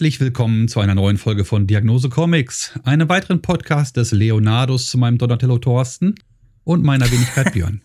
Herzlich 0.00 0.20
willkommen 0.20 0.66
zu 0.66 0.80
einer 0.80 0.94
neuen 0.94 1.18
Folge 1.18 1.44
von 1.44 1.66
Diagnose 1.66 2.08
Comics, 2.08 2.72
einem 2.84 3.10
weiteren 3.10 3.42
Podcast 3.42 3.98
des 3.98 4.12
Leonardos 4.12 4.86
zu 4.86 4.96
meinem 4.96 5.18
Donatello 5.18 5.58
Thorsten 5.58 6.14
und 6.64 6.82
meiner 6.82 7.12
Wenigkeit 7.12 7.52
Björn. 7.52 7.82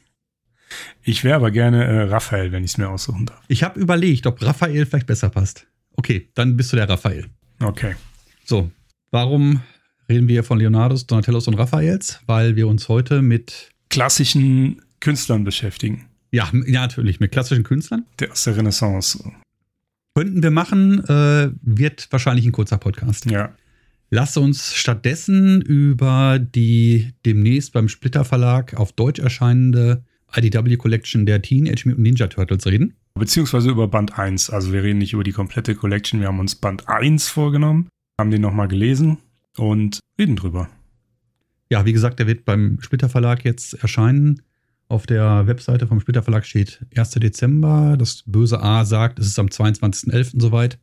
Ich 1.03 1.25
wäre 1.25 1.35
aber 1.35 1.51
gerne 1.51 1.83
äh, 1.83 2.01
Raphael, 2.03 2.53
wenn 2.53 2.63
ich 2.63 2.71
es 2.71 2.77
mir 2.77 2.87
aussuchen 2.87 3.25
darf. 3.25 3.43
Ich 3.49 3.63
habe 3.63 3.81
überlegt, 3.81 4.27
ob 4.27 4.41
Raphael 4.41 4.85
vielleicht 4.85 5.07
besser 5.07 5.27
passt. 5.27 5.67
Okay, 5.97 6.29
dann 6.35 6.55
bist 6.55 6.71
du 6.71 6.77
der 6.77 6.87
Raphael. 6.87 7.25
Okay. 7.59 7.97
So, 8.45 8.71
warum 9.11 9.59
reden 10.07 10.29
wir 10.29 10.45
von 10.45 10.57
Leonardos, 10.57 11.07
Donatellos 11.07 11.49
und 11.49 11.55
Raphaels? 11.55 12.21
Weil 12.27 12.55
wir 12.55 12.69
uns 12.69 12.87
heute 12.87 13.21
mit 13.21 13.71
klassischen 13.89 14.81
Künstlern 15.01 15.43
beschäftigen. 15.43 16.05
Ja, 16.31 16.49
ja, 16.65 16.79
natürlich, 16.79 17.19
mit 17.19 17.33
klassischen 17.33 17.65
Künstlern. 17.65 18.05
Der 18.19 18.31
aus 18.31 18.45
der 18.45 18.55
Renaissance. 18.55 19.19
Könnten 20.15 20.41
wir 20.41 20.51
machen, 20.51 21.03
äh, 21.09 21.51
wird 21.61 22.07
wahrscheinlich 22.09 22.45
ein 22.45 22.53
kurzer 22.53 22.77
Podcast. 22.77 23.29
Ja. 23.29 23.53
Lass 24.09 24.37
uns 24.37 24.73
stattdessen 24.73 25.61
über 25.61 26.39
die 26.39 27.11
demnächst 27.25 27.73
beim 27.73 27.89
Splitter 27.89 28.23
Verlag 28.23 28.75
auf 28.75 28.93
Deutsch 28.93 29.19
erscheinende 29.19 30.05
IDW 30.33 30.77
Collection 30.77 31.25
der 31.25 31.41
Teenage 31.41 31.83
Mutant 31.85 31.99
Ninja 31.99 32.27
Turtles 32.27 32.65
reden. 32.65 32.93
Beziehungsweise 33.15 33.69
über 33.69 33.89
Band 33.89 34.17
1. 34.17 34.49
Also 34.51 34.71
wir 34.71 34.83
reden 34.83 34.99
nicht 34.99 35.11
über 35.11 35.23
die 35.25 35.33
komplette 35.33 35.75
Collection, 35.75 36.21
wir 36.21 36.27
haben 36.27 36.39
uns 36.39 36.55
Band 36.55 36.87
1 36.87 37.27
vorgenommen, 37.27 37.89
haben 38.17 38.31
den 38.31 38.41
nochmal 38.41 38.69
gelesen 38.69 39.17
und 39.57 39.99
reden 40.17 40.37
drüber. 40.37 40.69
Ja, 41.69 41.85
wie 41.85 41.93
gesagt, 41.93 42.19
der 42.19 42.27
wird 42.27 42.45
beim 42.45 42.79
Splitter 42.81 43.09
Verlag 43.09 43.43
jetzt 43.43 43.73
erscheinen. 43.73 44.41
Auf 44.87 45.07
der 45.07 45.47
Webseite 45.47 45.87
vom 45.87 45.99
Splitter 45.99 46.21
Verlag 46.21 46.45
steht 46.45 46.85
1. 46.95 47.11
Dezember. 47.11 47.95
Das 47.97 48.23
böse 48.25 48.61
A 48.61 48.85
sagt, 48.85 49.19
es 49.19 49.27
ist 49.27 49.39
am 49.39 49.47
22.11. 49.47 50.39
soweit. 50.39 50.77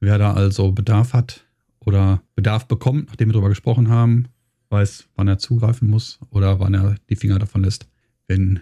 Wer 0.00 0.18
da 0.18 0.34
also 0.34 0.72
Bedarf 0.72 1.12
hat 1.12 1.46
oder 1.80 2.22
Bedarf 2.34 2.66
bekommt, 2.66 3.08
nachdem 3.08 3.28
wir 3.28 3.34
darüber 3.34 3.48
gesprochen 3.48 3.88
haben, 3.88 4.26
weiß, 4.70 5.08
wann 5.16 5.28
er 5.28 5.38
zugreifen 5.38 5.88
muss 5.88 6.18
oder 6.30 6.60
wann 6.60 6.74
er 6.74 6.96
die 7.08 7.16
Finger 7.16 7.38
davon 7.38 7.64
lässt, 7.64 7.88
wenn 8.26 8.60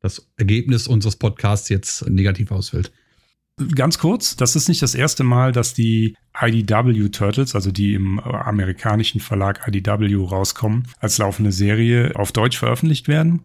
das 0.00 0.28
Ergebnis 0.36 0.86
unseres 0.86 1.16
Podcasts 1.16 1.68
jetzt 1.68 2.08
negativ 2.08 2.50
ausfällt. 2.50 2.92
Ganz 3.74 3.98
kurz, 3.98 4.36
das 4.36 4.54
ist 4.54 4.68
nicht 4.68 4.82
das 4.82 4.94
erste 4.94 5.24
Mal, 5.24 5.52
dass 5.52 5.72
die 5.72 6.14
IDW 6.38 7.08
Turtles, 7.08 7.54
also 7.54 7.70
die 7.70 7.94
im 7.94 8.20
amerikanischen 8.20 9.20
Verlag 9.20 9.66
IDW 9.66 10.14
rauskommen, 10.14 10.86
als 10.98 11.16
laufende 11.16 11.52
Serie 11.52 12.12
auf 12.16 12.32
Deutsch 12.32 12.58
veröffentlicht 12.58 13.08
werden. 13.08 13.40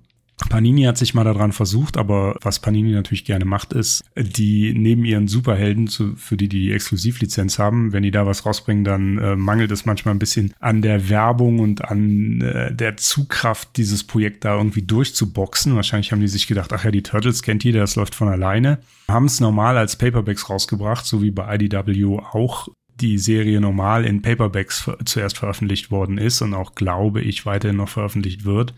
Panini 0.49 0.83
hat 0.83 0.97
sich 0.97 1.13
mal 1.13 1.23
daran 1.23 1.51
versucht, 1.51 1.97
aber 1.97 2.35
was 2.41 2.59
Panini 2.59 2.91
natürlich 2.91 3.25
gerne 3.25 3.45
macht, 3.45 3.73
ist, 3.73 4.03
die 4.17 4.73
neben 4.73 5.05
ihren 5.05 5.27
Superhelden, 5.27 5.87
für 5.87 6.35
die 6.35 6.49
die 6.49 6.71
Exklusivlizenz 6.73 7.59
haben, 7.59 7.93
wenn 7.93 8.03
die 8.03 8.11
da 8.11 8.25
was 8.25 8.45
rausbringen, 8.45 8.83
dann 8.83 9.17
äh, 9.17 9.35
mangelt 9.35 9.71
es 9.71 9.85
manchmal 9.85 10.15
ein 10.15 10.19
bisschen 10.19 10.53
an 10.59 10.81
der 10.81 11.09
Werbung 11.09 11.59
und 11.59 11.85
an 11.85 12.41
äh, 12.41 12.73
der 12.73 12.97
Zugkraft, 12.97 13.77
dieses 13.77 14.03
Projekt 14.03 14.43
da 14.45 14.57
irgendwie 14.57 14.81
durchzuboxen. 14.81 15.75
Wahrscheinlich 15.75 16.11
haben 16.11 16.21
die 16.21 16.27
sich 16.27 16.47
gedacht, 16.47 16.73
ach 16.73 16.83
ja, 16.83 16.91
die 16.91 17.03
Turtles 17.03 17.43
kennt 17.43 17.63
jeder, 17.63 17.81
das 17.81 17.95
läuft 17.95 18.15
von 18.15 18.27
alleine. 18.27 18.79
Haben 19.07 19.25
es 19.25 19.39
normal 19.39 19.77
als 19.77 19.95
Paperbacks 19.95 20.49
rausgebracht, 20.49 21.05
so 21.05 21.21
wie 21.21 21.31
bei 21.31 21.55
IDW 21.55 22.17
auch 22.17 22.67
die 22.99 23.17
Serie 23.17 23.59
normal 23.61 24.05
in 24.05 24.21
Paperbacks 24.21 24.89
zuerst 25.05 25.37
veröffentlicht 25.37 25.91
worden 25.91 26.17
ist 26.17 26.41
und 26.41 26.53
auch, 26.53 26.75
glaube 26.75 27.21
ich, 27.21 27.45
weiterhin 27.45 27.77
noch 27.77 27.89
veröffentlicht 27.89 28.45
wird. 28.45 28.73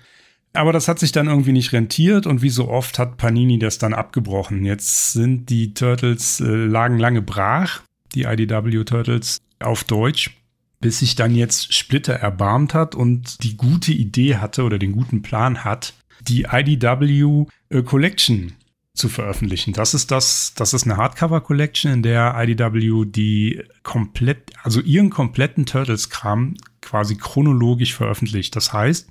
Aber 0.54 0.72
das 0.72 0.88
hat 0.88 1.00
sich 1.00 1.12
dann 1.12 1.28
irgendwie 1.28 1.52
nicht 1.52 1.74
rentiert 1.74 2.28
und 2.28 2.44
wie 2.44 2.50
so 2.50 2.70
oft 2.70 3.00
hat 3.00 3.18
Panini 3.18 3.58
das 3.58 3.80
dann 3.80 3.94
abgebrochen. 3.94 4.64
Jetzt 4.66 5.14
sind 5.14 5.50
die 5.50 5.74
Turtles 5.74 6.40
äh, 6.40 6.46
lagen 6.46 7.00
lange 7.00 7.24
brach, 7.24 7.82
die 8.14 8.24
IDW 8.24 8.84
Turtles 8.84 9.40
auf 9.60 9.84
Deutsch, 9.84 10.38
bis 10.80 11.00
sich 11.00 11.16
dann 11.16 11.34
jetzt 11.34 11.74
Splitter 11.74 12.14
erbarmt 12.14 12.76
hat 12.76 12.94
und 12.94 13.42
die 13.44 13.58
gute 13.58 13.92
Idee 13.92 14.38
hatte 14.38 14.64
oder 14.64 14.78
den 14.78 14.92
guten 14.92 15.24
Plan 15.24 15.64
hat, 15.64 15.96
die 16.22 16.46
IDW 16.52 17.48
äh, 17.70 17.82
Collection 17.82 18.54
zu 18.94 19.10
veröffentlichen. 19.10 19.74
Das 19.74 19.96
ist 19.96 20.12
das, 20.12 20.54
das 20.56 20.76
ist 20.76 20.84
eine 20.84 20.98
Hardcover 20.98 21.42
Collection, 21.42 21.92
in 21.92 22.04
der 22.04 22.36
IDW 22.38 23.06
die 23.06 23.64
komplett, 23.82 24.52
also 24.62 24.82
ihren 24.82 25.10
kompletten 25.10 25.66
Turtles-Kram 25.66 26.56
quasi 26.82 27.16
chronologisch 27.16 27.96
veröffentlicht. 27.96 28.56
Das 28.56 28.72
heißt, 28.72 29.10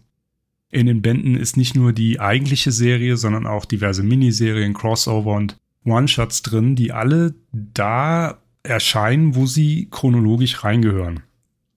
in 0.73 0.87
den 0.87 1.03
Bänden 1.03 1.37
ist 1.37 1.57
nicht 1.57 1.77
nur 1.77 1.93
die 1.93 2.19
eigentliche 2.19 2.73
Serie, 2.73 3.17
sondern 3.17 3.47
auch 3.47 3.67
diverse 3.67 4.03
Miniserien, 4.03 4.73
Crossover 4.73 5.35
und 5.35 5.57
One-Shots 5.85 6.43
drin, 6.43 6.75
die 6.75 6.93
alle 6.93 7.35
da 7.53 8.39
erscheinen, 8.63 9.35
wo 9.35 9.47
sie 9.47 9.89
chronologisch 9.91 10.65
reingehören. 10.65 11.21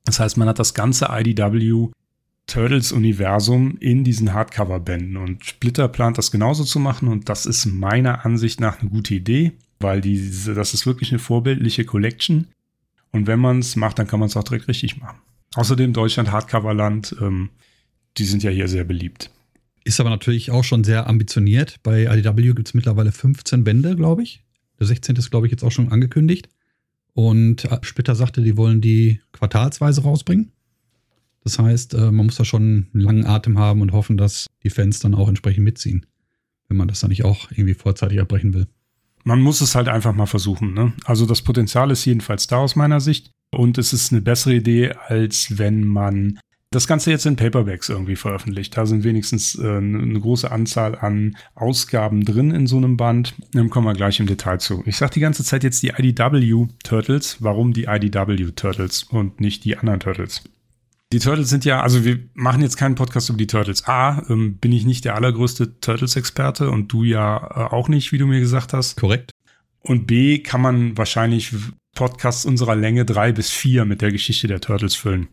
Das 0.05 0.19
heißt, 0.19 0.37
man 0.37 0.47
hat 0.47 0.59
das 0.59 0.73
ganze 0.73 1.09
IDW 1.11 1.89
Turtles-Universum 2.47 3.77
in 3.79 4.03
diesen 4.03 4.33
Hardcover-Bänden 4.33 5.17
und 5.17 5.43
Splitter 5.43 5.87
plant 5.87 6.17
das 6.17 6.31
genauso 6.31 6.63
zu 6.63 6.79
machen 6.79 7.07
und 7.07 7.27
das 7.27 7.45
ist 7.45 7.65
meiner 7.65 8.23
Ansicht 8.23 8.61
nach 8.61 8.79
eine 8.79 8.89
gute 8.89 9.15
Idee, 9.15 9.53
weil 9.79 9.99
diese, 9.99 10.53
das 10.53 10.73
ist 10.73 10.85
wirklich 10.85 11.09
eine 11.09 11.19
vorbildliche 11.19 11.85
Collection 11.85 12.47
und 13.11 13.27
wenn 13.27 13.39
man 13.39 13.59
es 13.59 13.75
macht, 13.75 13.97
dann 13.97 14.07
kann 14.07 14.19
man 14.19 14.27
es 14.27 14.37
auch 14.37 14.43
direkt 14.43 14.67
richtig 14.67 15.01
machen. 15.01 15.17
Außerdem 15.55 15.91
Deutschland 15.91 16.31
Hardcover-Land, 16.31 17.15
ähm, 17.19 17.49
die 18.17 18.25
sind 18.25 18.43
ja 18.43 18.51
hier 18.51 18.67
sehr 18.67 18.83
beliebt. 18.83 19.31
Ist 19.83 19.99
aber 19.99 20.09
natürlich 20.09 20.51
auch 20.51 20.63
schon 20.63 20.83
sehr 20.83 21.07
ambitioniert. 21.07 21.77
Bei 21.83 22.05
IDW 22.05 22.53
gibt 22.53 22.67
es 22.67 22.73
mittlerweile 22.73 23.11
15 23.11 23.63
Bände, 23.63 23.95
glaube 23.95 24.23
ich. 24.23 24.43
Der 24.79 24.87
16. 24.87 25.15
ist, 25.15 25.29
glaube 25.29 25.47
ich, 25.47 25.51
jetzt 25.51 25.63
auch 25.63 25.71
schon 25.71 25.91
angekündigt. 25.91 26.49
Und 27.13 27.65
äh, 27.65 27.79
Splitter 27.81 28.15
sagte, 28.15 28.41
die 28.41 28.57
wollen 28.57 28.81
die 28.81 29.21
quartalsweise 29.31 30.03
rausbringen. 30.03 30.51
Das 31.43 31.59
heißt, 31.59 31.93
äh, 31.93 32.11
man 32.11 32.25
muss 32.25 32.35
da 32.35 32.43
schon 32.43 32.87
einen 32.93 33.01
langen 33.01 33.25
Atem 33.25 33.57
haben 33.59 33.81
und 33.81 33.93
hoffen, 33.93 34.17
dass 34.17 34.47
die 34.63 34.69
Fans 34.69 34.99
dann 34.99 35.13
auch 35.13 35.29
entsprechend 35.29 35.63
mitziehen, 35.63 36.05
wenn 36.67 36.77
man 36.77 36.87
das 36.87 36.99
dann 36.99 37.11
nicht 37.11 37.23
auch 37.23 37.51
irgendwie 37.51 37.75
vorzeitig 37.75 38.19
abbrechen 38.19 38.53
will. 38.53 38.67
Man 39.23 39.41
muss 39.41 39.61
es 39.61 39.75
halt 39.75 39.87
einfach 39.87 40.13
mal 40.15 40.25
versuchen. 40.25 40.73
Ne? 40.73 40.93
Also 41.05 41.25
das 41.25 41.41
Potenzial 41.41 41.91
ist 41.91 42.05
jedenfalls 42.05 42.47
da 42.47 42.57
aus 42.57 42.75
meiner 42.75 42.99
Sicht. 42.99 43.31
Und 43.51 43.77
es 43.77 43.93
ist 43.93 44.11
eine 44.11 44.21
bessere 44.21 44.55
Idee, 44.55 44.91
als 45.07 45.57
wenn 45.57 45.85
man 45.85 46.39
das 46.71 46.87
Ganze 46.87 47.11
jetzt 47.11 47.25
in 47.25 47.35
Paperbacks 47.35 47.89
irgendwie 47.89 48.15
veröffentlicht. 48.15 48.75
Da 48.75 48.85
sind 48.85 49.03
wenigstens 49.03 49.55
äh, 49.55 49.77
eine 49.77 50.19
große 50.19 50.51
Anzahl 50.51 50.95
an 50.95 51.37
Ausgaben 51.53 52.25
drin 52.25 52.51
in 52.51 52.67
so 52.67 52.77
einem 52.77 52.97
Band. 52.97 53.33
Dann 53.53 53.69
kommen 53.69 53.87
wir 53.87 53.93
gleich 53.93 54.19
im 54.19 54.27
Detail 54.27 54.59
zu. 54.59 54.83
Ich 54.85 54.97
sage 54.97 55.13
die 55.13 55.19
ganze 55.21 55.43
Zeit 55.43 55.63
jetzt 55.63 55.81
die 55.83 55.93
IDW 55.97 56.67
Turtles. 56.83 57.37
Warum 57.39 57.73
die 57.73 57.85
IDW 57.85 58.51
Turtles 58.51 59.03
und 59.03 59.39
nicht 59.39 59.63
die 59.63 59.77
anderen 59.77 59.99
Turtles? 59.99 60.43
Die 61.13 61.19
Turtles 61.19 61.49
sind 61.49 61.63
ja, 61.65 61.81
also 61.81 62.03
wir 62.03 62.19
machen 62.33 62.61
jetzt 62.61 62.77
keinen 62.77 62.95
Podcast 62.95 63.29
über 63.29 63.37
die 63.37 63.47
Turtles. 63.47 63.87
A, 63.87 64.23
ähm, 64.27 64.57
bin 64.57 64.71
ich 64.71 64.85
nicht 64.85 65.05
der 65.05 65.15
allergrößte 65.15 65.79
Turtles-Experte 65.79 66.71
und 66.71 66.91
du 66.91 67.03
ja 67.03 67.37
äh, 67.37 67.73
auch 67.73 67.87
nicht, 67.87 68.11
wie 68.11 68.17
du 68.17 68.27
mir 68.27 68.39
gesagt 68.39 68.73
hast. 68.73 68.99
Korrekt. 68.99 69.31
Und 69.79 70.07
B, 70.07 70.39
kann 70.39 70.61
man 70.61 70.97
wahrscheinlich 70.97 71.53
Podcasts 71.95 72.43
unserer 72.43 72.75
Länge 72.75 73.05
drei 73.05 73.31
bis 73.31 73.51
vier 73.51 73.85
mit 73.85 74.01
der 74.01 74.11
Geschichte 74.11 74.47
der 74.47 74.59
Turtles 74.59 74.95
füllen. 74.95 75.27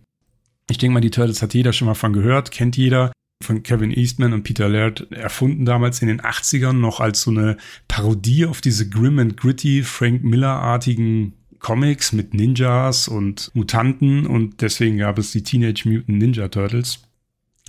Ich 0.72 0.78
denke 0.78 0.94
mal, 0.94 1.00
die 1.00 1.10
Turtles 1.10 1.42
hat 1.42 1.52
jeder 1.52 1.74
schon 1.74 1.84
mal 1.84 1.92
von 1.92 2.14
gehört, 2.14 2.50
kennt 2.50 2.78
jeder. 2.78 3.12
Von 3.44 3.62
Kevin 3.62 3.90
Eastman 3.90 4.32
und 4.32 4.42
Peter 4.42 4.70
Laird 4.70 5.12
erfunden 5.12 5.66
damals 5.66 6.00
in 6.00 6.08
den 6.08 6.22
80ern 6.22 6.72
noch 6.72 6.98
als 6.98 7.20
so 7.20 7.30
eine 7.30 7.58
Parodie 7.88 8.46
auf 8.46 8.62
diese 8.62 8.88
grim 8.88 9.18
and 9.18 9.36
gritty 9.36 9.82
Frank 9.82 10.24
Miller-artigen 10.24 11.34
Comics 11.58 12.12
mit 12.12 12.32
Ninjas 12.32 13.06
und 13.06 13.50
Mutanten 13.52 14.24
und 14.24 14.62
deswegen 14.62 14.96
gab 14.96 15.18
es 15.18 15.30
die 15.32 15.42
Teenage 15.42 15.86
Mutant 15.86 16.08
Ninja 16.08 16.48
Turtles. 16.48 17.00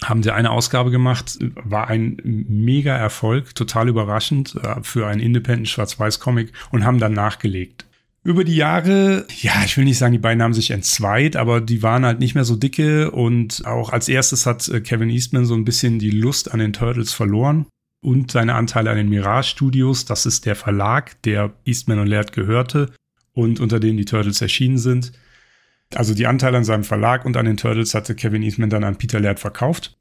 Haben 0.01 0.23
sie 0.23 0.33
eine 0.33 0.51
Ausgabe 0.51 0.89
gemacht, 0.89 1.37
war 1.55 1.89
ein 1.89 2.21
mega 2.23 2.95
Erfolg, 2.95 3.53
total 3.53 3.89
überraschend 3.89 4.55
äh, 4.63 4.81
für 4.81 5.07
einen 5.07 5.19
Independent 5.19 5.67
Schwarz-Weiß-Comic 5.67 6.53
und 6.71 6.85
haben 6.85 6.99
dann 6.99 7.11
nachgelegt 7.11 7.85
über 8.23 8.43
die 8.43 8.55
Jahre, 8.55 9.25
ja, 9.41 9.63
ich 9.65 9.75
will 9.77 9.83
nicht 9.83 9.97
sagen, 9.97 10.13
die 10.13 10.19
beiden 10.19 10.41
haben 10.41 10.53
sich 10.53 10.71
entzweit, 10.71 11.35
aber 11.35 11.59
die 11.59 11.83
waren 11.83 12.05
halt 12.05 12.19
nicht 12.19 12.35
mehr 12.35 12.45
so 12.45 12.55
dicke 12.55 13.11
und 13.11 13.65
auch 13.65 13.91
als 13.91 14.07
erstes 14.07 14.45
hat 14.45 14.67
äh, 14.69 14.79
Kevin 14.79 15.09
Eastman 15.09 15.45
so 15.45 15.55
ein 15.55 15.65
bisschen 15.65 15.99
die 15.99 16.11
Lust 16.11 16.51
an 16.51 16.59
den 16.59 16.73
Turtles 16.73 17.11
verloren 17.13 17.65
und 18.01 18.31
seine 18.31 18.55
Anteile 18.55 18.91
an 18.91 18.97
den 18.97 19.09
Mirage 19.09 19.49
Studios. 19.49 20.05
Das 20.05 20.25
ist 20.25 20.45
der 20.45 20.55
Verlag, 20.55 21.21
der 21.23 21.53
Eastman 21.65 21.99
und 21.99 22.07
Laird 22.07 22.31
gehörte 22.31 22.91
und 23.33 23.59
unter 23.59 23.79
dem 23.79 23.97
die 23.97 24.05
Turtles 24.05 24.41
erschienen 24.41 24.77
sind. 24.77 25.11
Also 25.93 26.13
die 26.13 26.27
Anteile 26.27 26.57
an 26.57 26.63
seinem 26.63 26.85
Verlag 26.85 27.25
und 27.25 27.35
an 27.35 27.45
den 27.45 27.57
Turtles 27.57 27.93
hatte 27.93 28.15
Kevin 28.15 28.41
Eastman 28.41 28.69
dann 28.69 28.85
an 28.85 28.95
Peter 28.95 29.19
Laird 29.19 29.39
verkauft 29.39 29.97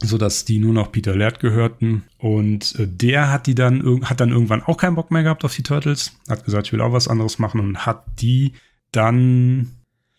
so 0.00 0.18
dass 0.18 0.44
die 0.44 0.58
nur 0.58 0.72
noch 0.72 0.92
Peter 0.92 1.14
Laird 1.14 1.40
gehörten. 1.40 2.04
Und 2.18 2.78
äh, 2.78 2.86
der 2.86 3.30
hat 3.30 3.46
die 3.46 3.54
dann, 3.54 4.02
hat 4.04 4.20
dann 4.20 4.30
irgendwann 4.30 4.62
auch 4.62 4.76
keinen 4.76 4.94
Bock 4.94 5.10
mehr 5.10 5.22
gehabt 5.22 5.44
auf 5.44 5.54
die 5.54 5.62
Turtles, 5.62 6.12
hat 6.28 6.44
gesagt, 6.44 6.68
ich 6.68 6.72
will 6.72 6.80
auch 6.80 6.92
was 6.92 7.08
anderes 7.08 7.38
machen 7.38 7.60
und 7.60 7.86
hat 7.86 8.04
die 8.20 8.52
dann 8.92 9.70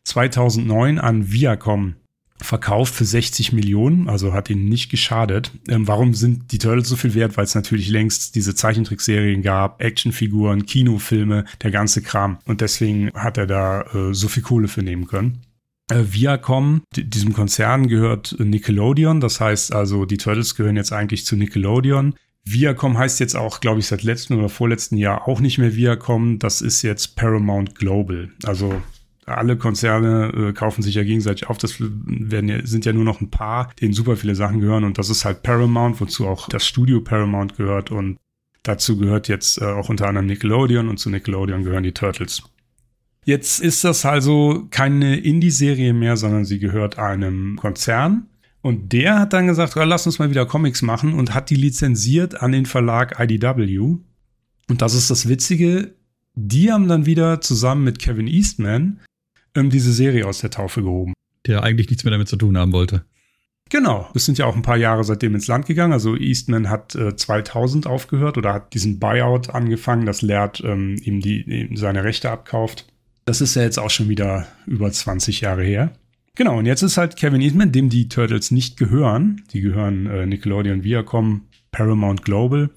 2009 0.04 1.00
an 1.00 1.32
Viacom 1.32 1.96
verkauft 2.42 2.96
für 2.96 3.06
60 3.06 3.52
Millionen, 3.52 4.08
also 4.08 4.34
hat 4.34 4.50
ihn 4.50 4.66
nicht 4.66 4.90
geschadet. 4.90 5.52
Ähm, 5.68 5.88
warum 5.88 6.14
sind 6.14 6.52
die 6.52 6.58
Turtles 6.58 6.88
so 6.88 6.96
viel 6.96 7.14
wert? 7.14 7.36
Weil 7.36 7.44
es 7.44 7.56
natürlich 7.56 7.90
längst 7.90 8.36
diese 8.36 8.56
Zeichentrickserien 8.56 9.42
gab, 9.42 9.82
Actionfiguren, 9.82 10.66
Kinofilme, 10.66 11.46
der 11.62 11.72
ganze 11.72 12.02
Kram. 12.02 12.38
Und 12.46 12.62
deswegen 12.62 13.12
hat 13.14 13.38
er 13.38 13.46
da 13.46 13.82
äh, 13.82 14.14
so 14.14 14.30
viel 14.30 14.44
Kohle 14.44 14.70
für 14.70 14.84
nehmen 14.84 15.08
können. 15.08 15.42
Äh, 15.90 16.04
Viacom, 16.12 16.84
diesem 16.96 17.34
Konzern 17.34 17.88
gehört 17.88 18.36
Nickelodeon, 18.40 19.20
das 19.20 19.42
heißt 19.42 19.74
also, 19.74 20.06
die 20.06 20.18
Turtles 20.18 20.56
gehören 20.56 20.76
jetzt 20.76 20.94
eigentlich 20.94 21.26
zu 21.26 21.36
Nickelodeon. 21.36 22.16
Viacom 22.46 22.98
heißt 22.98 23.20
jetzt 23.20 23.36
auch, 23.36 23.60
glaube 23.60 23.80
ich, 23.80 23.88
seit 23.88 24.04
letztem 24.04 24.40
oder 24.40 24.50
vorletzten 24.50 24.98
Jahr 24.98 25.28
auch 25.28 25.40
nicht 25.40 25.58
mehr 25.58 25.76
Viacom, 25.76 26.40
das 26.40 26.62
ist 26.62 26.82
jetzt 26.82 27.16
Paramount 27.16 27.76
Global. 27.76 28.30
Also 28.44 28.82
alle 29.26 29.58
Konzerne 29.58 30.32
äh, 30.36 30.54
kaufen 30.54 30.82
sich 30.82 30.96
ja 30.96 31.04
gegenseitig 31.04 31.50
auf. 31.50 31.58
Das 31.58 31.76
werden 31.80 32.50
ja, 32.50 32.66
sind 32.66 32.86
ja 32.86 32.94
nur 32.94 33.04
noch 33.04 33.22
ein 33.22 33.30
paar, 33.30 33.70
denen 33.80 33.94
super 33.94 34.16
viele 34.16 34.36
Sachen 34.36 34.60
gehören. 34.60 34.84
Und 34.84 34.98
das 34.98 35.10
ist 35.10 35.26
halt 35.26 35.44
Paramount, 35.44 36.02
wozu 36.02 36.28
auch 36.28 36.50
das 36.50 36.66
Studio 36.66 37.02
Paramount 37.02 37.56
gehört. 37.58 37.92
Und 37.92 38.18
dazu 38.64 38.98
gehört 38.98 39.28
jetzt 39.28 39.62
äh, 39.62 39.66
auch 39.66 39.90
unter 39.90 40.08
anderem 40.08 40.26
Nickelodeon 40.26 40.90
und 40.90 40.98
zu 40.98 41.10
Nickelodeon 41.10 41.64
gehören 41.64 41.84
die 41.84 41.92
Turtles. 41.92 42.44
Jetzt 43.26 43.60
ist 43.60 43.84
das 43.84 44.06
also 44.06 44.68
keine 44.72 45.18
Indie-Serie 45.18 45.94
mehr, 45.94 46.18
sondern 46.18 46.46
sie 46.46 46.60
gehört 46.60 46.98
einem 46.98 47.58
Konzern. 47.58 48.28
Und 48.62 48.92
der 48.92 49.20
hat 49.20 49.34
dann 49.34 49.48
gesagt, 49.48 49.78
oh, 49.78 49.84
lass 49.84 50.06
uns 50.06 50.20
mal 50.20 50.30
wieder 50.30 50.46
Comics 50.46 50.82
machen 50.82 51.14
und 51.14 51.34
hat 51.34 51.50
die 51.50 51.56
lizenziert 51.56 52.42
an 52.42 52.52
den 52.52 52.66
Verlag 52.66 53.20
IDW. 53.20 53.98
Und 54.68 54.82
das 54.82 54.94
ist 54.94 55.10
das 55.10 55.30
Witzige, 55.30 55.94
die 56.36 56.72
haben 56.72 56.88
dann 56.88 57.06
wieder 57.06 57.42
zusammen 57.42 57.84
mit 57.84 58.00
Kevin 58.00 58.28
Eastman 58.28 59.00
ähm, 59.56 59.70
diese 59.70 59.94
Serie 59.94 60.26
aus 60.26 60.40
der 60.40 60.52
Taufe 60.52 60.84
gehoben. 60.84 61.14
Der 61.46 61.64
eigentlich 61.64 61.90
nichts 61.90 62.04
mehr 62.04 62.12
damit 62.12 62.28
zu 62.28 62.36
tun 62.36 62.58
haben 62.58 62.74
wollte. 62.74 63.06
Genau, 63.70 64.10
das 64.14 64.26
sind 64.26 64.38
ja 64.40 64.46
auch 64.46 64.56
ein 64.56 64.64
paar 64.64 64.78
Jahre 64.78 65.04
seitdem 65.04 65.36
ins 65.36 65.48
Land 65.48 65.68
gegangen. 65.68 65.94
Also 65.94 66.16
Eastman 66.16 66.70
hat 66.70 66.96
äh, 66.96 67.16
2000 67.16 67.86
aufgehört 67.86 68.38
oder 68.38 68.54
hat 68.54 68.74
diesen 68.74 69.00
Buyout 69.00 69.52
angefangen, 69.52 70.06
dass 70.06 70.22
Laird 70.22 70.62
ähm, 70.66 70.96
ihm, 71.04 71.22
die, 71.22 71.42
ihm 71.42 71.78
seine 71.78 72.04
Rechte 72.04 72.32
abkauft. 72.32 72.89
Das 73.30 73.42
ist 73.42 73.54
ja 73.54 73.62
jetzt 73.62 73.78
auch 73.78 73.92
schon 73.92 74.10
wieder 74.10 74.48
über 74.66 74.92
20 74.92 75.42
Jahre 75.42 75.64
her. 75.64 75.92
Genau, 76.34 76.58
und 76.58 76.66
jetzt 76.66 76.82
ist 76.82 76.98
halt 76.98 77.16
Kevin 77.16 77.42
Eastman, 77.42 77.72
dem 77.72 77.88
die 77.88 78.10
Turtles 78.10 78.50
nicht 78.50 78.76
gehören. 78.76 79.44
Die 79.54 79.62
gehören 79.62 80.08
äh, 80.08 80.26
Nickelodeon, 80.26 80.84
Viacom, 80.84 81.44
Paramount 81.70 82.26
Global. 82.26 82.72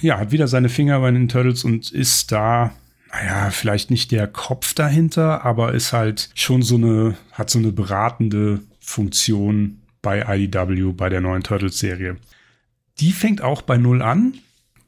Ja, 0.00 0.18
hat 0.18 0.32
wieder 0.32 0.48
seine 0.48 0.70
Finger 0.70 0.98
bei 0.98 1.12
den 1.12 1.28
Turtles 1.28 1.62
und 1.62 1.92
ist 1.92 2.32
da 2.32 2.72
naja, 3.12 3.50
vielleicht 3.50 3.92
nicht 3.92 4.10
der 4.10 4.26
Kopf 4.26 4.74
dahinter, 4.74 5.44
aber 5.44 5.72
ist 5.72 5.92
halt 5.92 6.30
schon 6.34 6.62
so 6.62 6.74
eine, 6.74 7.16
hat 7.30 7.48
so 7.48 7.60
eine 7.60 7.70
beratende 7.70 8.62
Funktion 8.80 9.82
bei 10.02 10.36
IDW, 10.36 10.94
bei 10.94 11.10
der 11.10 11.20
neuen 11.20 11.44
Turtles-Serie. 11.44 12.16
Die 12.98 13.12
fängt 13.12 13.40
auch 13.40 13.62
bei 13.62 13.76
Null 13.76 14.02
an 14.02 14.34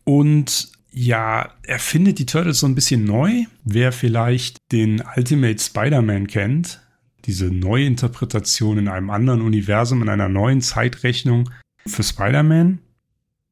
und 0.02 0.71
ja, 0.92 1.50
er 1.62 1.78
findet 1.78 2.18
die 2.18 2.26
Turtles 2.26 2.60
so 2.60 2.66
ein 2.66 2.74
bisschen 2.74 3.04
neu. 3.04 3.44
Wer 3.64 3.92
vielleicht 3.92 4.58
den 4.70 5.02
Ultimate 5.16 5.58
Spider-Man 5.58 6.26
kennt, 6.26 6.80
diese 7.24 7.46
Neuinterpretation 7.46 8.78
in 8.78 8.88
einem 8.88 9.10
anderen 9.10 9.40
Universum, 9.40 10.02
in 10.02 10.08
einer 10.08 10.28
neuen 10.28 10.60
Zeitrechnung 10.60 11.50
für 11.86 12.02
Spider-Man, 12.02 12.78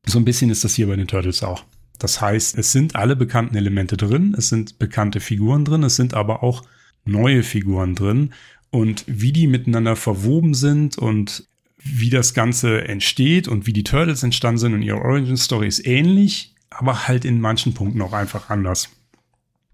so 0.06 0.18
ein 0.18 0.24
bisschen 0.24 0.50
ist 0.50 0.64
das 0.64 0.74
hier 0.74 0.86
bei 0.86 0.96
den 0.96 1.08
Turtles 1.08 1.42
auch. 1.42 1.64
Das 1.98 2.20
heißt, 2.20 2.56
es 2.58 2.72
sind 2.72 2.96
alle 2.96 3.16
bekannten 3.16 3.56
Elemente 3.56 3.96
drin, 3.96 4.34
es 4.36 4.48
sind 4.48 4.78
bekannte 4.78 5.20
Figuren 5.20 5.64
drin, 5.64 5.82
es 5.82 5.96
sind 5.96 6.14
aber 6.14 6.42
auch 6.42 6.62
neue 7.04 7.42
Figuren 7.42 7.94
drin. 7.94 8.32
Und 8.70 9.04
wie 9.06 9.32
die 9.32 9.46
miteinander 9.46 9.96
verwoben 9.96 10.54
sind 10.54 10.96
und 10.96 11.46
wie 11.78 12.10
das 12.10 12.34
Ganze 12.34 12.86
entsteht 12.86 13.48
und 13.48 13.66
wie 13.66 13.72
die 13.72 13.84
Turtles 13.84 14.22
entstanden 14.22 14.58
sind 14.58 14.74
und 14.74 14.82
ihre 14.82 15.00
Origin 15.00 15.36
Story 15.36 15.66
ist 15.66 15.86
ähnlich, 15.86 16.54
aber 16.70 17.08
halt 17.08 17.24
in 17.24 17.40
manchen 17.40 17.74
Punkten 17.74 18.00
auch 18.02 18.12
einfach 18.12 18.48
anders. 18.50 18.88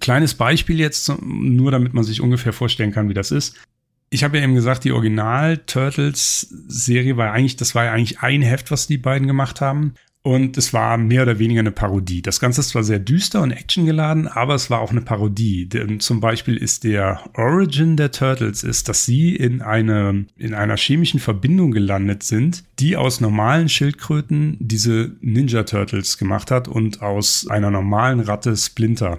Kleines 0.01 0.35
Beispiel 0.35 0.81
jetzt, 0.81 1.11
nur 1.23 1.71
damit 1.71 1.95
man 1.95 2.05
sich 2.05 2.21
ungefähr 2.21 2.53
vorstellen 2.53 2.93
kann, 2.93 3.09
wie 3.09 3.15
das 3.15 3.31
ist. 3.31 3.57
Ich 4.11 4.25
habe 4.25 4.39
ja 4.39 4.45
eben 4.45 4.55
gesagt, 4.55 4.85
die 4.85 4.93
Original 4.93 5.59
Turtles 5.59 6.49
Serie 6.69 7.17
war 7.17 7.33
eigentlich, 7.33 7.57
das 7.57 7.75
war 7.75 7.87
ja 7.87 7.93
eigentlich 7.93 8.21
ein 8.21 8.43
Heft, 8.43 8.71
was 8.71 8.87
die 8.87 8.99
beiden 8.99 9.27
gemacht 9.27 9.61
haben. 9.61 9.95
Und 10.27 10.57
es 10.57 10.73
war 10.73 10.99
mehr 10.99 11.23
oder 11.23 11.39
weniger 11.39 11.61
eine 11.61 11.71
Parodie. 11.71 12.21
Das 12.21 12.41
Ganze 12.41 12.61
ist 12.61 12.71
zwar 12.71 12.83
sehr 12.83 12.99
düster 12.99 13.43
und 13.43 13.53
actiongeladen, 13.53 14.27
aber 14.27 14.57
es 14.57 14.71
war 14.71 14.81
auch 14.81 14.91
eine 14.91 15.01
Parodie. 15.01 15.69
Denn 15.69 16.01
zum 16.01 16.19
Beispiel 16.19 16.57
ist 16.57 16.83
der 16.83 17.21
Origin 17.35 17.97
der 17.97 18.11
Turtles 18.11 18.65
ist, 18.65 18.89
dass 18.89 19.05
sie 19.05 19.37
in, 19.37 19.63
eine, 19.63 20.27
in 20.37 20.53
einer 20.53 20.77
chemischen 20.77 21.21
Verbindung 21.21 21.71
gelandet 21.71 22.25
sind, 22.25 22.65
die 22.81 22.97
aus 22.97 23.21
normalen 23.21 23.69
Schildkröten 23.69 24.57
diese 24.59 25.13
Ninja 25.21 25.63
Turtles 25.63 26.19
gemacht 26.19 26.51
hat 26.51 26.67
und 26.67 27.03
aus 27.03 27.47
einer 27.49 27.71
normalen 27.71 28.19
Ratte 28.19 28.57
Splinter 28.57 29.19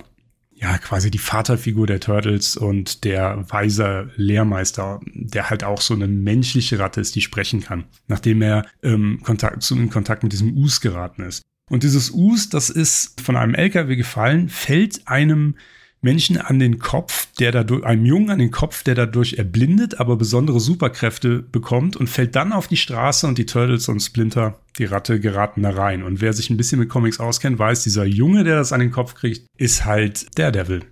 ja, 0.59 0.77
quasi 0.79 1.11
die 1.11 1.19
Vaterfigur 1.19 1.85
der 1.85 1.99
Turtles 1.99 2.57
und 2.57 3.03
der 3.03 3.45
weise 3.49 4.09
Lehrmeister, 4.15 4.99
der 5.13 5.51
halt 5.51 5.63
auch 5.63 5.81
so 5.81 5.93
eine 5.93 6.07
menschliche 6.07 6.79
Ratte 6.79 6.99
ist, 6.99 7.15
die 7.15 7.21
sprechen 7.21 7.61
kann, 7.61 7.85
nachdem 8.07 8.41
er 8.41 8.65
ähm, 8.81 9.19
Kontakt, 9.23 9.61
zu, 9.61 9.75
in 9.75 9.91
Kontakt 9.91 10.23
mit 10.23 10.33
diesem 10.33 10.57
Us 10.57 10.81
geraten 10.81 11.21
ist. 11.21 11.43
Und 11.69 11.83
dieses 11.83 12.09
Us, 12.09 12.49
das 12.49 12.71
ist 12.71 13.21
von 13.21 13.35
einem 13.35 13.53
LKW 13.53 13.95
gefallen, 13.95 14.49
fällt 14.49 15.07
einem 15.07 15.57
Menschen 16.01 16.37
an 16.37 16.59
den 16.59 16.79
Kopf, 16.79 17.27
der 17.39 17.51
dadurch, 17.51 17.83
einem 17.83 18.05
Jungen 18.05 18.29
an 18.29 18.39
den 18.39 18.51
Kopf, 18.51 18.83
der 18.83 18.95
dadurch 18.95 19.33
erblindet, 19.33 19.99
aber 19.99 20.15
besondere 20.15 20.59
Superkräfte 20.59 21.39
bekommt 21.41 21.95
und 21.95 22.07
fällt 22.07 22.35
dann 22.35 22.53
auf 22.53 22.67
die 22.67 22.77
Straße 22.77 23.27
und 23.27 23.37
die 23.37 23.45
Turtles 23.45 23.89
und 23.89 23.99
Splinter, 23.99 24.59
die 24.77 24.85
Ratte, 24.85 25.19
geraten 25.19 25.63
da 25.63 25.71
rein. 25.71 26.03
Und 26.03 26.21
wer 26.21 26.33
sich 26.33 26.49
ein 26.49 26.57
bisschen 26.57 26.79
mit 26.79 26.89
Comics 26.89 27.19
auskennt, 27.19 27.57
weiß, 27.59 27.83
dieser 27.83 28.05
Junge, 28.05 28.43
der 28.43 28.57
das 28.57 28.73
an 28.73 28.79
den 28.79 28.91
Kopf 28.91 29.15
kriegt, 29.15 29.47
ist 29.57 29.85
halt 29.85 30.27
Daredevil. 30.37 30.83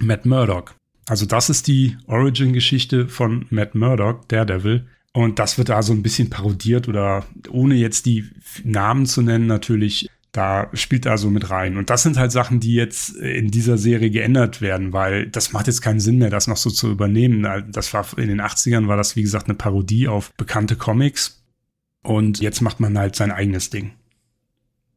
Matt 0.00 0.26
Murdock. 0.26 0.74
Also 1.06 1.26
das 1.26 1.50
ist 1.50 1.66
die 1.66 1.96
Origin-Geschichte 2.06 3.08
von 3.08 3.46
Matt 3.50 3.74
Murdock, 3.74 4.28
Daredevil. 4.28 4.86
Und 5.12 5.38
das 5.38 5.58
wird 5.58 5.68
da 5.68 5.82
so 5.82 5.92
ein 5.92 6.02
bisschen 6.02 6.28
parodiert 6.28 6.88
oder 6.88 7.24
ohne 7.48 7.76
jetzt 7.76 8.06
die 8.06 8.24
Namen 8.64 9.06
zu 9.06 9.22
nennen, 9.22 9.46
natürlich 9.46 10.08
da 10.34 10.68
spielt 10.72 11.06
er 11.06 11.16
so 11.16 11.30
mit 11.30 11.50
rein. 11.50 11.76
Und 11.76 11.90
das 11.90 12.02
sind 12.02 12.16
halt 12.16 12.32
Sachen, 12.32 12.58
die 12.58 12.74
jetzt 12.74 13.10
in 13.16 13.52
dieser 13.52 13.78
Serie 13.78 14.10
geändert 14.10 14.60
werden, 14.60 14.92
weil 14.92 15.28
das 15.28 15.52
macht 15.52 15.68
jetzt 15.68 15.80
keinen 15.80 16.00
Sinn 16.00 16.18
mehr, 16.18 16.28
das 16.28 16.48
noch 16.48 16.56
so 16.56 16.70
zu 16.70 16.90
übernehmen. 16.90 17.46
Das 17.70 17.94
war 17.94 18.04
in 18.18 18.28
den 18.28 18.40
80ern 18.40 18.88
war 18.88 18.96
das, 18.96 19.14
wie 19.14 19.22
gesagt, 19.22 19.46
eine 19.46 19.54
Parodie 19.54 20.08
auf 20.08 20.34
bekannte 20.34 20.74
Comics. 20.74 21.44
Und 22.02 22.40
jetzt 22.40 22.62
macht 22.62 22.80
man 22.80 22.98
halt 22.98 23.14
sein 23.14 23.30
eigenes 23.30 23.70
Ding. 23.70 23.92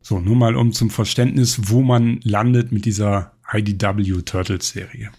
So, 0.01 0.19
nur 0.19 0.35
mal 0.35 0.55
um 0.55 0.71
zum 0.71 0.89
Verständnis, 0.89 1.69
wo 1.69 1.83
man 1.83 2.19
landet 2.23 2.71
mit 2.71 2.85
dieser 2.85 3.33
IDW 3.53 4.23
Turtles 4.23 4.69
Serie. 4.69 5.11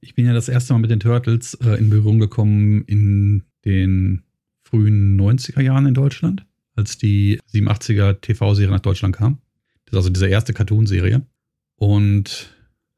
Ich 0.00 0.16
bin 0.16 0.26
ja 0.26 0.32
das 0.32 0.48
erste 0.48 0.72
Mal 0.72 0.80
mit 0.80 0.90
den 0.90 1.00
Turtles 1.00 1.54
äh, 1.62 1.78
in 1.78 1.88
Berührung 1.88 2.18
gekommen 2.18 2.82
in 2.86 3.44
den 3.64 4.24
frühen 4.64 5.20
90er 5.20 5.60
Jahren 5.60 5.86
in 5.86 5.94
Deutschland 5.94 6.46
als 6.80 6.98
die 6.98 7.38
87er 7.52 8.20
TV-Serie 8.20 8.72
nach 8.72 8.80
Deutschland 8.80 9.14
kam. 9.14 9.38
Das 9.84 9.92
ist 9.92 9.96
also 9.98 10.10
diese 10.10 10.28
erste 10.28 10.52
Cartoon-Serie. 10.52 11.26
Und 11.76 12.54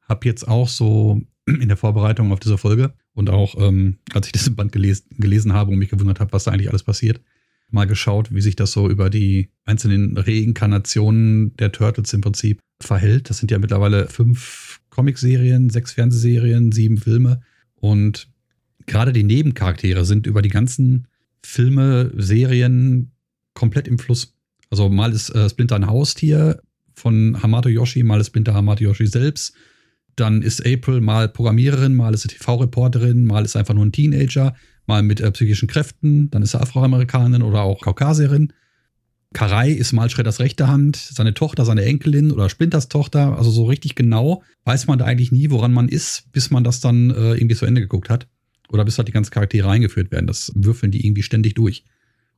habe 0.07 0.25
jetzt 0.25 0.47
auch 0.47 0.67
so 0.67 1.21
in 1.45 1.67
der 1.67 1.77
Vorbereitung 1.77 2.31
auf 2.31 2.39
diese 2.39 2.57
Folge 2.57 2.93
und 3.13 3.29
auch 3.29 3.55
ähm, 3.59 3.97
als 4.13 4.27
ich 4.27 4.33
das 4.33 4.49
Band 4.55 4.71
gelesen, 4.71 5.05
gelesen 5.17 5.53
habe 5.53 5.71
und 5.71 5.77
mich 5.77 5.89
gewundert 5.89 6.19
habe, 6.19 6.33
was 6.33 6.45
da 6.45 6.51
eigentlich 6.51 6.69
alles 6.69 6.83
passiert, 6.83 7.21
mal 7.69 7.85
geschaut, 7.85 8.33
wie 8.33 8.41
sich 8.41 8.55
das 8.55 8.71
so 8.71 8.89
über 8.89 9.09
die 9.09 9.49
einzelnen 9.65 10.17
Reinkarnationen 10.17 11.55
der 11.57 11.71
Turtles 11.71 12.13
im 12.13 12.21
Prinzip 12.21 12.59
verhält. 12.79 13.29
Das 13.29 13.37
sind 13.37 13.51
ja 13.51 13.59
mittlerweile 13.59 14.07
fünf 14.07 14.79
Comicserien, 14.89 15.69
sechs 15.69 15.93
Fernsehserien, 15.93 16.71
sieben 16.71 16.97
Filme 16.97 17.41
und 17.75 18.29
gerade 18.85 19.13
die 19.13 19.23
Nebencharaktere 19.23 20.05
sind 20.05 20.27
über 20.27 20.41
die 20.41 20.49
ganzen 20.49 21.07
Filme, 21.43 22.11
Serien, 22.15 23.12
komplett 23.53 23.87
im 23.87 23.99
Fluss. 23.99 24.33
Also 24.69 24.89
mal 24.89 25.11
ist 25.13 25.29
äh, 25.29 25.49
Splinter 25.49 25.75
ein 25.75 25.87
Haustier 25.87 26.59
von 26.93 27.41
Hamato 27.41 27.69
Yoshi, 27.69 28.03
mal 28.03 28.19
ist 28.19 28.27
Splinter 28.27 28.53
Hamato 28.53 28.83
Yoshi 28.83 29.07
selbst. 29.07 29.53
Dann 30.15 30.41
ist 30.41 30.65
April 30.65 31.01
mal 31.01 31.27
Programmiererin, 31.27 31.93
mal 31.95 32.13
ist 32.13 32.21
sie 32.21 32.27
TV-Reporterin, 32.27 33.25
mal 33.25 33.45
ist 33.45 33.55
einfach 33.55 33.73
nur 33.73 33.85
ein 33.85 33.91
Teenager, 33.91 34.55
mal 34.85 35.01
mit 35.01 35.21
äh, 35.21 35.31
psychischen 35.31 35.67
Kräften, 35.67 36.29
dann 36.29 36.43
ist 36.43 36.53
er 36.53 36.61
Afroamerikanerin 36.61 37.41
oder 37.41 37.61
auch 37.61 37.81
Kaukasierin. 37.81 38.53
Karai 39.33 39.71
ist 39.71 39.93
mal 39.93 40.09
Schredders 40.09 40.39
rechte 40.39 40.67
Hand, 40.67 40.95
seine 40.95 41.33
Tochter, 41.33 41.65
seine 41.65 41.83
Enkelin 41.83 42.31
oder 42.31 42.49
Splinters 42.49 42.87
Tochter. 42.87 43.35
Also 43.37 43.49
so 43.49 43.65
richtig 43.65 43.95
genau 43.95 44.43
weiß 44.65 44.85
man 44.87 44.99
da 44.99 45.05
eigentlich 45.05 45.31
nie, 45.31 45.49
woran 45.49 45.73
man 45.73 45.89
ist, 45.89 46.31
bis 46.31 46.51
man 46.51 46.63
das 46.63 46.79
dann 46.79 47.09
äh, 47.09 47.33
irgendwie 47.33 47.55
zu 47.55 47.65
Ende 47.65 47.81
geguckt 47.81 48.09
hat. 48.09 48.27
Oder 48.69 48.85
bis 48.85 48.97
halt 48.97 49.07
die 49.07 49.11
ganzen 49.11 49.31
Charaktere 49.31 49.69
eingeführt 49.69 50.11
werden. 50.11 50.27
Das 50.27 50.51
würfeln 50.55 50.91
die 50.91 51.05
irgendwie 51.05 51.23
ständig 51.23 51.55
durch 51.55 51.83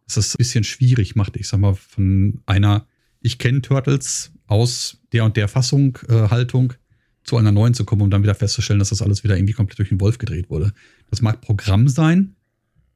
dass 0.06 0.16
das 0.16 0.36
ein 0.36 0.38
bisschen 0.38 0.64
schwierig 0.64 1.16
macht. 1.16 1.36
Ich 1.38 1.48
sag 1.48 1.60
mal, 1.60 1.76
von 1.76 2.42
einer, 2.46 2.88
ich 3.22 3.38
kenne 3.38 3.62
Turtles 3.62 4.32
aus 4.48 5.02
der 5.12 5.26
und 5.26 5.38
der 5.38 5.48
Fassung, 5.48 5.98
äh, 6.08 6.30
Haltung 6.30 6.74
zu 7.24 7.38
einer 7.38 7.52
neuen 7.52 7.74
zu 7.74 7.86
kommen, 7.86 8.04
um 8.04 8.12
dann 8.12 8.24
wieder 8.24 8.36
festzustellen, 8.36 8.80
dass 8.80 8.90
das 8.90 9.02
alles 9.02 9.24
wieder 9.24 9.36
irgendwie 9.36 9.54
komplett 9.54 9.80
durch 9.80 9.90
den 9.90 10.00
Wolf 10.00 10.20
gedreht 10.20 10.50
wurde. 10.50 10.74
Das 11.10 11.22
mag 11.22 11.42
Programm 11.42 11.88
sein, 11.88 12.36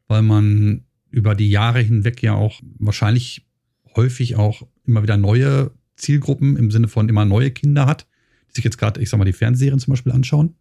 weil 0.07 0.21
man 0.21 0.85
über 1.09 1.33
die 1.33 1.49
Jahre 1.49 1.81
hinweg 1.81 2.21
ja 2.21 2.33
auch 2.33 2.61
wahrscheinlich 2.77 3.47
häufig 3.95 4.35
auch 4.35 4.67
immer 4.85 5.01
wieder 5.01 5.17
neue 5.17 5.71
Zielgruppen 5.95 6.57
im 6.57 6.69
Sinne 6.69 6.87
von 6.87 7.09
immer 7.09 7.25
neue 7.25 7.51
Kinder 7.51 7.87
hat, 7.87 8.07
die 8.49 8.55
sich 8.55 8.63
jetzt 8.63 8.77
gerade, 8.77 9.01
ich 9.01 9.09
sag 9.09 9.17
mal, 9.17 9.25
die 9.25 9.33
Fernsehserien 9.33 9.79
zum 9.79 9.91
Beispiel 9.91 10.11
anschauen. 10.11 10.55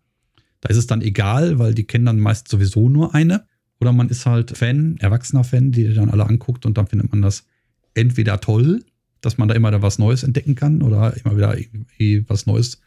Da 0.60 0.70
ist 0.70 0.76
es 0.76 0.86
dann 0.86 1.02
egal, 1.02 1.58
weil 1.58 1.74
die 1.74 1.84
kennen 1.84 2.06
dann 2.06 2.18
meist 2.18 2.48
sowieso 2.48 2.88
nur 2.88 3.14
eine. 3.14 3.46
Oder 3.80 3.92
man 3.92 4.08
ist 4.08 4.26
halt 4.26 4.56
Fan, 4.56 4.96
erwachsener 4.98 5.44
Fan, 5.44 5.70
die 5.70 5.94
dann 5.94 6.10
alle 6.10 6.26
anguckt 6.26 6.66
und 6.66 6.76
dann 6.78 6.86
findet 6.86 7.10
man 7.10 7.22
das 7.22 7.46
entweder 7.94 8.40
toll, 8.40 8.84
dass 9.20 9.38
man 9.38 9.48
da 9.48 9.54
immer 9.54 9.70
da 9.70 9.82
was 9.82 9.98
Neues 9.98 10.22
entdecken 10.22 10.54
kann 10.54 10.82
oder 10.82 11.16
immer 11.16 11.36
wieder 11.36 11.56
was 12.28 12.46
Neues 12.46 12.80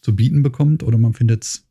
zu 0.00 0.14
bieten 0.14 0.42
bekommt, 0.42 0.82
oder 0.82 0.98
man 0.98 1.14
findet 1.14 1.44
es 1.44 1.66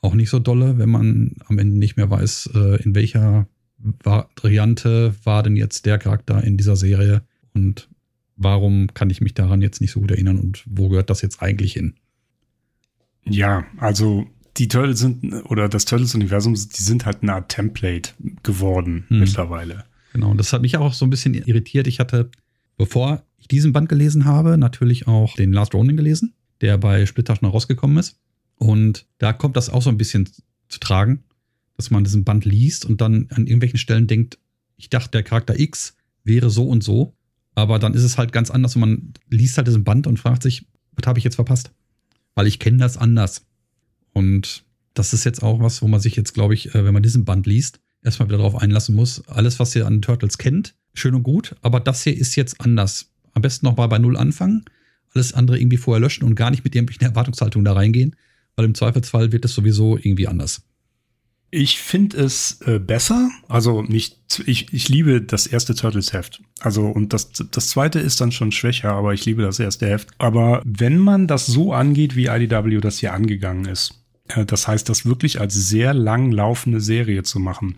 auch 0.00 0.14
nicht 0.14 0.30
so 0.30 0.38
dolle, 0.38 0.78
wenn 0.78 0.90
man 0.90 1.36
am 1.46 1.58
Ende 1.58 1.78
nicht 1.78 1.96
mehr 1.96 2.10
weiß, 2.10 2.50
äh, 2.54 2.82
in 2.82 2.94
welcher 2.94 3.46
Variante 3.78 5.14
war 5.24 5.42
denn 5.42 5.56
jetzt 5.56 5.86
der 5.86 5.98
Charakter 5.98 6.42
in 6.42 6.56
dieser 6.56 6.76
Serie 6.76 7.22
und 7.54 7.88
warum 8.36 8.88
kann 8.94 9.10
ich 9.10 9.20
mich 9.20 9.34
daran 9.34 9.62
jetzt 9.62 9.80
nicht 9.80 9.92
so 9.92 10.00
gut 10.00 10.10
erinnern 10.10 10.38
und 10.38 10.64
wo 10.66 10.88
gehört 10.88 11.10
das 11.10 11.22
jetzt 11.22 11.42
eigentlich 11.42 11.74
hin? 11.74 11.94
Ja, 13.24 13.64
also 13.76 14.26
die 14.60 14.68
Turtles 14.68 15.00
sind, 15.00 15.32
oder 15.46 15.70
das 15.70 15.86
Turtles-Universum, 15.86 16.52
die 16.52 16.82
sind 16.82 17.06
halt 17.06 17.22
eine 17.22 17.32
Art 17.32 17.48
Template 17.48 18.10
geworden 18.42 19.04
hm. 19.08 19.20
mittlerweile. 19.20 19.84
Genau, 20.12 20.30
und 20.30 20.36
das 20.36 20.52
hat 20.52 20.60
mich 20.60 20.76
auch 20.76 20.92
so 20.92 21.06
ein 21.06 21.10
bisschen 21.10 21.32
irritiert. 21.32 21.86
Ich 21.86 21.98
hatte, 21.98 22.30
bevor 22.76 23.24
ich 23.38 23.48
diesen 23.48 23.72
Band 23.72 23.88
gelesen 23.88 24.26
habe, 24.26 24.58
natürlich 24.58 25.08
auch 25.08 25.34
den 25.34 25.54
Last 25.54 25.74
Ronin 25.74 25.96
gelesen, 25.96 26.34
der 26.60 26.76
bei 26.76 27.06
Splitter 27.06 27.36
schon 27.36 27.48
rausgekommen 27.48 27.96
ist. 27.96 28.20
Und 28.56 29.06
da 29.16 29.32
kommt 29.32 29.56
das 29.56 29.70
auch 29.70 29.80
so 29.80 29.88
ein 29.88 29.96
bisschen 29.96 30.28
zu 30.68 30.78
tragen, 30.78 31.24
dass 31.78 31.90
man 31.90 32.04
diesen 32.04 32.24
Band 32.24 32.44
liest 32.44 32.84
und 32.84 33.00
dann 33.00 33.28
an 33.30 33.46
irgendwelchen 33.46 33.78
Stellen 33.78 34.06
denkt, 34.06 34.38
ich 34.76 34.90
dachte, 34.90 35.10
der 35.10 35.22
Charakter 35.22 35.58
X 35.58 35.96
wäre 36.22 36.50
so 36.50 36.68
und 36.68 36.84
so, 36.84 37.14
aber 37.54 37.78
dann 37.78 37.94
ist 37.94 38.02
es 38.04 38.18
halt 38.18 38.32
ganz 38.32 38.50
anders 38.50 38.76
und 38.76 38.80
man 38.80 39.12
liest 39.30 39.56
halt 39.56 39.68
diesen 39.68 39.84
Band 39.84 40.06
und 40.06 40.18
fragt 40.18 40.42
sich, 40.42 40.66
was 40.92 41.06
habe 41.06 41.18
ich 41.18 41.24
jetzt 41.24 41.36
verpasst? 41.36 41.70
Weil 42.34 42.46
ich 42.46 42.58
kenne 42.58 42.76
das 42.76 42.98
anders. 42.98 43.46
Und 44.12 44.64
das 44.94 45.12
ist 45.12 45.24
jetzt 45.24 45.42
auch 45.42 45.60
was, 45.60 45.82
wo 45.82 45.88
man 45.88 46.00
sich 46.00 46.16
jetzt, 46.16 46.34
glaube 46.34 46.54
ich, 46.54 46.74
äh, 46.74 46.84
wenn 46.84 46.94
man 46.94 47.02
diesen 47.02 47.24
Band 47.24 47.46
liest, 47.46 47.80
erstmal 48.02 48.28
wieder 48.28 48.38
darauf 48.38 48.56
einlassen 48.56 48.94
muss. 48.94 49.26
Alles, 49.28 49.58
was 49.58 49.74
ihr 49.76 49.86
an 49.86 50.02
Turtles 50.02 50.38
kennt, 50.38 50.74
schön 50.94 51.14
und 51.14 51.22
gut, 51.22 51.54
aber 51.62 51.80
das 51.80 52.02
hier 52.02 52.16
ist 52.16 52.36
jetzt 52.36 52.60
anders. 52.60 53.10
Am 53.32 53.42
besten 53.42 53.66
nochmal 53.66 53.88
bei 53.88 53.98
Null 53.98 54.16
anfangen, 54.16 54.64
alles 55.14 55.32
andere 55.32 55.58
irgendwie 55.58 55.76
vorher 55.76 56.00
löschen 56.00 56.24
und 56.24 56.34
gar 56.34 56.50
nicht 56.50 56.64
mit 56.64 56.74
irgendwelchen 56.74 57.06
Erwartungshaltungen 57.08 57.64
da 57.64 57.72
reingehen, 57.72 58.16
weil 58.56 58.64
im 58.64 58.74
Zweifelsfall 58.74 59.32
wird 59.32 59.44
es 59.44 59.54
sowieso 59.54 59.96
irgendwie 59.96 60.28
anders. 60.28 60.62
Ich 61.52 61.80
finde 61.80 62.16
es 62.18 62.60
äh, 62.64 62.78
besser. 62.78 63.28
Also 63.48 63.82
nicht, 63.82 64.18
ich, 64.46 64.72
ich 64.72 64.88
liebe 64.88 65.20
das 65.20 65.48
erste 65.48 65.74
Turtles-Heft. 65.74 66.42
Also, 66.60 66.86
und 66.86 67.12
das, 67.12 67.32
das 67.32 67.70
zweite 67.70 67.98
ist 67.98 68.20
dann 68.20 68.30
schon 68.30 68.52
schwächer, 68.52 68.92
aber 68.92 69.14
ich 69.14 69.26
liebe 69.26 69.42
das 69.42 69.58
erste 69.58 69.88
Heft. 69.88 70.10
Aber 70.18 70.62
wenn 70.64 70.98
man 70.98 71.26
das 71.26 71.46
so 71.46 71.72
angeht, 71.72 72.14
wie 72.14 72.26
IDW 72.26 72.78
das 72.78 72.98
hier 72.98 73.14
angegangen 73.14 73.64
ist, 73.64 73.99
das 74.46 74.68
heißt, 74.68 74.88
das 74.88 75.06
wirklich 75.06 75.40
als 75.40 75.54
sehr 75.54 75.94
lang 75.94 76.30
laufende 76.30 76.80
Serie 76.80 77.22
zu 77.22 77.40
machen, 77.40 77.76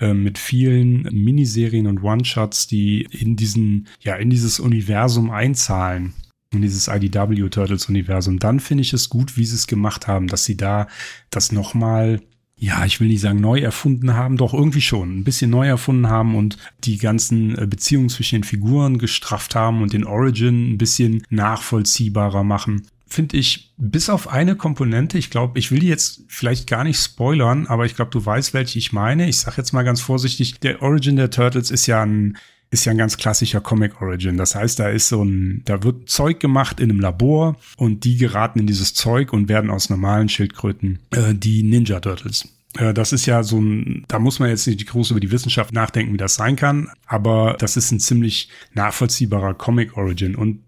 äh, 0.00 0.14
mit 0.14 0.38
vielen 0.38 1.02
Miniserien 1.02 1.86
und 1.86 2.02
One-Shots, 2.02 2.66
die 2.66 3.02
in 3.02 3.36
diesen, 3.36 3.88
ja, 4.00 4.16
in 4.16 4.30
dieses 4.30 4.60
Universum 4.60 5.30
einzahlen, 5.30 6.14
in 6.52 6.62
dieses 6.62 6.88
IDW 6.88 7.48
Turtles 7.48 7.88
Universum, 7.88 8.38
dann 8.38 8.60
finde 8.60 8.82
ich 8.82 8.92
es 8.92 9.08
gut, 9.08 9.36
wie 9.36 9.44
sie 9.44 9.56
es 9.56 9.66
gemacht 9.66 10.06
haben, 10.06 10.28
dass 10.28 10.44
sie 10.44 10.56
da 10.56 10.88
das 11.30 11.52
nochmal 11.52 12.20
ja, 12.56 12.84
ich 12.84 13.00
will 13.00 13.08
nicht 13.08 13.20
sagen 13.20 13.40
neu 13.40 13.58
erfunden 13.58 14.14
haben, 14.14 14.36
doch 14.36 14.54
irgendwie 14.54 14.80
schon 14.80 15.18
ein 15.18 15.24
bisschen 15.24 15.50
neu 15.50 15.66
erfunden 15.66 16.08
haben 16.08 16.36
und 16.36 16.56
die 16.84 16.98
ganzen 16.98 17.58
äh, 17.58 17.66
Beziehungen 17.66 18.08
zwischen 18.08 18.36
den 18.36 18.44
Figuren 18.44 18.98
gestrafft 18.98 19.54
haben 19.54 19.82
und 19.82 19.92
den 19.92 20.04
Origin 20.04 20.72
ein 20.72 20.78
bisschen 20.78 21.24
nachvollziehbarer 21.30 22.44
machen. 22.44 22.86
Finde 23.14 23.36
ich, 23.36 23.72
bis 23.76 24.10
auf 24.10 24.26
eine 24.26 24.56
Komponente, 24.56 25.18
ich 25.18 25.30
glaube, 25.30 25.56
ich 25.56 25.70
will 25.70 25.78
die 25.78 25.86
jetzt 25.86 26.22
vielleicht 26.26 26.66
gar 26.66 26.82
nicht 26.82 26.98
spoilern, 26.98 27.68
aber 27.68 27.86
ich 27.86 27.94
glaube, 27.94 28.10
du 28.10 28.26
weißt, 28.26 28.54
welche 28.54 28.76
ich 28.76 28.92
meine. 28.92 29.28
Ich 29.28 29.38
sage 29.38 29.58
jetzt 29.58 29.72
mal 29.72 29.84
ganz 29.84 30.00
vorsichtig, 30.00 30.58
der 30.58 30.82
Origin 30.82 31.14
der 31.14 31.30
Turtles 31.30 31.70
ist 31.70 31.86
ja 31.86 32.02
ein 32.02 32.36
ist 32.70 32.86
ja 32.86 32.90
ein 32.90 32.98
ganz 32.98 33.16
klassischer 33.16 33.60
Comic 33.60 34.02
Origin. 34.02 34.36
Das 34.36 34.56
heißt, 34.56 34.80
da 34.80 34.88
ist 34.88 35.06
so 35.06 35.22
ein, 35.22 35.62
da 35.64 35.84
wird 35.84 36.08
Zeug 36.08 36.40
gemacht 36.40 36.80
in 36.80 36.90
einem 36.90 36.98
Labor 36.98 37.56
und 37.76 38.02
die 38.02 38.16
geraten 38.16 38.58
in 38.58 38.66
dieses 38.66 38.94
Zeug 38.94 39.32
und 39.32 39.48
werden 39.48 39.70
aus 39.70 39.90
normalen 39.90 40.28
Schildkröten 40.28 40.98
äh, 41.12 41.34
die 41.34 41.62
Ninja 41.62 42.00
Turtles. 42.00 42.48
Äh, 42.76 42.92
das 42.92 43.12
ist 43.12 43.26
ja 43.26 43.44
so 43.44 43.60
ein, 43.60 44.04
da 44.08 44.18
muss 44.18 44.40
man 44.40 44.48
jetzt 44.48 44.66
nicht 44.66 44.84
groß 44.88 45.12
über 45.12 45.20
die 45.20 45.30
Wissenschaft 45.30 45.72
nachdenken, 45.72 46.12
wie 46.12 46.18
das 46.18 46.34
sein 46.34 46.56
kann, 46.56 46.90
aber 47.06 47.54
das 47.60 47.76
ist 47.76 47.92
ein 47.92 48.00
ziemlich 48.00 48.48
nachvollziehbarer 48.72 49.54
Comic 49.54 49.96
Origin 49.96 50.34
und 50.34 50.63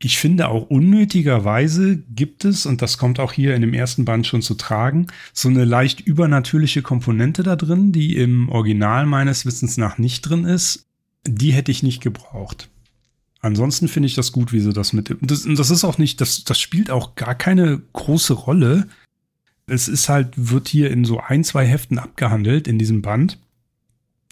ich 0.00 0.18
finde 0.18 0.48
auch 0.48 0.70
unnötigerweise 0.70 1.96
gibt 1.96 2.44
es, 2.44 2.66
und 2.66 2.82
das 2.82 2.98
kommt 2.98 3.18
auch 3.18 3.32
hier 3.32 3.54
in 3.54 3.62
dem 3.62 3.74
ersten 3.74 4.04
Band 4.04 4.26
schon 4.26 4.42
zu 4.42 4.54
tragen, 4.54 5.08
so 5.32 5.48
eine 5.48 5.64
leicht 5.64 6.00
übernatürliche 6.00 6.82
Komponente 6.82 7.42
da 7.42 7.56
drin, 7.56 7.92
die 7.92 8.16
im 8.16 8.48
Original 8.48 9.06
meines 9.06 9.44
Wissens 9.44 9.76
nach 9.76 9.98
nicht 9.98 10.22
drin 10.22 10.44
ist 10.44 10.88
die 11.28 11.52
hätte 11.52 11.70
ich 11.70 11.82
nicht 11.82 12.00
gebraucht. 12.00 12.68
Ansonsten 13.40 13.88
finde 13.88 14.08
ich 14.08 14.14
das 14.14 14.32
gut, 14.32 14.52
wie 14.52 14.60
sie 14.60 14.72
das 14.72 14.92
mit. 14.92 15.16
Das, 15.20 15.46
das 15.46 15.70
ist 15.70 15.84
auch 15.84 15.98
nicht, 15.98 16.20
das, 16.20 16.44
das 16.44 16.58
spielt 16.60 16.90
auch 16.90 17.14
gar 17.14 17.34
keine 17.34 17.80
große 17.92 18.32
Rolle. 18.32 18.88
Es 19.66 19.86
ist 19.86 20.08
halt, 20.08 20.32
wird 20.36 20.68
hier 20.68 20.90
in 20.90 21.04
so 21.04 21.20
ein, 21.20 21.44
zwei 21.44 21.64
Heften 21.66 21.98
abgehandelt 21.98 22.66
in 22.66 22.78
diesem 22.78 23.02
Band. 23.02 23.38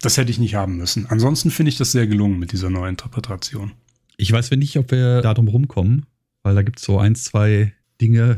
Das 0.01 0.17
hätte 0.17 0.31
ich 0.31 0.39
nicht 0.39 0.55
haben 0.55 0.77
müssen. 0.77 1.07
Ansonsten 1.07 1.51
finde 1.51 1.69
ich 1.71 1.79
das 1.79 1.93
sehr 1.93 2.07
gelungen 2.07 2.39
mit 2.39 2.53
dieser 2.53 2.71
neuen 2.71 2.91
Interpretation. 2.91 3.73
Ich 4.17 4.33
weiß 4.33 4.51
nicht, 4.53 4.77
ob 4.79 4.91
wir 4.91 5.21
da 5.21 5.35
drum 5.35 5.49
rumkommen, 5.49 6.07
weil 6.43 6.55
da 6.55 6.63
gibt 6.63 6.79
es 6.79 6.85
so 6.85 6.99
ein, 6.99 7.15
zwei 7.15 7.73
Dinge 8.01 8.37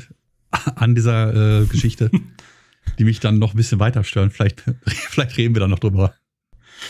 an 0.74 0.94
dieser 0.94 1.62
äh, 1.62 1.66
Geschichte, 1.66 2.10
die 2.98 3.04
mich 3.04 3.20
dann 3.20 3.38
noch 3.38 3.54
ein 3.54 3.56
bisschen 3.56 3.78
weiter 3.78 4.04
stören. 4.04 4.30
Vielleicht, 4.30 4.64
vielleicht 4.86 5.36
reden 5.36 5.54
wir 5.54 5.60
da 5.60 5.68
noch 5.68 5.78
drüber. 5.78 6.14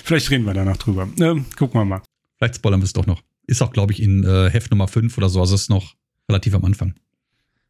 Vielleicht 0.04 0.30
reden 0.30 0.44
wir 0.44 0.54
danach 0.54 0.76
drüber. 0.76 1.08
Äh, 1.18 1.40
gucken 1.56 1.80
wir 1.80 1.84
mal. 1.84 2.02
Vielleicht 2.36 2.56
spoilern 2.56 2.80
wir 2.80 2.84
es 2.84 2.92
doch 2.92 3.06
noch. 3.06 3.22
Ist 3.46 3.62
auch, 3.62 3.72
glaube 3.72 3.92
ich, 3.92 4.02
in 4.02 4.24
äh, 4.24 4.50
Heft 4.50 4.70
Nummer 4.70 4.88
5 4.88 5.16
oder 5.16 5.28
so. 5.28 5.40
Also 5.40 5.54
ist 5.54 5.70
noch 5.70 5.94
relativ 6.28 6.54
am 6.54 6.64
Anfang. 6.64 6.94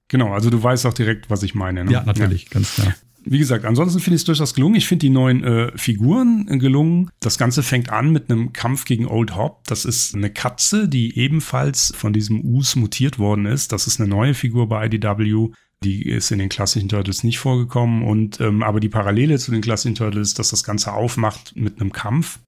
Genau, 0.08 0.32
also 0.32 0.50
du 0.50 0.60
weißt 0.60 0.86
auch 0.86 0.94
direkt, 0.94 1.30
was 1.30 1.42
ich 1.42 1.54
meine. 1.54 1.84
Ne? 1.84 1.92
Ja, 1.92 2.02
natürlich, 2.02 2.44
ja. 2.44 2.50
ganz 2.50 2.74
klar. 2.74 2.94
Wie 3.30 3.38
gesagt, 3.38 3.66
ansonsten 3.66 4.00
finde 4.00 4.14
ich 4.14 4.22
es 4.22 4.26
durchaus 4.26 4.54
gelungen. 4.54 4.76
Ich 4.76 4.88
finde 4.88 5.00
die 5.00 5.10
neuen 5.10 5.44
äh, 5.44 5.76
Figuren 5.76 6.46
gelungen. 6.58 7.10
Das 7.20 7.36
Ganze 7.36 7.62
fängt 7.62 7.90
an 7.90 8.10
mit 8.10 8.30
einem 8.30 8.54
Kampf 8.54 8.86
gegen 8.86 9.06
Old 9.06 9.36
Hop. 9.36 9.64
Das 9.66 9.84
ist 9.84 10.14
eine 10.14 10.30
Katze, 10.30 10.88
die 10.88 11.18
ebenfalls 11.18 11.92
von 11.94 12.14
diesem 12.14 12.40
Us 12.40 12.74
mutiert 12.74 13.18
worden 13.18 13.44
ist. 13.44 13.72
Das 13.72 13.86
ist 13.86 14.00
eine 14.00 14.08
neue 14.08 14.32
Figur 14.32 14.66
bei 14.68 14.86
IDW. 14.86 15.50
Die 15.84 16.08
ist 16.08 16.30
in 16.30 16.38
den 16.38 16.48
klassischen 16.48 16.88
Turtles 16.88 17.22
nicht 17.22 17.38
vorgekommen 17.38 18.02
und 18.02 18.40
ähm, 18.40 18.62
aber 18.62 18.80
die 18.80 18.88
Parallele 18.88 19.38
zu 19.38 19.50
den 19.50 19.60
klassischen 19.60 19.94
Turtles 19.94 20.28
ist, 20.28 20.38
dass 20.38 20.50
das 20.50 20.64
Ganze 20.64 20.92
aufmacht 20.94 21.54
mit 21.54 21.80
einem 21.80 21.92
Kampf 21.92 22.40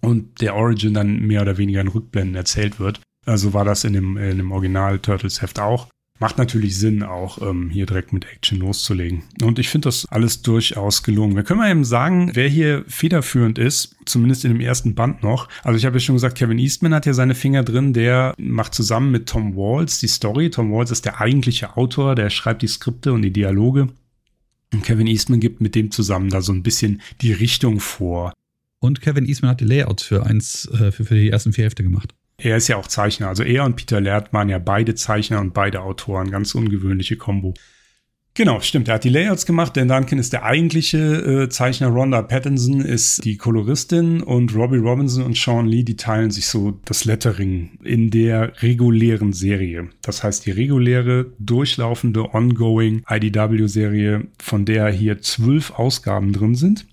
und 0.00 0.40
der 0.40 0.54
Origin 0.54 0.94
dann 0.94 1.26
mehr 1.26 1.42
oder 1.42 1.58
weniger 1.58 1.80
in 1.80 1.88
Rückblenden 1.88 2.36
erzählt 2.36 2.78
wird. 2.78 3.00
Also 3.26 3.52
war 3.52 3.64
das 3.64 3.84
in 3.84 3.92
dem, 3.94 4.16
in 4.16 4.38
dem 4.38 4.52
Original 4.52 5.00
Turtles 5.00 5.42
Heft 5.42 5.58
auch. 5.58 5.88
Macht 6.20 6.38
natürlich 6.38 6.76
Sinn, 6.76 7.04
auch 7.04 7.40
ähm, 7.40 7.70
hier 7.70 7.86
direkt 7.86 8.12
mit 8.12 8.24
Action 8.24 8.58
loszulegen. 8.58 9.22
Und 9.42 9.58
ich 9.58 9.68
finde 9.68 9.86
das 9.86 10.04
alles 10.06 10.42
durchaus 10.42 11.04
gelungen. 11.04 11.36
Wir 11.36 11.44
können 11.44 11.60
mal 11.60 11.70
eben 11.70 11.84
sagen, 11.84 12.32
wer 12.34 12.48
hier 12.48 12.84
federführend 12.88 13.58
ist, 13.58 13.94
zumindest 14.04 14.44
in 14.44 14.52
dem 14.52 14.60
ersten 14.60 14.96
Band 14.96 15.22
noch. 15.22 15.48
Also 15.62 15.78
ich 15.78 15.86
habe 15.86 15.96
ja 15.96 16.00
schon 16.00 16.16
gesagt, 16.16 16.36
Kevin 16.36 16.58
Eastman 16.58 16.94
hat 16.94 17.06
ja 17.06 17.14
seine 17.14 17.36
Finger 17.36 17.62
drin. 17.62 17.92
Der 17.92 18.34
macht 18.36 18.74
zusammen 18.74 19.12
mit 19.12 19.28
Tom 19.28 19.54
Walls 19.54 20.00
die 20.00 20.08
Story. 20.08 20.50
Tom 20.50 20.72
Walls 20.72 20.90
ist 20.90 21.04
der 21.04 21.20
eigentliche 21.20 21.76
Autor, 21.76 22.16
der 22.16 22.30
schreibt 22.30 22.62
die 22.62 22.68
Skripte 22.68 23.12
und 23.12 23.22
die 23.22 23.32
Dialoge. 23.32 23.88
Und 24.72 24.82
Kevin 24.82 25.06
Eastman 25.06 25.40
gibt 25.40 25.60
mit 25.60 25.74
dem 25.74 25.90
zusammen 25.90 26.30
da 26.30 26.42
so 26.42 26.52
ein 26.52 26.62
bisschen 26.62 27.00
die 27.22 27.32
Richtung 27.32 27.80
vor. 27.80 28.32
Und 28.80 29.00
Kevin 29.00 29.26
Eastman 29.26 29.52
hat 29.52 29.60
die 29.60 29.64
Layouts 29.64 30.02
für 30.02 30.24
eins, 30.26 30.66
äh, 30.66 30.92
für, 30.92 31.04
für 31.04 31.14
die 31.14 31.30
ersten 31.30 31.52
vier 31.52 31.64
Hefte 31.64 31.82
gemacht. 31.82 32.14
Er 32.40 32.56
ist 32.56 32.68
ja 32.68 32.76
auch 32.76 32.86
Zeichner. 32.86 33.28
Also 33.28 33.42
er 33.42 33.64
und 33.64 33.74
Peter 33.74 34.00
Laird 34.00 34.32
waren 34.32 34.48
ja 34.48 34.58
beide 34.58 34.94
Zeichner 34.94 35.40
und 35.40 35.54
beide 35.54 35.82
Autoren. 35.82 36.30
Ganz 36.30 36.54
ungewöhnliche 36.54 37.16
Kombo. 37.16 37.54
Genau, 38.34 38.60
stimmt. 38.60 38.86
Er 38.86 38.94
hat 38.94 39.02
die 39.02 39.08
Layouts 39.08 39.46
gemacht. 39.46 39.76
Dan 39.76 39.88
Duncan 39.88 40.20
ist 40.20 40.32
der 40.32 40.44
eigentliche 40.44 40.98
äh, 40.98 41.48
Zeichner. 41.48 41.88
Rhonda 41.88 42.22
Pattinson 42.22 42.80
ist 42.80 43.24
die 43.24 43.36
Koloristin 43.36 44.22
und 44.22 44.54
Robbie 44.54 44.76
Robinson 44.76 45.24
und 45.24 45.36
Sean 45.36 45.66
Lee, 45.66 45.82
die 45.82 45.96
teilen 45.96 46.30
sich 46.30 46.46
so 46.46 46.78
das 46.84 47.04
Lettering 47.04 47.80
in 47.82 48.10
der 48.10 48.62
regulären 48.62 49.32
Serie. 49.32 49.88
Das 50.02 50.22
heißt, 50.22 50.46
die 50.46 50.52
reguläre, 50.52 51.32
durchlaufende, 51.40 52.32
ongoing 52.32 53.02
IDW-Serie, 53.10 54.28
von 54.40 54.64
der 54.64 54.88
hier 54.90 55.20
zwölf 55.20 55.72
Ausgaben 55.72 56.32
drin 56.32 56.54
sind. 56.54 56.86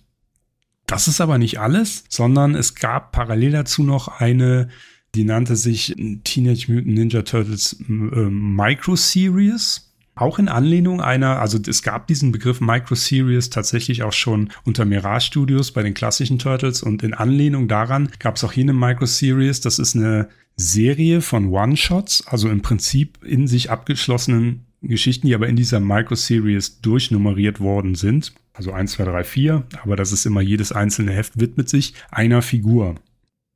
Das 0.88 1.08
ist 1.08 1.22
aber 1.22 1.38
nicht 1.38 1.60
alles, 1.60 2.06
sondern 2.10 2.56
es 2.56 2.74
gab 2.74 3.12
parallel 3.12 3.52
dazu 3.52 3.84
noch 3.84 4.20
eine 4.20 4.70
die 5.16 5.24
nannte 5.24 5.56
sich 5.56 5.96
Teenage 6.24 6.66
Mutant 6.72 6.88
Ninja 6.88 7.22
Turtles 7.22 7.78
äh, 7.88 7.92
Micro 7.92 8.96
Series. 8.96 9.92
Auch 10.18 10.40
in 10.40 10.48
Anlehnung 10.48 11.02
einer, 11.02 11.42
also 11.42 11.60
es 11.68 11.84
gab 11.84 12.08
diesen 12.08 12.32
Begriff 12.32 12.62
Micro 12.62 12.96
Series 12.96 13.50
tatsächlich 13.50 14.04
auch 14.04 14.14
schon 14.14 14.50
unter 14.64 14.86
Mirage 14.86 15.26
Studios 15.26 15.72
bei 15.72 15.84
den 15.84 15.94
klassischen 15.94 16.40
Turtles 16.40 16.82
und 16.84 17.04
in 17.04 17.14
Anlehnung 17.14 17.68
daran 17.68 18.10
gab 18.20 18.38
es 18.38 18.44
auch 18.46 18.54
hier 18.54 18.64
eine 18.64 18.74
Micro 18.74 19.06
Series. 19.06 19.60
Das 19.60 19.78
ist 19.78 19.96
eine 19.96 20.30
Serie 20.56 21.20
von 21.20 21.50
One-Shots, 21.50 22.28
also 22.28 22.50
im 22.50 22.62
Prinzip 22.62 23.22
in 23.26 23.48
sich 23.48 23.72
abgeschlossenen 23.72 24.66
Geschichten, 24.82 25.28
die 25.28 25.36
aber 25.36 25.50
in 25.50 25.58
dieser 25.58 25.82
Micro 25.82 26.16
Series 26.16 26.80
durchnummeriert 26.80 27.60
worden 27.60 27.96
sind. 27.96 28.34
Also 28.54 28.72
1, 28.72 28.94
2, 28.94 29.04
3, 29.04 29.24
4, 29.26 29.64
aber 29.84 29.98
das 29.98 30.14
ist 30.14 30.26
immer 30.26 30.40
jedes 30.40 30.72
einzelne 30.72 31.12
Heft 31.12 31.40
widmet 31.42 31.68
sich 31.68 31.94
einer 32.10 32.42
Figur. 32.42 32.96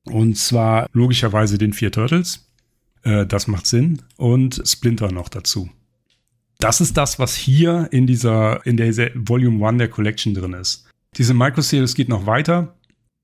Und 0.06 0.38
zwar 0.38 0.88
logischerweise 0.94 1.58
den 1.58 1.74
vier 1.74 1.92
Turtles. 1.92 2.48
Äh, 3.04 3.26
das 3.26 3.48
macht 3.48 3.68
Sinn. 3.68 4.02
Und 4.18 4.62
Splinter 4.66 5.12
noch 5.12 5.30
dazu. 5.30 5.70
Das 6.60 6.82
ist 6.82 6.98
das, 6.98 7.20
was 7.20 7.36
hier 7.36 7.88
in 7.92 8.06
dieser, 8.06 8.66
in 8.66 8.76
der 8.76 9.12
Volume 9.16 9.66
1 9.66 9.78
der 9.78 9.88
Collection 9.88 10.34
drin 10.34 10.54
ist. 10.54 10.90
Diese 11.18 11.34
Micro-Series 11.34 11.96
geht 11.96 12.10
noch 12.10 12.26
weiter. 12.26 12.76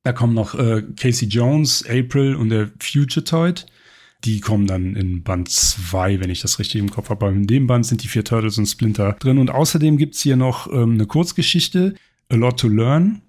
Da 0.03 0.13
kommen 0.13 0.33
noch 0.33 0.55
äh, 0.55 0.83
Casey 0.95 1.27
Jones, 1.27 1.83
April 1.89 2.35
und 2.35 2.49
der 2.49 2.71
Fugitoid. 2.79 3.65
Die 4.23 4.39
kommen 4.39 4.67
dann 4.67 4.95
in 4.95 5.23
Band 5.23 5.49
2, 5.49 6.19
wenn 6.19 6.29
ich 6.29 6.41
das 6.41 6.59
richtig 6.59 6.79
im 6.79 6.91
Kopf 6.91 7.09
habe. 7.09 7.27
in 7.27 7.45
dem 7.45 7.67
Band 7.67 7.85
sind 7.85 8.03
die 8.03 8.07
vier 8.07 8.23
Turtles 8.23 8.57
und 8.57 8.65
Splinter 8.67 9.13
drin. 9.19 9.37
Und 9.37 9.51
außerdem 9.51 9.97
gibt's 9.97 10.21
hier 10.21 10.35
noch 10.35 10.71
ähm, 10.71 10.93
eine 10.93 11.05
Kurzgeschichte, 11.05 11.95
A 12.29 12.35
Lot 12.35 12.59
to 12.59 12.67
Learn. 12.67 13.21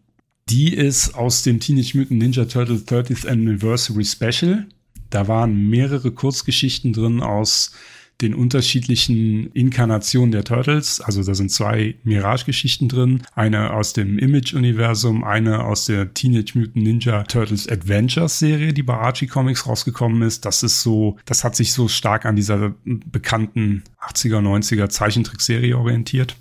Die 0.48 0.72
ist 0.72 1.16
aus 1.16 1.42
dem 1.42 1.58
Teenage 1.58 1.98
Mutant 1.98 2.20
Ninja 2.20 2.44
Turtles 2.44 2.86
30th 2.86 3.26
Anniversary 3.26 4.04
Special. 4.04 4.66
Da 5.10 5.26
waren 5.26 5.68
mehrere 5.68 6.12
Kurzgeschichten 6.12 6.92
drin 6.92 7.20
aus 7.20 7.72
den 8.20 8.32
unterschiedlichen 8.32 9.50
Inkarnationen 9.52 10.30
der 10.30 10.44
Turtles. 10.44 11.00
Also 11.00 11.22
da 11.24 11.34
sind 11.34 11.50
zwei 11.50 11.96
Mirage-Geschichten 12.04 12.88
drin. 12.88 13.22
Eine 13.34 13.72
aus 13.72 13.92
dem 13.92 14.20
Image-Universum, 14.20 15.24
eine 15.24 15.64
aus 15.64 15.86
der 15.86 16.14
Teenage 16.14 16.56
Mutant 16.56 16.76
Ninja 16.76 17.24
Turtles 17.24 17.68
Adventures 17.68 18.38
Serie, 18.38 18.72
die 18.72 18.84
bei 18.84 18.94
Archie 18.94 19.26
Comics 19.26 19.66
rausgekommen 19.66 20.22
ist. 20.22 20.44
Das 20.44 20.62
ist 20.62 20.80
so, 20.80 21.16
das 21.24 21.42
hat 21.42 21.56
sich 21.56 21.72
so 21.72 21.88
stark 21.88 22.24
an 22.24 22.36
dieser 22.36 22.72
bekannten 22.84 23.82
80er, 24.00 24.38
90er 24.38 24.88
Zeichentrickserie 24.90 25.76
orientiert. 25.76 26.36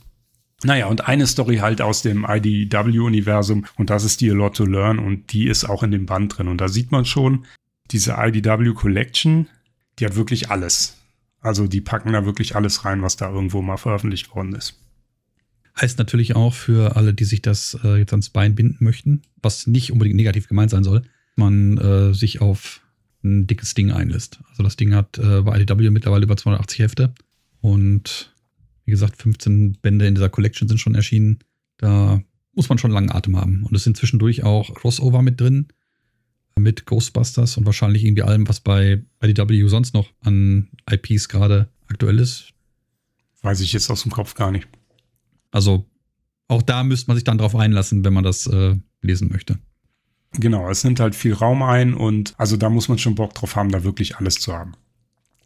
Naja, 0.63 0.87
und 0.87 1.07
eine 1.07 1.27
Story 1.27 1.57
halt 1.57 1.81
aus 1.81 2.01
dem 2.01 2.25
IDW-Universum 2.27 3.65
und 3.77 3.89
das 3.89 4.03
ist 4.03 4.21
die 4.21 4.31
A 4.31 4.33
Lot 4.33 4.55
to 4.55 4.65
Learn 4.65 4.99
und 4.99 5.33
die 5.33 5.47
ist 5.47 5.65
auch 5.65 5.83
in 5.83 5.91
dem 5.91 6.05
Band 6.05 6.37
drin. 6.37 6.47
Und 6.47 6.61
da 6.61 6.67
sieht 6.67 6.91
man 6.91 7.05
schon, 7.05 7.45
diese 7.91 8.15
IDW 8.17 8.73
Collection, 8.73 9.47
die 9.99 10.05
hat 10.05 10.15
wirklich 10.15 10.49
alles. 10.49 10.97
Also 11.41 11.67
die 11.67 11.81
packen 11.81 12.13
da 12.13 12.25
wirklich 12.25 12.55
alles 12.55 12.85
rein, 12.85 13.01
was 13.01 13.17
da 13.17 13.29
irgendwo 13.29 13.61
mal 13.61 13.77
veröffentlicht 13.77 14.33
worden 14.33 14.55
ist. 14.55 14.79
Heißt 15.79 15.99
natürlich 15.99 16.35
auch 16.35 16.53
für 16.53 16.95
alle, 16.95 17.13
die 17.13 17.25
sich 17.25 17.41
das 17.41 17.77
äh, 17.83 17.97
jetzt 17.97 18.13
ans 18.13 18.29
Bein 18.29 18.55
binden 18.55 18.83
möchten, 18.83 19.23
was 19.41 19.67
nicht 19.67 19.91
unbedingt 19.91 20.15
negativ 20.15 20.47
gemeint 20.47 20.71
sein 20.71 20.85
soll, 20.85 21.03
man 21.35 21.77
äh, 21.77 22.13
sich 22.13 22.41
auf 22.41 22.81
ein 23.23 23.45
dickes 23.45 23.73
Ding 23.73 23.91
einlässt. 23.91 24.39
Also 24.49 24.63
das 24.63 24.77
Ding 24.77 24.95
hat 24.95 25.17
äh, 25.17 25.41
bei 25.41 25.59
IDW 25.59 25.89
mittlerweile 25.89 26.23
über 26.23 26.37
280 26.37 26.79
Hefte 26.79 27.13
und 27.59 28.33
wie 28.85 28.91
gesagt, 28.91 29.21
15 29.21 29.79
Bände 29.81 30.07
in 30.07 30.15
dieser 30.15 30.29
Collection 30.29 30.67
sind 30.67 30.79
schon 30.79 30.95
erschienen. 30.95 31.39
Da 31.77 32.21
muss 32.53 32.69
man 32.69 32.77
schon 32.77 32.91
langen 32.91 33.11
Atem 33.11 33.35
haben. 33.35 33.63
Und 33.63 33.75
es 33.75 33.83
sind 33.83 33.97
zwischendurch 33.97 34.43
auch 34.43 34.73
Crossover 34.73 35.21
mit 35.21 35.41
drin 35.41 35.67
mit 36.59 36.85
Ghostbusters 36.85 37.57
und 37.57 37.65
wahrscheinlich 37.65 38.03
irgendwie 38.03 38.23
allem, 38.23 38.47
was 38.47 38.59
bei 38.59 39.03
IDW 39.21 39.67
sonst 39.67 39.93
noch 39.93 40.09
an 40.21 40.69
IPs 40.89 41.29
gerade 41.29 41.69
aktuell 41.87 42.19
ist. 42.19 42.53
Weiß 43.41 43.59
ich 43.59 43.73
jetzt 43.73 43.89
aus 43.91 44.03
dem 44.03 44.11
Kopf 44.11 44.35
gar 44.35 44.51
nicht. 44.51 44.67
Also 45.51 45.85
auch 46.47 46.61
da 46.61 46.83
müsste 46.83 47.07
man 47.09 47.17
sich 47.17 47.23
dann 47.23 47.37
drauf 47.37 47.55
einlassen, 47.55 48.03
wenn 48.05 48.13
man 48.13 48.23
das 48.23 48.47
äh, 48.47 48.75
lesen 49.01 49.29
möchte. 49.29 49.59
Genau, 50.31 50.69
es 50.69 50.83
nimmt 50.83 50.99
halt 50.99 51.15
viel 51.15 51.33
Raum 51.33 51.63
ein 51.63 51.93
und 51.93 52.33
also 52.37 52.57
da 52.57 52.69
muss 52.69 52.89
man 52.89 52.97
schon 52.97 53.15
Bock 53.15 53.33
drauf 53.33 53.55
haben, 53.55 53.71
da 53.71 53.83
wirklich 53.83 54.17
alles 54.17 54.35
zu 54.35 54.53
haben. 54.53 54.73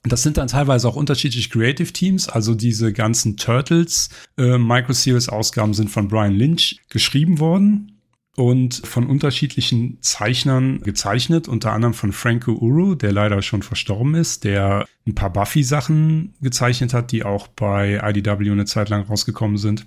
Das 0.03 0.23
sind 0.23 0.37
dann 0.37 0.47
teilweise 0.47 0.87
auch 0.87 0.95
unterschiedliche 0.95 1.49
Creative 1.49 1.91
Teams. 1.91 2.29
Also 2.29 2.55
diese 2.55 2.93
ganzen 2.93 3.37
Turtles 3.37 4.09
äh, 4.37 4.57
Micro 4.57 4.93
Series 4.93 5.29
Ausgaben 5.29 5.73
sind 5.73 5.89
von 5.89 6.07
Brian 6.07 6.35
Lynch 6.35 6.79
geschrieben 6.89 7.39
worden 7.39 7.99
und 8.35 8.87
von 8.87 9.07
unterschiedlichen 9.07 9.97
Zeichnern 10.01 10.79
gezeichnet, 10.79 11.49
unter 11.49 11.73
anderem 11.73 11.93
von 11.93 12.13
Franco 12.13 12.53
Uru, 12.53 12.95
der 12.95 13.11
leider 13.11 13.41
schon 13.41 13.63
verstorben 13.63 14.15
ist, 14.15 14.45
der 14.45 14.85
ein 15.05 15.15
paar 15.15 15.33
Buffy-Sachen 15.33 16.35
gezeichnet 16.39 16.93
hat, 16.93 17.11
die 17.11 17.25
auch 17.25 17.47
bei 17.47 17.99
IDW 18.01 18.49
eine 18.49 18.65
Zeit 18.65 18.87
lang 18.87 19.01
rausgekommen 19.01 19.57
sind. 19.57 19.85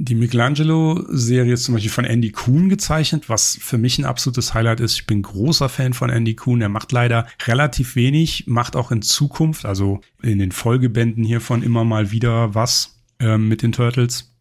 Die 0.00 0.14
Michelangelo-Serie 0.14 1.54
ist 1.54 1.64
zum 1.64 1.74
Beispiel 1.74 1.90
von 1.90 2.04
Andy 2.04 2.30
Kuhn 2.30 2.68
gezeichnet, 2.68 3.28
was 3.28 3.58
für 3.60 3.78
mich 3.78 3.98
ein 3.98 4.04
absolutes 4.04 4.54
Highlight 4.54 4.78
ist. 4.78 4.94
Ich 4.94 5.06
bin 5.06 5.22
großer 5.22 5.68
Fan 5.68 5.92
von 5.92 6.08
Andy 6.08 6.34
Kuhn. 6.34 6.60
Er 6.60 6.68
macht 6.68 6.92
leider 6.92 7.26
relativ 7.46 7.96
wenig, 7.96 8.44
macht 8.46 8.76
auch 8.76 8.92
in 8.92 9.02
Zukunft, 9.02 9.64
also 9.64 10.00
in 10.22 10.38
den 10.38 10.52
Folgebänden 10.52 11.24
hiervon 11.24 11.64
immer 11.64 11.84
mal 11.84 12.12
wieder 12.12 12.54
was 12.54 13.00
äh, 13.18 13.38
mit 13.38 13.62
den 13.62 13.72
Turtles 13.72 14.32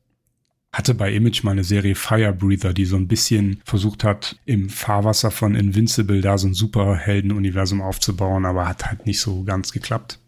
hatte 0.78 0.94
bei 0.94 1.12
Image 1.12 1.44
mal 1.44 1.52
eine 1.52 1.64
Serie 1.64 1.96
Fire 1.96 2.34
Breather, 2.34 2.72
die 2.72 2.86
so 2.86 2.98
ein 2.98 3.08
bisschen 3.08 3.62
versucht 3.66 4.04
hat, 4.04 4.38
im 4.46 4.70
Fahrwasser 4.70 5.32
von 5.32 5.56
Invincible 5.56 6.22
da 6.22 6.38
so 6.38 6.48
ein 6.48 6.54
Superhelden-Universum 6.54 7.82
aufzubauen, 7.82 8.46
aber 8.46 8.68
hat 8.68 8.86
halt 8.86 9.08
nicht 9.08 9.20
so 9.20 9.44
ganz 9.44 9.72
geklappt. 9.72 10.20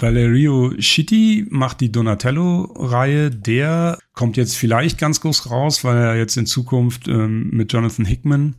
Valerio 0.00 0.72
Schitti 0.78 1.46
macht 1.50 1.80
die 1.80 1.92
Donatello-Reihe. 1.92 3.30
Der 3.30 3.98
kommt 4.14 4.36
jetzt 4.36 4.56
vielleicht 4.56 4.98
ganz 4.98 5.20
groß 5.20 5.50
raus, 5.50 5.84
weil 5.84 5.96
er 5.96 6.16
jetzt 6.16 6.36
in 6.36 6.46
Zukunft 6.46 7.08
ähm, 7.08 7.50
mit 7.50 7.72
Jonathan 7.72 8.04
Hickman 8.04 8.54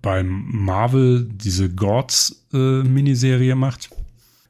beim 0.00 0.44
Marvel 0.50 1.28
diese 1.32 1.70
Gods-Miniserie 1.70 3.52
äh, 3.52 3.54
macht. 3.54 3.90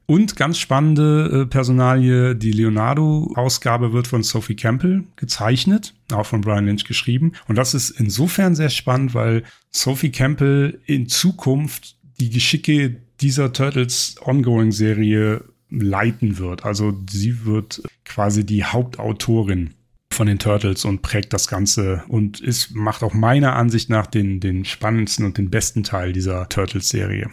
Und 0.06 0.36
ganz 0.36 0.58
spannende 0.58 1.42
äh, 1.42 1.46
Personalie, 1.46 2.34
die 2.34 2.52
Leonardo-Ausgabe 2.52 3.92
wird 3.92 4.06
von 4.06 4.22
Sophie 4.22 4.56
Campbell 4.56 5.04
gezeichnet, 5.16 5.94
auch 6.12 6.26
von 6.26 6.40
Brian 6.40 6.66
Lynch 6.66 6.84
geschrieben. 6.84 7.32
Und 7.46 7.56
das 7.56 7.74
ist 7.74 7.90
insofern 7.90 8.54
sehr 8.54 8.70
spannend, 8.70 9.14
weil 9.14 9.44
Sophie 9.70 10.10
Campbell 10.10 10.80
in 10.86 11.08
Zukunft 11.08 11.96
die 12.18 12.30
Geschicke 12.30 12.96
dieser 13.20 13.52
Turtles 13.52 14.16
Ongoing-Serie 14.22 15.44
leiten 15.72 16.38
wird. 16.38 16.64
Also 16.64 16.98
sie 17.08 17.44
wird 17.44 17.82
quasi 18.04 18.44
die 18.44 18.64
Hauptautorin 18.64 19.74
von 20.12 20.26
den 20.26 20.38
Turtles 20.38 20.84
und 20.84 21.02
prägt 21.02 21.32
das 21.32 21.48
Ganze 21.48 22.04
und 22.08 22.40
ist, 22.40 22.74
macht 22.74 23.02
auch 23.02 23.14
meiner 23.14 23.56
Ansicht 23.56 23.88
nach 23.90 24.06
den, 24.06 24.40
den 24.40 24.64
spannendsten 24.64 25.24
und 25.24 25.38
den 25.38 25.50
besten 25.50 25.82
Teil 25.82 26.12
dieser 26.12 26.48
Turtles-Serie. 26.48 27.30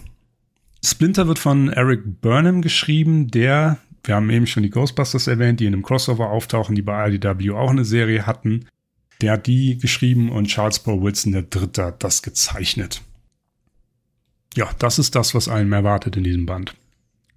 Splinter 0.83 1.27
wird 1.27 1.39
von 1.39 1.69
Eric 1.69 2.21
Burnham 2.21 2.61
geschrieben, 2.61 3.29
der, 3.29 3.77
wir 4.03 4.15
haben 4.15 4.29
eben 4.29 4.47
schon 4.47 4.63
die 4.63 4.69
Ghostbusters 4.69 5.27
erwähnt, 5.27 5.59
die 5.59 5.65
in 5.65 5.73
einem 5.73 5.83
Crossover 5.83 6.29
auftauchen, 6.29 6.75
die 6.75 6.81
bei 6.81 7.09
IDW 7.09 7.51
auch 7.51 7.69
eine 7.69 7.85
Serie 7.85 8.25
hatten. 8.25 8.65
Der 9.21 9.33
hat 9.33 9.47
die 9.47 9.77
geschrieben 9.77 10.31
und 10.31 10.47
Charles 10.47 10.79
Paul 10.79 11.01
Wilson, 11.01 11.33
der 11.33 11.43
Dritte, 11.43 11.85
hat 11.85 12.03
das 12.03 12.21
gezeichnet. 12.21 13.01
Ja, 14.55 14.69
das 14.79 14.99
ist 14.99 15.15
das, 15.15 15.35
was 15.35 15.49
einen 15.49 15.71
erwartet 15.73 16.15
in 16.15 16.23
diesem 16.23 16.45
Band. 16.45 16.73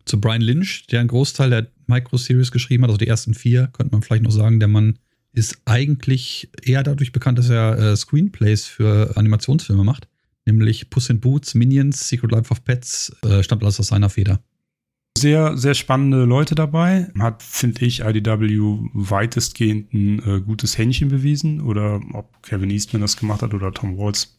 Zu 0.04 0.20
Brian 0.20 0.42
Lynch, 0.42 0.86
der 0.88 1.00
einen 1.00 1.08
Großteil 1.08 1.50
der 1.50 1.66
Micro-Series 1.86 2.50
geschrieben 2.50 2.84
hat, 2.84 2.90
also 2.90 2.98
die 2.98 3.06
ersten 3.06 3.34
vier, 3.34 3.68
könnte 3.72 3.92
man 3.92 4.02
vielleicht 4.02 4.24
noch 4.24 4.32
sagen, 4.32 4.60
der 4.60 4.68
Mann 4.68 4.98
ist 5.32 5.58
eigentlich 5.64 6.50
eher 6.62 6.82
dadurch 6.82 7.12
bekannt, 7.12 7.38
dass 7.38 7.48
er 7.48 7.78
äh, 7.78 7.96
Screenplays 7.96 8.66
für 8.66 9.16
Animationsfilme 9.16 9.84
macht 9.84 10.08
nämlich 10.46 10.90
Puss 10.90 11.10
in 11.10 11.20
Boots, 11.20 11.54
Minions, 11.54 12.08
Secret 12.08 12.32
Life 12.32 12.50
of 12.50 12.64
Pets, 12.64 13.14
äh, 13.22 13.42
stammt 13.42 13.62
alles 13.62 13.80
aus 13.80 13.88
seiner 13.88 14.10
Feder. 14.10 14.40
Sehr, 15.18 15.56
sehr 15.56 15.74
spannende 15.74 16.24
Leute 16.24 16.54
dabei. 16.54 17.08
Hat, 17.18 17.42
finde 17.42 17.84
ich, 17.84 18.00
IDW 18.00 18.88
weitestgehend 18.94 19.92
ein 19.92 20.18
äh, 20.20 20.40
gutes 20.40 20.78
Händchen 20.78 21.10
bewiesen. 21.10 21.60
Oder 21.60 22.00
ob 22.12 22.42
Kevin 22.42 22.70
Eastman 22.70 23.02
das 23.02 23.16
gemacht 23.16 23.42
hat 23.42 23.52
oder 23.54 23.72
Tom 23.72 23.98
Waltz. 23.98 24.38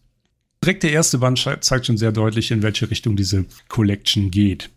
Direkt 0.63 0.84
der 0.84 0.91
erste 0.91 1.19
Band 1.19 1.39
zeigt 1.62 1.86
schon 1.86 1.97
sehr 1.97 2.12
deutlich, 2.12 2.49
in 2.49 2.63
welche 2.63 2.89
Richtung 2.89 3.15
diese 3.15 3.45
Collection 3.67 4.32
geht. 4.32 4.71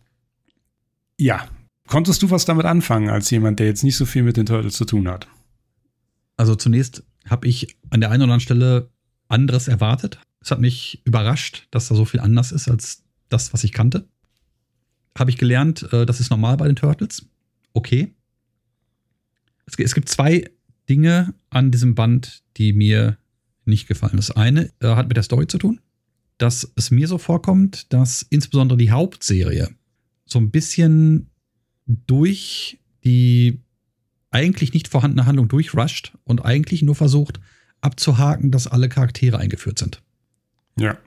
Ja, 1.18 1.48
konntest 1.86 2.22
du 2.22 2.30
was 2.30 2.44
damit 2.44 2.66
anfangen, 2.66 3.08
als 3.08 3.30
jemand, 3.30 3.58
der 3.58 3.66
jetzt 3.66 3.84
nicht 3.84 3.96
so 3.96 4.06
viel 4.06 4.22
mit 4.22 4.36
den 4.36 4.46
Turtles 4.46 4.74
zu 4.74 4.84
tun 4.84 5.08
hat? 5.08 5.28
Also 6.36 6.54
zunächst 6.54 7.02
habe 7.28 7.46
ich 7.46 7.76
an 7.90 8.00
der 8.00 8.10
einen 8.10 8.22
oder 8.22 8.34
anderen 8.34 8.40
Stelle 8.40 8.90
anderes 9.28 9.68
erwartet. 9.68 10.20
Es 10.40 10.50
hat 10.50 10.60
mich 10.60 11.02
überrascht, 11.04 11.66
dass 11.70 11.88
da 11.88 11.94
so 11.94 12.04
viel 12.04 12.20
anders 12.20 12.52
ist 12.52 12.68
als 12.68 13.02
das, 13.28 13.52
was 13.52 13.64
ich 13.64 13.72
kannte. 13.72 14.08
Habe 15.18 15.30
ich 15.30 15.38
gelernt, 15.38 15.92
äh, 15.92 16.06
das 16.06 16.20
ist 16.20 16.30
normal 16.30 16.56
bei 16.56 16.66
den 16.66 16.76
Turtles. 16.76 17.26
Okay. 17.72 18.14
Es, 19.66 19.94
gibt 19.94 20.08
zwei 20.08 20.48
Dinge 20.88 21.34
an 21.50 21.72
diesem 21.72 21.94
Band, 21.94 22.44
die 22.56 22.72
mir 22.72 23.18
nicht 23.64 23.88
gefallen. 23.88 24.16
Das 24.16 24.30
eine 24.30 24.70
äh, 24.80 24.94
hat 24.94 25.08
mit 25.08 25.16
der 25.16 25.24
Story 25.24 25.48
zu 25.48 25.58
tun, 25.58 25.80
dass 26.38 26.70
es 26.76 26.90
mir 26.90 27.08
so 27.08 27.18
vorkommt, 27.18 27.92
dass 27.92 28.22
insbesondere 28.22 28.78
die 28.78 28.92
Hauptserie 28.92 29.74
so 30.26 30.38
ein 30.38 30.50
bisschen 30.50 31.30
durch 31.86 32.78
die 33.04 33.60
eigentlich 34.30 34.74
nicht 34.74 34.88
vorhandene 34.88 35.26
Handlung 35.26 35.48
durchrusht 35.48 36.12
und 36.24 36.44
eigentlich 36.44 36.82
nur 36.82 36.94
versucht 36.94 37.40
abzuhaken, 37.80 38.50
dass 38.50 38.66
alle 38.66 38.88
Charaktere 38.88 39.38
eingeführt 39.38 39.78
sind. 39.78 40.02
Ja. 40.78 40.98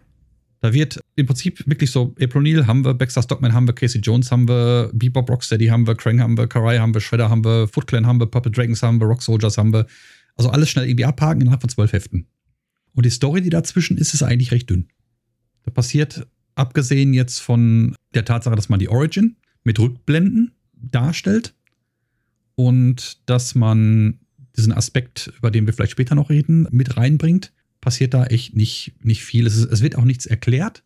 Da 0.61 0.73
wird 0.73 0.99
im 1.15 1.25
Prinzip 1.25 1.65
wirklich 1.67 1.91
so, 1.91 2.15
April 2.19 2.41
Neal 2.41 2.67
haben 2.67 2.83
wir, 2.83 2.93
Baxter 2.93 3.21
Stockman 3.21 3.53
haben 3.53 3.67
wir, 3.67 3.73
Casey 3.73 4.01
Jones 4.01 4.31
haben 4.31 4.47
wir, 4.47 4.89
Bebop 4.93 5.29
Rocksteady 5.29 5.67
haben 5.67 5.87
wir, 5.87 5.95
Krang 5.95 6.19
haben 6.19 6.37
wir, 6.37 6.47
Karai 6.47 6.79
haben 6.79 6.93
wir, 6.93 6.99
Shredder 6.99 7.29
haben 7.29 7.45
wir, 7.45 7.67
Foot 7.67 7.87
Clan 7.87 8.05
haben 8.05 8.19
wir, 8.19 8.25
Purple 8.25 8.51
Dragons 8.51 8.83
haben 8.83 8.99
wir, 8.99 9.07
Rock 9.07 9.21
Soldiers 9.21 9.57
haben 9.57 9.71
wir. 9.71 9.85
Also 10.35 10.49
alles 10.49 10.69
schnell 10.69 10.85
irgendwie 10.85 11.05
abhaken 11.05 11.41
innerhalb 11.41 11.61
von 11.61 11.69
zwölf 11.69 11.93
Heften. 11.93 12.27
Und 12.93 13.05
die 13.05 13.09
Story, 13.09 13.41
die 13.41 13.49
dazwischen 13.49 13.97
ist, 13.97 14.13
ist 14.13 14.23
eigentlich 14.23 14.51
recht 14.51 14.69
dünn. 14.69 14.89
Da 15.63 15.71
passiert, 15.71 16.27
abgesehen 16.55 17.13
jetzt 17.13 17.39
von 17.39 17.95
der 18.13 18.25
Tatsache, 18.25 18.55
dass 18.55 18.69
man 18.69 18.79
die 18.79 18.89
Origin 18.89 19.35
mit 19.63 19.79
Rückblenden 19.79 20.51
darstellt 20.73 21.53
und 22.55 23.19
dass 23.29 23.55
man 23.55 24.19
diesen 24.55 24.73
Aspekt, 24.73 25.31
über 25.37 25.51
den 25.51 25.65
wir 25.65 25.73
vielleicht 25.73 25.91
später 25.91 26.15
noch 26.15 26.29
reden, 26.29 26.67
mit 26.71 26.97
reinbringt, 26.97 27.53
passiert 27.81 28.13
da 28.13 28.25
echt 28.25 28.55
nicht, 28.55 28.93
nicht 29.01 29.23
viel. 29.23 29.47
Es, 29.47 29.55
ist, 29.55 29.71
es 29.71 29.81
wird 29.81 29.95
auch 29.95 30.03
nichts 30.03 30.25
erklärt, 30.25 30.83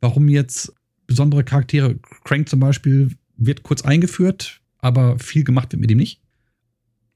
warum 0.00 0.28
jetzt 0.28 0.72
besondere 1.06 1.44
Charaktere, 1.44 1.96
Crank 2.24 2.48
zum 2.48 2.60
Beispiel, 2.60 3.10
wird 3.36 3.62
kurz 3.62 3.82
eingeführt, 3.82 4.60
aber 4.78 5.18
viel 5.18 5.44
gemacht 5.44 5.72
wird 5.72 5.80
mit 5.80 5.90
ihm 5.90 5.98
nicht. 5.98 6.20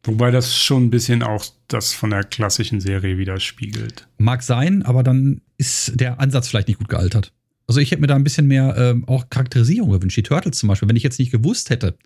Wobei 0.02 0.30
das 0.30 0.58
schon 0.58 0.84
ein 0.84 0.90
bisschen 0.90 1.22
auch 1.22 1.44
das 1.68 1.92
von 1.92 2.10
der 2.10 2.24
klassischen 2.24 2.80
Serie 2.80 3.18
widerspiegelt. 3.18 4.08
Mag 4.16 4.42
sein, 4.42 4.82
aber 4.82 5.02
dann 5.02 5.42
ist 5.58 6.00
der 6.00 6.20
Ansatz 6.20 6.48
vielleicht 6.48 6.68
nicht 6.68 6.78
gut 6.78 6.88
gealtert. 6.88 7.32
Also 7.70 7.78
ich 7.78 7.92
hätte 7.92 8.00
mir 8.00 8.08
da 8.08 8.16
ein 8.16 8.24
bisschen 8.24 8.48
mehr 8.48 8.74
ähm, 8.76 9.04
auch 9.06 9.30
Charakterisierung 9.30 9.92
gewünscht. 9.92 10.16
Die 10.16 10.24
Turtles 10.24 10.58
zum 10.58 10.68
Beispiel. 10.68 10.88
Wenn 10.88 10.96
ich 10.96 11.04
jetzt 11.04 11.20
nicht 11.20 11.30
gewusst 11.30 11.70
hätte, 11.70 11.96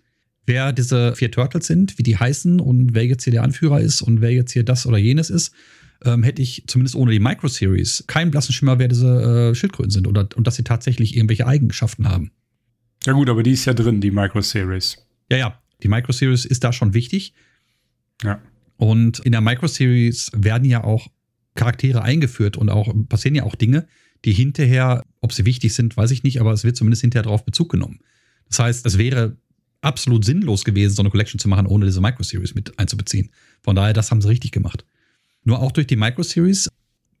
wer 0.45 0.71
diese 0.71 1.15
vier 1.15 1.31
Turtles 1.31 1.65
sind, 1.65 1.97
wie 1.97 2.03
die 2.03 2.17
heißen 2.17 2.59
und 2.59 2.93
wer 2.93 3.03
jetzt 3.03 3.23
hier 3.23 3.33
der 3.33 3.41
Anführer 3.41 3.81
ist 3.81 4.03
und 4.03 4.21
wer 4.21 4.31
jetzt 4.31 4.51
hier 4.51 4.63
das 4.63 4.85
oder 4.85 4.99
jenes 4.99 5.31
ist, 5.31 5.55
ähm, 6.03 6.21
hätte 6.21 6.43
ich 6.43 6.65
zumindest 6.67 6.93
ohne 6.93 7.11
die 7.11 7.19
Micro-Series 7.19 8.03
keinen 8.05 8.29
blassen 8.29 8.53
Schimmer, 8.53 8.77
wer 8.77 8.89
diese 8.89 9.07
äh, 9.07 9.55
Schildkröten 9.55 9.89
sind 9.89 10.07
oder, 10.07 10.29
und 10.35 10.45
dass 10.45 10.55
sie 10.55 10.63
tatsächlich 10.63 11.15
irgendwelche 11.17 11.47
Eigenschaften 11.47 12.07
haben. 12.07 12.29
Ja 13.03 13.13
gut, 13.13 13.27
aber 13.27 13.41
die 13.41 13.53
ist 13.53 13.65
ja 13.65 13.73
drin, 13.73 14.01
die 14.01 14.11
Micro-Series. 14.11 15.03
Ja, 15.31 15.37
ja, 15.37 15.61
die 15.81 15.87
Micro-Series 15.87 16.45
ist 16.45 16.63
da 16.63 16.73
schon 16.73 16.93
wichtig. 16.93 17.33
Ja. 18.23 18.39
Und 18.77 19.17
in 19.17 19.31
der 19.31 19.41
Micro-Series 19.41 20.29
werden 20.35 20.69
ja 20.69 20.83
auch 20.83 21.07
Charaktere 21.55 22.03
eingeführt 22.03 22.55
und 22.55 22.69
auch 22.69 22.93
passieren 23.09 23.33
ja 23.33 23.45
auch 23.45 23.55
Dinge, 23.55 23.87
die 24.23 24.33
hinterher, 24.33 25.03
ob 25.21 25.33
sie 25.33 25.45
wichtig 25.45 25.73
sind, 25.73 25.97
weiß 25.97 26.11
ich 26.11 26.23
nicht, 26.23 26.39
aber 26.39 26.51
es 26.53 26.63
wird 26.63 26.75
zumindest 26.75 27.01
hinterher 27.01 27.23
darauf 27.23 27.45
Bezug 27.45 27.69
genommen. 27.69 27.99
Das 28.47 28.59
heißt, 28.59 28.85
es 28.85 28.97
wäre 28.97 29.37
absolut 29.81 30.25
sinnlos 30.25 30.63
gewesen, 30.63 30.95
so 30.95 31.01
eine 31.01 31.09
Collection 31.09 31.39
zu 31.39 31.47
machen, 31.47 31.67
ohne 31.67 31.85
diese 31.85 32.01
Micro-Series 32.01 32.55
mit 32.55 32.77
einzubeziehen. 32.79 33.29
Von 33.61 33.75
daher, 33.75 33.93
das 33.93 34.11
haben 34.11 34.21
sie 34.21 34.29
richtig 34.29 34.51
gemacht. 34.51 34.85
Nur 35.43 35.59
auch 35.59 35.71
durch 35.71 35.87
die 35.87 35.95
Micro-Series. 35.95 36.69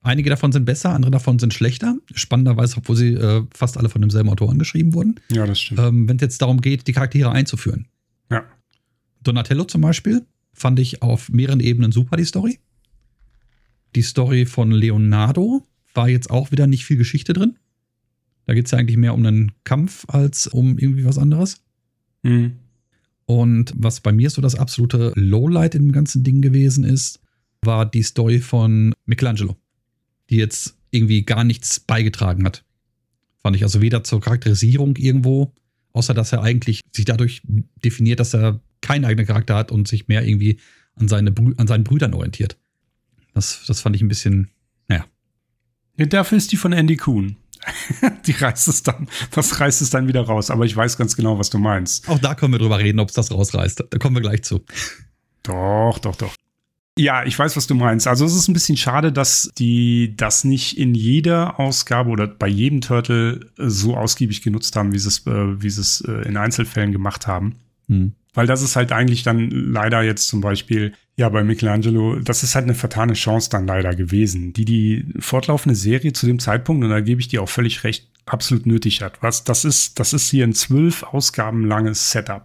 Einige 0.01 0.29
davon 0.29 0.51
sind 0.51 0.65
besser, 0.65 0.91
andere 0.91 1.11
davon 1.11 1.39
sind 1.39 1.53
schlechter. 1.53 1.97
Spannenderweise, 2.13 2.77
obwohl 2.77 2.95
sie 2.95 3.13
äh, 3.13 3.43
fast 3.53 3.77
alle 3.77 3.89
von 3.89 4.01
demselben 4.01 4.29
Autor 4.29 4.51
angeschrieben 4.51 4.93
wurden. 4.93 5.19
Ja, 5.31 5.45
das 5.45 5.59
stimmt. 5.59 5.79
Ähm, 5.79 6.07
Wenn 6.07 6.17
es 6.17 6.21
jetzt 6.21 6.41
darum 6.41 6.61
geht, 6.61 6.87
die 6.87 6.93
Charaktere 6.93 7.31
einzuführen. 7.31 7.87
Ja. 8.29 8.43
Donatello 9.23 9.63
zum 9.63 9.81
Beispiel 9.81 10.25
fand 10.53 10.79
ich 10.79 11.01
auf 11.01 11.29
mehreren 11.29 11.59
Ebenen 11.59 11.91
super, 11.91 12.17
die 12.17 12.25
Story. 12.25 12.59
Die 13.95 14.01
Story 14.01 14.45
von 14.45 14.71
Leonardo 14.71 15.63
war 15.95 16.09
jetzt 16.09 16.29
auch 16.29 16.51
wieder 16.51 16.67
nicht 16.67 16.85
viel 16.85 16.97
Geschichte 16.97 17.33
drin. 17.33 17.57
Da 18.45 18.53
geht 18.53 18.65
es 18.65 18.71
ja 18.71 18.77
eigentlich 18.77 18.97
mehr 18.97 19.13
um 19.13 19.25
einen 19.25 19.51
Kampf 19.63 20.05
als 20.07 20.47
um 20.47 20.77
irgendwie 20.77 21.05
was 21.05 21.17
anderes. 21.17 21.61
Mhm. 22.23 22.53
Und 23.25 23.73
was 23.75 24.01
bei 24.01 24.11
mir 24.11 24.29
so 24.29 24.41
das 24.41 24.55
absolute 24.55 25.11
Lowlight 25.15 25.73
in 25.73 25.83
dem 25.87 25.91
ganzen 25.91 26.23
Ding 26.23 26.41
gewesen 26.41 26.83
ist, 26.83 27.19
war 27.61 27.85
die 27.85 28.03
Story 28.03 28.39
von 28.39 28.93
Michelangelo, 29.05 29.55
die 30.29 30.37
jetzt 30.37 30.77
irgendwie 30.91 31.23
gar 31.23 31.43
nichts 31.43 31.79
beigetragen 31.79 32.45
hat. 32.45 32.63
Fand 33.41 33.55
ich 33.55 33.63
also 33.63 33.81
weder 33.81 34.03
zur 34.03 34.21
Charakterisierung 34.21 34.95
irgendwo, 34.95 35.53
außer 35.93 36.13
dass 36.13 36.31
er 36.31 36.43
eigentlich 36.43 36.81
sich 36.91 37.05
dadurch 37.05 37.41
definiert, 37.83 38.19
dass 38.19 38.35
er 38.35 38.59
keinen 38.81 39.05
eigenen 39.05 39.25
Charakter 39.25 39.55
hat 39.55 39.71
und 39.71 39.87
sich 39.87 40.07
mehr 40.07 40.25
irgendwie 40.25 40.59
an, 40.95 41.07
seine 41.07 41.31
Brü 41.31 41.53
an 41.57 41.67
seinen 41.67 41.83
Brüdern 41.83 42.13
orientiert. 42.13 42.57
Das, 43.33 43.63
das 43.67 43.81
fand 43.81 43.95
ich 43.95 44.01
ein 44.01 44.07
bisschen. 44.07 44.49
Ja, 45.97 46.05
dafür 46.05 46.37
ist 46.37 46.51
die 46.51 46.57
von 46.57 46.73
Andy 46.73 46.97
Kuhn. 46.97 47.37
die 48.27 48.31
reißt 48.31 48.67
es 48.67 48.83
dann, 48.83 49.07
das 49.31 49.59
reißt 49.59 49.81
es 49.81 49.89
dann 49.89 50.07
wieder 50.07 50.21
raus. 50.21 50.51
Aber 50.51 50.65
ich 50.65 50.75
weiß 50.75 50.97
ganz 50.97 51.15
genau, 51.15 51.39
was 51.39 51.49
du 51.49 51.57
meinst. 51.57 52.07
Auch 52.07 52.19
da 52.19 52.35
können 52.35 52.53
wir 52.53 52.59
drüber 52.59 52.79
reden, 52.79 52.99
ob 52.99 53.09
es 53.09 53.15
das 53.15 53.31
rausreißt. 53.31 53.85
Da 53.89 53.97
kommen 53.97 54.15
wir 54.15 54.21
gleich 54.21 54.43
zu. 54.43 54.63
Doch, 55.43 55.99
doch, 55.99 56.15
doch. 56.15 56.33
Ja, 56.97 57.25
ich 57.25 57.37
weiß, 57.37 57.57
was 57.57 57.67
du 57.67 57.75
meinst. 57.75 58.07
Also 58.07 58.25
es 58.25 58.35
ist 58.35 58.47
ein 58.47 58.53
bisschen 58.53 58.77
schade, 58.77 59.11
dass 59.11 59.51
die 59.57 60.15
das 60.15 60.45
nicht 60.45 60.77
in 60.77 60.95
jeder 60.95 61.59
Ausgabe 61.59 62.09
oder 62.09 62.25
bei 62.25 62.47
jedem 62.47 62.79
Turtle 62.79 63.51
so 63.57 63.97
ausgiebig 63.97 64.41
genutzt 64.41 64.75
haben, 64.77 64.93
wie 64.93 64.99
sie 64.99 65.09
es, 65.09 65.27
äh, 65.27 65.61
wie 65.61 65.69
sie 65.69 65.81
es 65.81 66.01
äh, 66.01 66.27
in 66.27 66.37
Einzelfällen 66.37 66.93
gemacht 66.93 67.27
haben. 67.27 67.55
Hm. 67.89 68.13
Weil 68.33 68.47
das 68.47 68.61
ist 68.61 68.77
halt 68.77 68.93
eigentlich 68.93 69.23
dann 69.23 69.49
leider 69.49 70.03
jetzt 70.03 70.27
zum 70.29 70.39
Beispiel, 70.39 70.93
ja, 71.17 71.29
bei 71.29 71.43
Michelangelo, 71.43 72.19
das 72.19 72.43
ist 72.43 72.55
halt 72.55 72.65
eine 72.65 72.75
vertane 72.75 73.13
Chance 73.13 73.49
dann 73.49 73.67
leider 73.67 73.95
gewesen, 73.95 74.51
die 74.51 74.65
die 74.65 75.05
fortlaufende 75.19 75.75
Serie 75.75 76.11
zu 76.11 76.25
dem 76.25 76.39
Zeitpunkt, 76.39 76.83
und 76.83 76.89
da 76.89 76.99
gebe 76.99 77.21
ich 77.21 77.29
dir 77.29 77.41
auch 77.41 77.49
völlig 77.49 77.83
recht, 77.83 78.09
absolut 78.25 78.65
nötig 78.65 79.01
hat. 79.01 79.21
Was, 79.21 79.43
das 79.43 79.63
ist, 79.63 79.99
das 79.99 80.13
ist 80.13 80.29
hier 80.29 80.45
ein 80.45 80.53
zwölf 80.53 81.03
Ausgaben 81.03 81.65
langes 81.65 82.11
Setup. 82.11 82.43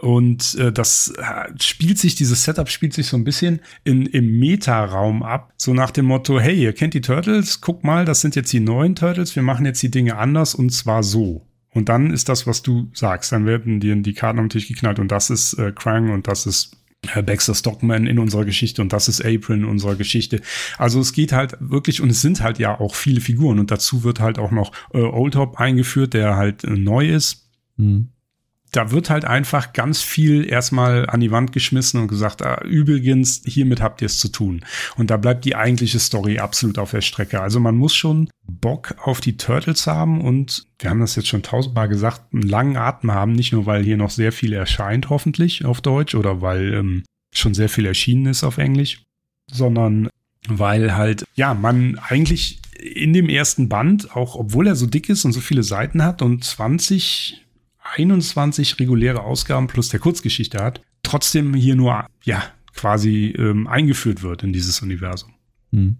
Und 0.00 0.56
äh, 0.56 0.72
das 0.72 1.14
äh, 1.16 1.52
spielt 1.60 1.98
sich, 1.98 2.16
dieses 2.16 2.42
Setup 2.42 2.68
spielt 2.68 2.92
sich 2.92 3.06
so 3.06 3.16
ein 3.16 3.22
bisschen 3.22 3.60
in, 3.84 4.06
im 4.06 4.40
Meta-Raum 4.40 5.22
ab. 5.22 5.52
So 5.56 5.74
nach 5.74 5.92
dem 5.92 6.06
Motto, 6.06 6.40
hey, 6.40 6.60
ihr 6.60 6.72
kennt 6.72 6.94
die 6.94 7.00
Turtles, 7.00 7.60
guck 7.60 7.84
mal, 7.84 8.04
das 8.04 8.20
sind 8.20 8.34
jetzt 8.34 8.52
die 8.52 8.58
neuen 8.58 8.96
Turtles, 8.96 9.36
wir 9.36 9.44
machen 9.44 9.64
jetzt 9.64 9.80
die 9.80 9.92
Dinge 9.92 10.16
anders 10.16 10.56
und 10.56 10.70
zwar 10.70 11.04
so. 11.04 11.46
Und 11.70 11.88
dann 11.88 12.10
ist 12.10 12.28
das, 12.28 12.48
was 12.48 12.62
du 12.62 12.90
sagst. 12.92 13.30
Dann 13.30 13.46
werden 13.46 13.78
dir 13.78 13.94
die 13.94 14.12
Karten 14.12 14.40
am 14.40 14.48
Tisch 14.48 14.66
geknallt 14.66 14.98
und 14.98 15.12
das 15.12 15.30
ist 15.30 15.54
äh, 15.54 15.70
Krang 15.70 16.10
und 16.10 16.26
das 16.26 16.46
ist 16.46 16.81
Baxter 17.24 17.54
Stockman 17.54 18.06
in 18.06 18.18
unserer 18.18 18.44
Geschichte 18.44 18.80
und 18.80 18.92
das 18.92 19.08
ist 19.08 19.20
April 19.20 19.58
in 19.58 19.64
unserer 19.64 19.96
Geschichte. 19.96 20.40
Also 20.78 21.00
es 21.00 21.12
geht 21.12 21.32
halt 21.32 21.56
wirklich 21.58 22.00
und 22.00 22.10
es 22.10 22.22
sind 22.22 22.42
halt 22.42 22.58
ja 22.58 22.78
auch 22.78 22.94
viele 22.94 23.20
Figuren 23.20 23.58
und 23.58 23.70
dazu 23.70 24.04
wird 24.04 24.20
halt 24.20 24.38
auch 24.38 24.52
noch 24.52 24.72
äh, 24.94 24.98
Old 24.98 25.34
Top 25.34 25.58
eingeführt, 25.58 26.14
der 26.14 26.36
halt 26.36 26.64
äh, 26.64 26.70
neu 26.70 27.08
ist. 27.08 27.48
Hm 27.76 28.11
da 28.72 28.90
wird 28.90 29.10
halt 29.10 29.26
einfach 29.26 29.74
ganz 29.74 30.00
viel 30.00 30.48
erstmal 30.48 31.08
an 31.08 31.20
die 31.20 31.30
Wand 31.30 31.52
geschmissen 31.52 32.00
und 32.00 32.08
gesagt, 32.08 32.42
ah, 32.42 32.62
übrigens, 32.64 33.42
hiermit 33.44 33.82
habt 33.82 34.00
ihr 34.00 34.06
es 34.06 34.18
zu 34.18 34.28
tun. 34.28 34.64
Und 34.96 35.10
da 35.10 35.18
bleibt 35.18 35.44
die 35.44 35.54
eigentliche 35.54 35.98
Story 35.98 36.38
absolut 36.38 36.78
auf 36.78 36.90
der 36.90 37.02
Strecke. 37.02 37.42
Also 37.42 37.60
man 37.60 37.76
muss 37.76 37.94
schon 37.94 38.30
Bock 38.44 38.94
auf 39.04 39.20
die 39.20 39.36
Turtles 39.36 39.86
haben 39.86 40.22
und 40.22 40.66
wir 40.78 40.88
haben 40.88 41.00
das 41.00 41.16
jetzt 41.16 41.28
schon 41.28 41.42
tausendmal 41.42 41.88
gesagt, 41.88 42.32
einen 42.32 42.42
langen 42.42 42.78
Atem 42.78 43.12
haben, 43.12 43.32
nicht 43.32 43.52
nur 43.52 43.66
weil 43.66 43.84
hier 43.84 43.98
noch 43.98 44.10
sehr 44.10 44.32
viel 44.32 44.54
erscheint, 44.54 45.10
hoffentlich 45.10 45.66
auf 45.66 45.82
Deutsch 45.82 46.14
oder 46.14 46.40
weil 46.40 46.72
ähm, 46.72 47.02
schon 47.34 47.52
sehr 47.52 47.68
viel 47.68 47.84
erschienen 47.84 48.26
ist 48.26 48.42
auf 48.42 48.56
Englisch, 48.56 49.02
sondern 49.50 50.08
weil 50.48 50.96
halt, 50.96 51.24
ja, 51.34 51.52
man 51.52 51.98
eigentlich 51.98 52.58
in 52.80 53.12
dem 53.12 53.28
ersten 53.28 53.68
Band, 53.68 54.16
auch 54.16 54.34
obwohl 54.34 54.66
er 54.66 54.76
so 54.76 54.86
dick 54.86 55.10
ist 55.10 55.26
und 55.26 55.32
so 55.32 55.40
viele 55.40 55.62
Seiten 55.62 56.02
hat 56.02 56.22
und 56.22 56.42
20 56.42 57.42
21 57.82 58.78
reguläre 58.78 59.22
Ausgaben 59.22 59.66
plus 59.66 59.88
der 59.88 60.00
Kurzgeschichte 60.00 60.62
hat, 60.62 60.80
trotzdem 61.02 61.54
hier 61.54 61.74
nur, 61.74 62.06
ja, 62.24 62.42
quasi 62.74 63.34
ähm, 63.36 63.66
eingeführt 63.66 64.22
wird 64.22 64.42
in 64.42 64.52
dieses 64.52 64.80
Universum. 64.82 65.34
Hm. 65.72 65.96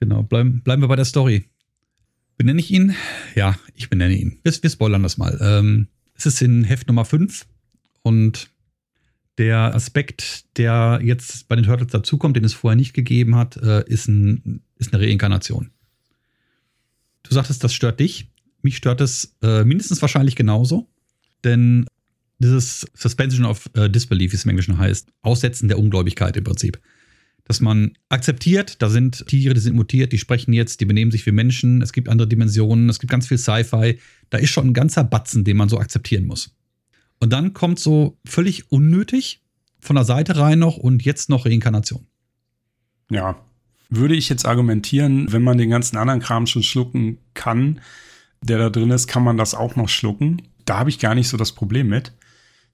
Genau, 0.00 0.22
bleiben, 0.22 0.60
bleiben 0.62 0.82
wir 0.82 0.88
bei 0.88 0.96
der 0.96 1.04
Story. 1.04 1.44
Benenne 2.36 2.60
ich 2.60 2.70
ihn? 2.70 2.94
Ja, 3.34 3.56
ich 3.74 3.88
benenne 3.88 4.14
ihn. 4.14 4.38
Wir, 4.42 4.52
wir 4.52 4.70
spoilern 4.70 5.02
das 5.02 5.16
mal. 5.16 5.38
Ähm, 5.40 5.88
es 6.14 6.26
ist 6.26 6.42
in 6.42 6.64
Heft 6.64 6.88
Nummer 6.88 7.04
5 7.04 7.46
und 8.02 8.50
der 9.38 9.74
Aspekt, 9.74 10.44
der 10.56 11.00
jetzt 11.02 11.48
bei 11.48 11.56
den 11.56 11.64
Turtles 11.64 11.92
dazukommt, 11.92 12.36
den 12.36 12.44
es 12.44 12.54
vorher 12.54 12.76
nicht 12.76 12.94
gegeben 12.94 13.36
hat, 13.36 13.56
äh, 13.56 13.84
ist, 13.86 14.08
ein, 14.08 14.62
ist 14.76 14.94
eine 14.94 15.02
Reinkarnation. 15.02 15.70
Du 17.22 17.34
sagtest, 17.34 17.62
das 17.64 17.74
stört 17.74 18.00
dich. 18.00 18.30
Mich 18.66 18.78
stört 18.78 19.00
es 19.00 19.36
äh, 19.44 19.62
mindestens 19.62 20.02
wahrscheinlich 20.02 20.34
genauso, 20.34 20.88
denn 21.44 21.86
dieses 22.40 22.84
Suspension 22.94 23.46
of 23.46 23.70
äh, 23.74 23.88
Disbelief, 23.88 24.32
wie 24.32 24.36
es 24.36 24.42
im 24.42 24.48
Englischen 24.48 24.76
heißt, 24.76 25.06
Aussetzen 25.22 25.68
der 25.68 25.78
Ungläubigkeit 25.78 26.36
im 26.36 26.42
Prinzip. 26.42 26.80
Dass 27.44 27.60
man 27.60 27.92
akzeptiert, 28.08 28.82
da 28.82 28.90
sind 28.90 29.24
Tiere, 29.28 29.54
die 29.54 29.60
sind 29.60 29.76
mutiert, 29.76 30.10
die 30.10 30.18
sprechen 30.18 30.52
jetzt, 30.52 30.80
die 30.80 30.84
benehmen 30.84 31.12
sich 31.12 31.24
wie 31.26 31.30
Menschen, 31.30 31.80
es 31.80 31.92
gibt 31.92 32.08
andere 32.08 32.26
Dimensionen, 32.26 32.88
es 32.88 32.98
gibt 32.98 33.08
ganz 33.08 33.28
viel 33.28 33.38
Sci-Fi. 33.38 34.00
Da 34.30 34.38
ist 34.38 34.50
schon 34.50 34.66
ein 34.66 34.74
ganzer 34.74 35.04
Batzen, 35.04 35.44
den 35.44 35.56
man 35.56 35.68
so 35.68 35.78
akzeptieren 35.78 36.24
muss. 36.24 36.50
Und 37.20 37.32
dann 37.32 37.52
kommt 37.52 37.78
so 37.78 38.18
völlig 38.24 38.72
unnötig 38.72 39.44
von 39.78 39.94
der 39.94 40.04
Seite 40.04 40.38
rein 40.38 40.58
noch 40.58 40.76
und 40.76 41.04
jetzt 41.04 41.28
noch 41.28 41.46
Reinkarnation. 41.46 42.04
Ja, 43.12 43.40
würde 43.90 44.16
ich 44.16 44.28
jetzt 44.28 44.44
argumentieren, 44.44 45.32
wenn 45.32 45.42
man 45.42 45.56
den 45.56 45.70
ganzen 45.70 45.98
anderen 45.98 46.18
Kram 46.18 46.48
schon 46.48 46.64
schlucken 46.64 47.18
kann, 47.32 47.80
der 48.42 48.58
da 48.58 48.70
drin 48.70 48.90
ist, 48.90 49.06
kann 49.06 49.24
man 49.24 49.36
das 49.36 49.54
auch 49.54 49.76
noch 49.76 49.88
schlucken. 49.88 50.42
Da 50.64 50.78
habe 50.78 50.90
ich 50.90 50.98
gar 50.98 51.14
nicht 51.14 51.28
so 51.28 51.36
das 51.36 51.52
Problem 51.52 51.88
mit. 51.88 52.12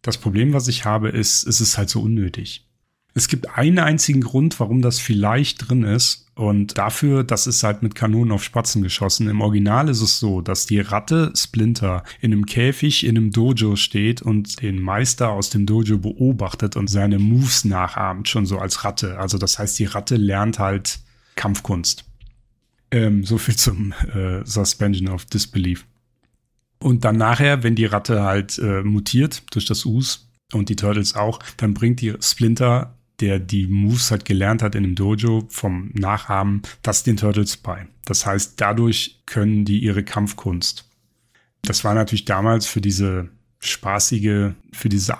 Das 0.02 0.18
Problem, 0.18 0.52
was 0.52 0.68
ich 0.68 0.84
habe, 0.84 1.08
ist, 1.10 1.46
es 1.46 1.60
ist 1.60 1.78
halt 1.78 1.88
so 1.88 2.00
unnötig. 2.00 2.66
Es 3.14 3.28
gibt 3.28 3.56
einen 3.56 3.78
einzigen 3.78 4.22
Grund, 4.22 4.58
warum 4.58 4.80
das 4.80 4.98
vielleicht 4.98 5.68
drin 5.68 5.82
ist. 5.82 6.26
Und 6.34 6.78
dafür, 6.78 7.24
das 7.24 7.46
ist 7.46 7.62
halt 7.62 7.82
mit 7.82 7.94
Kanonen 7.94 8.32
auf 8.32 8.42
Spatzen 8.42 8.82
geschossen. 8.82 9.28
Im 9.28 9.42
Original 9.42 9.90
ist 9.90 10.00
es 10.00 10.18
so, 10.18 10.40
dass 10.40 10.64
die 10.64 10.80
Ratte 10.80 11.30
Splinter 11.36 12.04
in 12.22 12.32
einem 12.32 12.46
Käfig 12.46 13.04
in 13.04 13.18
einem 13.18 13.30
Dojo 13.30 13.76
steht 13.76 14.22
und 14.22 14.62
den 14.62 14.80
Meister 14.80 15.28
aus 15.28 15.50
dem 15.50 15.66
Dojo 15.66 15.98
beobachtet 15.98 16.74
und 16.74 16.88
seine 16.88 17.18
Moves 17.18 17.66
nachahmt, 17.66 18.28
schon 18.30 18.46
so 18.46 18.58
als 18.58 18.82
Ratte. 18.82 19.18
Also 19.18 19.36
das 19.36 19.58
heißt, 19.58 19.78
die 19.78 19.84
Ratte 19.84 20.16
lernt 20.16 20.58
halt 20.58 21.00
Kampfkunst. 21.36 22.04
Ähm, 22.92 23.24
so 23.24 23.38
viel 23.38 23.56
zum 23.56 23.92
äh, 24.14 24.44
Suspension 24.44 25.08
of 25.08 25.24
Disbelief. 25.24 25.84
Und 26.78 27.04
dann 27.04 27.16
nachher, 27.16 27.64
wenn 27.64 27.74
die 27.74 27.86
Ratte 27.86 28.22
halt 28.22 28.58
äh, 28.58 28.82
mutiert 28.82 29.42
durch 29.52 29.66
das 29.66 29.84
Us 29.84 30.28
und 30.52 30.68
die 30.68 30.76
Turtles 30.76 31.16
auch, 31.16 31.40
dann 31.56 31.74
bringt 31.74 32.00
die 32.00 32.14
Splinter 32.20 32.96
der 33.22 33.38
die 33.38 33.68
Moves 33.68 34.10
halt 34.10 34.24
gelernt 34.24 34.62
hat 34.62 34.74
in 34.74 34.82
dem 34.82 34.94
Dojo 34.96 35.46
vom 35.48 35.90
Nachahmen, 35.94 36.62
das 36.82 37.04
den 37.04 37.16
Turtles 37.16 37.56
bei. 37.56 37.86
Das 38.04 38.26
heißt, 38.26 38.60
dadurch 38.60 39.22
können 39.26 39.64
die 39.64 39.78
ihre 39.78 40.02
Kampfkunst. 40.02 40.88
Das 41.62 41.84
war 41.84 41.94
natürlich 41.94 42.24
damals 42.24 42.66
für 42.66 42.80
diese 42.80 43.28
spaßige, 43.64 44.52
für 44.72 44.88
diese, 44.88 45.16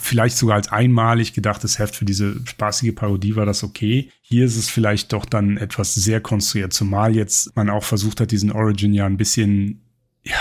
vielleicht 0.00 0.36
sogar 0.36 0.56
als 0.56 0.68
einmalig 0.68 1.32
gedachtes 1.32 1.78
Heft, 1.78 1.96
für 1.96 2.04
diese 2.04 2.40
spaßige 2.46 2.94
Parodie 2.94 3.36
war 3.36 3.46
das 3.46 3.64
okay. 3.64 4.10
Hier 4.22 4.44
ist 4.44 4.56
es 4.56 4.70
vielleicht 4.70 5.12
doch 5.12 5.24
dann 5.24 5.56
etwas 5.56 5.94
sehr 5.94 6.20
konstruiert, 6.20 6.72
zumal 6.72 7.16
jetzt 7.16 7.56
man 7.56 7.68
auch 7.68 7.84
versucht 7.84 8.20
hat, 8.20 8.30
diesen 8.30 8.52
Origin 8.52 8.94
ja 8.94 9.06
ein 9.06 9.16
bisschen, 9.16 9.82
ja, 10.22 10.36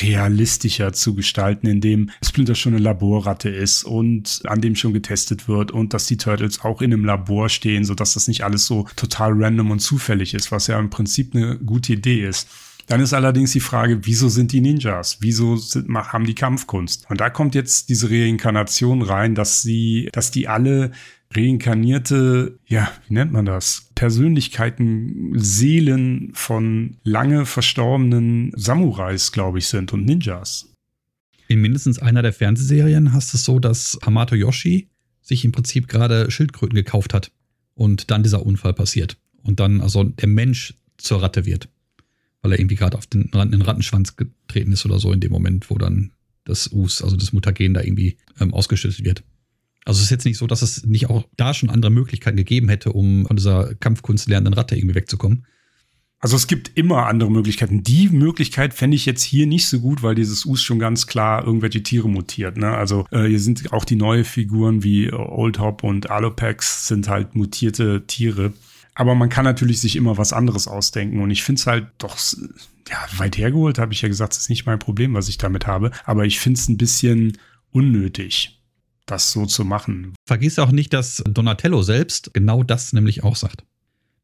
realistischer 0.00 0.92
zu 0.92 1.14
gestalten, 1.14 1.66
indem 1.66 2.10
Splinter 2.24 2.54
schon 2.54 2.74
eine 2.74 2.82
Laborratte 2.82 3.50
ist 3.50 3.84
und 3.84 4.40
an 4.46 4.60
dem 4.60 4.74
schon 4.74 4.94
getestet 4.94 5.48
wird 5.48 5.70
und 5.70 5.92
dass 5.92 6.06
die 6.06 6.16
Turtles 6.16 6.60
auch 6.62 6.80
in 6.80 6.92
einem 6.92 7.04
Labor 7.04 7.48
stehen, 7.48 7.84
sodass 7.84 8.14
das 8.14 8.28
nicht 8.28 8.42
alles 8.42 8.66
so 8.66 8.86
total 8.96 9.32
random 9.34 9.70
und 9.70 9.80
zufällig 9.80 10.34
ist, 10.34 10.50
was 10.50 10.66
ja 10.66 10.78
im 10.78 10.90
Prinzip 10.90 11.34
eine 11.34 11.58
gute 11.58 11.92
Idee 11.92 12.26
ist. 12.26 12.48
Dann 12.92 13.00
ist 13.00 13.14
allerdings 13.14 13.52
die 13.52 13.60
Frage, 13.60 14.00
wieso 14.02 14.28
sind 14.28 14.52
die 14.52 14.60
Ninjas? 14.60 15.16
Wieso 15.20 15.56
sind, 15.56 15.88
haben 15.94 16.26
die 16.26 16.34
Kampfkunst? 16.34 17.06
Und 17.08 17.22
da 17.22 17.30
kommt 17.30 17.54
jetzt 17.54 17.88
diese 17.88 18.10
Reinkarnation 18.10 19.00
rein, 19.00 19.34
dass 19.34 19.62
sie, 19.62 20.10
dass 20.12 20.30
die 20.30 20.46
alle 20.46 20.90
reinkarnierte, 21.34 22.58
ja, 22.66 22.92
wie 23.08 23.14
nennt 23.14 23.32
man 23.32 23.46
das? 23.46 23.88
Persönlichkeiten, 23.94 25.32
Seelen 25.36 26.32
von 26.34 26.98
lange 27.02 27.46
verstorbenen 27.46 28.52
Samurais, 28.56 29.32
glaube 29.32 29.56
ich, 29.56 29.68
sind 29.68 29.94
und 29.94 30.04
Ninjas. 30.04 30.74
In 31.48 31.62
mindestens 31.62 31.98
einer 31.98 32.20
der 32.20 32.34
Fernsehserien 32.34 33.14
hast 33.14 33.32
du 33.32 33.38
es 33.38 33.44
so, 33.44 33.58
dass 33.58 33.98
Hamato 34.04 34.34
Yoshi 34.34 34.90
sich 35.22 35.46
im 35.46 35.52
Prinzip 35.52 35.88
gerade 35.88 36.30
Schildkröten 36.30 36.76
gekauft 36.76 37.14
hat 37.14 37.32
und 37.74 38.10
dann 38.10 38.22
dieser 38.22 38.44
Unfall 38.44 38.74
passiert. 38.74 39.16
Und 39.42 39.60
dann 39.60 39.80
also 39.80 40.04
der 40.04 40.28
Mensch 40.28 40.74
zur 40.98 41.22
Ratte 41.22 41.46
wird. 41.46 41.70
Weil 42.42 42.52
er 42.52 42.58
irgendwie 42.58 42.76
gerade 42.76 42.98
auf 42.98 43.06
den, 43.06 43.30
den 43.30 43.62
Rattenschwanz 43.62 44.16
getreten 44.16 44.72
ist 44.72 44.84
oder 44.84 44.98
so 44.98 45.12
in 45.12 45.20
dem 45.20 45.32
Moment, 45.32 45.70
wo 45.70 45.78
dann 45.78 46.12
das 46.44 46.72
Us, 46.72 47.02
also 47.02 47.16
das 47.16 47.32
Mutagen 47.32 47.74
da 47.74 47.82
irgendwie 47.82 48.16
ähm, 48.40 48.52
ausgeschüttet 48.52 49.04
wird. 49.04 49.22
Also 49.84 49.98
es 49.98 50.04
ist 50.04 50.10
jetzt 50.10 50.24
nicht 50.24 50.38
so, 50.38 50.46
dass 50.46 50.62
es 50.62 50.84
nicht 50.84 51.10
auch 51.10 51.24
da 51.36 51.54
schon 51.54 51.70
andere 51.70 51.90
Möglichkeiten 51.90 52.36
gegeben 52.36 52.68
hätte, 52.68 52.92
um 52.92 53.26
von 53.26 53.36
dieser 53.36 53.74
Kampfkunst 53.76 54.28
lernenden 54.28 54.54
Ratte 54.54 54.76
irgendwie 54.76 54.94
wegzukommen. 54.94 55.46
Also 56.22 56.36
es 56.36 56.46
gibt 56.46 56.70
immer 56.76 57.06
andere 57.06 57.32
Möglichkeiten. 57.32 57.82
Die 57.82 58.08
Möglichkeit 58.08 58.74
fände 58.74 58.94
ich 58.94 59.06
jetzt 59.06 59.24
hier 59.24 59.48
nicht 59.48 59.66
so 59.66 59.80
gut, 59.80 60.04
weil 60.04 60.14
dieses 60.14 60.46
Us 60.46 60.62
schon 60.62 60.78
ganz 60.78 61.08
klar 61.08 61.44
irgendwelche 61.44 61.82
Tiere 61.82 62.08
mutiert. 62.08 62.56
Ne? 62.56 62.70
Also 62.70 63.06
äh, 63.10 63.24
hier 63.24 63.40
sind 63.40 63.72
auch 63.72 63.84
die 63.84 63.96
neue 63.96 64.22
Figuren 64.22 64.84
wie 64.84 65.12
Old 65.12 65.58
Hop 65.58 65.82
und 65.82 66.10
Alopex 66.10 66.86
sind 66.86 67.08
halt 67.08 67.34
mutierte 67.34 68.06
Tiere. 68.06 68.52
Aber 68.94 69.14
man 69.14 69.28
kann 69.28 69.44
natürlich 69.44 69.80
sich 69.80 69.96
immer 69.96 70.18
was 70.18 70.32
anderes 70.32 70.68
ausdenken. 70.68 71.20
Und 71.20 71.30
ich 71.30 71.42
finde 71.42 71.60
es 71.60 71.66
halt 71.66 71.86
doch, 71.98 72.16
ja, 72.88 72.98
weit 73.16 73.38
hergeholt, 73.38 73.78
habe 73.78 73.92
ich 73.92 74.02
ja 74.02 74.08
gesagt, 74.08 74.36
ist 74.36 74.50
nicht 74.50 74.66
mein 74.66 74.78
Problem, 74.78 75.14
was 75.14 75.28
ich 75.28 75.38
damit 75.38 75.66
habe. 75.66 75.90
Aber 76.04 76.24
ich 76.24 76.40
finde 76.40 76.58
es 76.58 76.68
ein 76.68 76.76
bisschen 76.76 77.38
unnötig 77.70 78.62
das 79.06 79.32
so 79.32 79.46
zu 79.46 79.64
machen. 79.64 80.14
Vergiss 80.26 80.58
auch 80.58 80.70
nicht, 80.70 80.92
dass 80.92 81.22
Donatello 81.26 81.82
selbst 81.82 82.32
genau 82.34 82.62
das 82.62 82.92
nämlich 82.92 83.22
auch 83.22 83.36
sagt. 83.36 83.64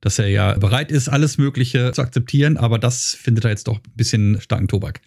Dass 0.01 0.19
er 0.19 0.29
ja 0.29 0.55
bereit 0.55 0.93
ist, 0.93 1.09
alles 1.09 1.39
Mögliche 1.39 1.93
zu 1.93 2.03
akzeptieren, 2.03 2.57
aber 2.57 2.79
das 2.79 3.17
findet 3.21 3.45
er 3.45 3.51
jetzt 3.51 3.67
doch 3.67 3.79
ein 3.79 3.93
bisschen 3.97 4.41
starken 4.41 4.69
Tobak. 4.69 5.01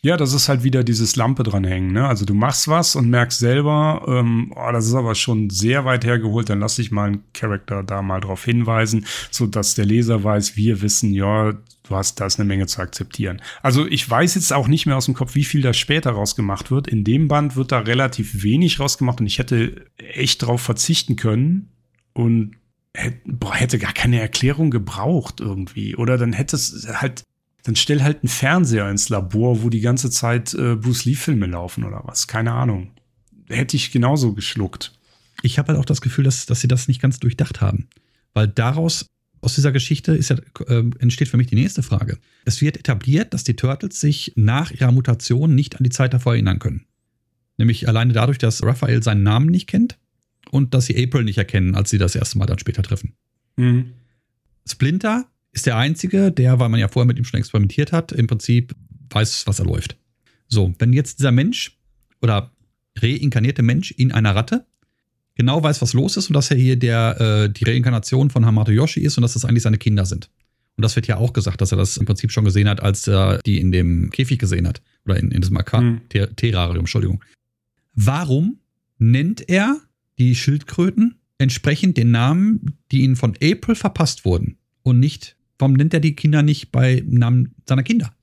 Ja, 0.00 0.16
das 0.16 0.32
ist 0.32 0.48
halt 0.48 0.62
wieder 0.62 0.84
dieses 0.84 1.16
Lampe 1.16 1.42
dranhängen. 1.42 1.90
Ne? 1.90 2.06
Also 2.06 2.24
du 2.24 2.32
machst 2.32 2.68
was 2.68 2.94
und 2.94 3.10
merkst 3.10 3.40
selber, 3.40 4.04
ähm, 4.06 4.52
oh, 4.54 4.70
das 4.70 4.86
ist 4.86 4.94
aber 4.94 5.16
schon 5.16 5.50
sehr 5.50 5.84
weit 5.84 6.04
hergeholt, 6.04 6.48
dann 6.48 6.60
lass 6.60 6.76
dich 6.76 6.92
mal 6.92 7.08
einen 7.08 7.24
Charakter 7.32 7.82
da 7.82 8.00
mal 8.00 8.20
drauf 8.20 8.44
hinweisen, 8.44 9.06
so 9.32 9.46
dass 9.46 9.74
der 9.74 9.86
Leser 9.86 10.22
weiß, 10.22 10.56
wir 10.56 10.82
wissen, 10.82 11.12
ja, 11.12 11.52
du 11.52 11.96
hast 11.96 12.20
da 12.20 12.26
ist 12.26 12.38
eine 12.38 12.46
Menge 12.46 12.66
zu 12.66 12.80
akzeptieren. 12.80 13.42
Also 13.60 13.88
ich 13.88 14.08
weiß 14.08 14.36
jetzt 14.36 14.52
auch 14.52 14.68
nicht 14.68 14.86
mehr 14.86 14.96
aus 14.96 15.06
dem 15.06 15.14
Kopf, 15.14 15.34
wie 15.34 15.44
viel 15.44 15.62
da 15.62 15.72
später 15.72 16.12
rausgemacht 16.12 16.70
wird. 16.70 16.86
In 16.86 17.02
dem 17.02 17.26
Band 17.26 17.56
wird 17.56 17.72
da 17.72 17.80
relativ 17.80 18.44
wenig 18.44 18.78
rausgemacht 18.78 19.20
und 19.20 19.26
ich 19.26 19.40
hätte 19.40 19.84
echt 19.96 20.46
drauf 20.46 20.60
verzichten 20.60 21.16
können 21.16 21.72
und 22.12 22.54
hätte 22.94 23.78
gar 23.78 23.92
keine 23.92 24.20
Erklärung 24.20 24.70
gebraucht 24.70 25.40
irgendwie. 25.40 25.96
Oder 25.96 26.18
dann 26.18 26.32
hätte 26.32 26.56
es 26.56 26.86
halt 26.88 27.24
dann 27.68 27.76
stell 27.76 28.02
halt 28.02 28.22
einen 28.22 28.30
Fernseher 28.30 28.88
ins 28.88 29.10
Labor, 29.10 29.62
wo 29.62 29.68
die 29.68 29.82
ganze 29.82 30.08
Zeit 30.08 30.54
äh, 30.54 30.74
Bruce 30.74 31.04
Lee-Filme 31.04 31.44
laufen 31.44 31.84
oder 31.84 32.00
was. 32.06 32.26
Keine 32.26 32.52
Ahnung. 32.52 32.92
Hätte 33.46 33.76
ich 33.76 33.92
genauso 33.92 34.32
geschluckt. 34.32 34.98
Ich 35.42 35.58
habe 35.58 35.68
halt 35.68 35.78
auch 35.78 35.84
das 35.84 36.00
Gefühl, 36.00 36.24
dass, 36.24 36.46
dass 36.46 36.62
sie 36.62 36.68
das 36.68 36.88
nicht 36.88 37.02
ganz 37.02 37.20
durchdacht 37.20 37.60
haben. 37.60 37.86
Weil 38.32 38.48
daraus, 38.48 39.04
aus 39.42 39.54
dieser 39.54 39.70
Geschichte, 39.70 40.14
ist 40.14 40.30
ja, 40.30 40.36
äh, 40.66 40.82
entsteht 40.98 41.28
für 41.28 41.36
mich 41.36 41.48
die 41.48 41.56
nächste 41.56 41.82
Frage. 41.82 42.16
Es 42.46 42.62
wird 42.62 42.78
etabliert, 42.78 43.34
dass 43.34 43.44
die 43.44 43.54
Turtles 43.54 44.00
sich 44.00 44.32
nach 44.34 44.70
ihrer 44.70 44.90
Mutation 44.90 45.54
nicht 45.54 45.76
an 45.76 45.84
die 45.84 45.90
Zeit 45.90 46.14
davor 46.14 46.32
erinnern 46.32 46.60
können. 46.60 46.86
Nämlich 47.58 47.86
alleine 47.86 48.14
dadurch, 48.14 48.38
dass 48.38 48.62
Raphael 48.62 49.02
seinen 49.02 49.24
Namen 49.24 49.50
nicht 49.50 49.66
kennt 49.66 49.98
und 50.50 50.72
dass 50.72 50.86
sie 50.86 50.96
April 51.04 51.24
nicht 51.24 51.36
erkennen, 51.36 51.74
als 51.74 51.90
sie 51.90 51.98
das 51.98 52.14
erste 52.14 52.38
Mal 52.38 52.46
dann 52.46 52.58
später 52.58 52.82
treffen. 52.82 53.12
Mhm. 53.56 53.92
Splinter 54.66 55.26
ist 55.58 55.66
der 55.66 55.76
Einzige, 55.76 56.30
der, 56.30 56.60
weil 56.60 56.68
man 56.68 56.78
ja 56.78 56.86
vorher 56.86 57.06
mit 57.06 57.18
ihm 57.18 57.24
schon 57.24 57.40
experimentiert 57.40 57.90
hat, 57.90 58.12
im 58.12 58.28
Prinzip 58.28 58.76
weiß, 59.10 59.46
was 59.46 59.58
er 59.58 59.64
läuft. 59.64 59.96
So, 60.46 60.72
wenn 60.78 60.92
jetzt 60.92 61.18
dieser 61.18 61.32
Mensch 61.32 61.76
oder 62.22 62.52
reinkarnierte 62.96 63.62
Mensch 63.62 63.90
in 63.90 64.12
einer 64.12 64.36
Ratte 64.36 64.66
genau 65.34 65.60
weiß, 65.60 65.82
was 65.82 65.94
los 65.94 66.16
ist 66.16 66.28
und 66.28 66.34
dass 66.34 66.52
er 66.52 66.56
hier 66.56 66.76
der, 66.76 67.20
äh, 67.20 67.50
die 67.52 67.64
Reinkarnation 67.64 68.30
von 68.30 68.46
Hamato 68.46 68.70
Yoshi 68.70 69.00
ist 69.00 69.18
und 69.18 69.22
dass 69.22 69.32
das 69.32 69.44
eigentlich 69.44 69.64
seine 69.64 69.78
Kinder 69.78 70.06
sind. 70.06 70.30
Und 70.76 70.82
das 70.82 70.94
wird 70.94 71.08
ja 71.08 71.16
auch 71.16 71.32
gesagt, 71.32 71.60
dass 71.60 71.72
er 71.72 71.78
das 71.78 71.96
im 71.96 72.06
Prinzip 72.06 72.30
schon 72.30 72.44
gesehen 72.44 72.68
hat, 72.68 72.80
als 72.80 73.08
er 73.08 73.38
die 73.38 73.58
in 73.58 73.72
dem 73.72 74.10
Käfig 74.10 74.38
gesehen 74.38 74.68
hat. 74.68 74.80
Oder 75.04 75.16
in, 75.16 75.32
in 75.32 75.40
diesem 75.40 75.56
AK 75.56 75.72
hm. 75.72 76.00
Terrarium, 76.36 76.80
Entschuldigung. 76.80 77.24
Warum 77.94 78.60
nennt 78.98 79.48
er 79.48 79.80
die 80.18 80.36
Schildkröten 80.36 81.16
entsprechend 81.38 81.96
den 81.96 82.12
Namen, 82.12 82.78
die 82.92 83.02
ihnen 83.02 83.16
von 83.16 83.34
April 83.42 83.74
verpasst 83.74 84.24
wurden 84.24 84.58
und 84.82 85.00
nicht 85.00 85.36
Warum 85.58 85.74
nennt 85.74 85.94
er 85.94 86.00
die 86.00 86.14
Kinder 86.14 86.42
nicht 86.42 86.70
bei 86.72 87.02
Namen 87.06 87.54
seiner 87.66 87.82
Kinder? 87.82 88.14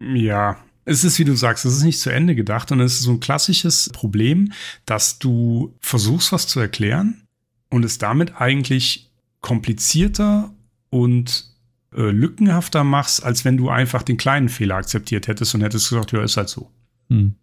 Ja, 0.00 0.58
es 0.84 1.02
ist, 1.02 1.18
wie 1.18 1.24
du 1.24 1.34
sagst, 1.34 1.64
es 1.64 1.76
ist 1.76 1.82
nicht 1.82 1.98
zu 1.98 2.10
Ende 2.10 2.34
gedacht 2.34 2.70
und 2.70 2.80
es 2.80 2.94
ist 2.94 3.02
so 3.02 3.12
ein 3.12 3.20
klassisches 3.20 3.90
Problem, 3.92 4.52
dass 4.84 5.18
du 5.18 5.74
versuchst, 5.80 6.32
was 6.32 6.46
zu 6.46 6.60
erklären 6.60 7.22
und 7.70 7.84
es 7.84 7.98
damit 7.98 8.40
eigentlich 8.40 9.10
komplizierter 9.40 10.54
und 10.90 11.50
äh, 11.92 12.10
lückenhafter 12.10 12.84
machst, 12.84 13.24
als 13.24 13.44
wenn 13.44 13.56
du 13.56 13.68
einfach 13.68 14.02
den 14.02 14.16
kleinen 14.16 14.48
Fehler 14.48 14.76
akzeptiert 14.76 15.26
hättest 15.26 15.54
und 15.54 15.62
hättest 15.62 15.88
gesagt, 15.88 16.12
ja, 16.12 16.22
ist 16.22 16.36
halt 16.36 16.48
so. 16.48 16.70
Hm. 17.08 17.34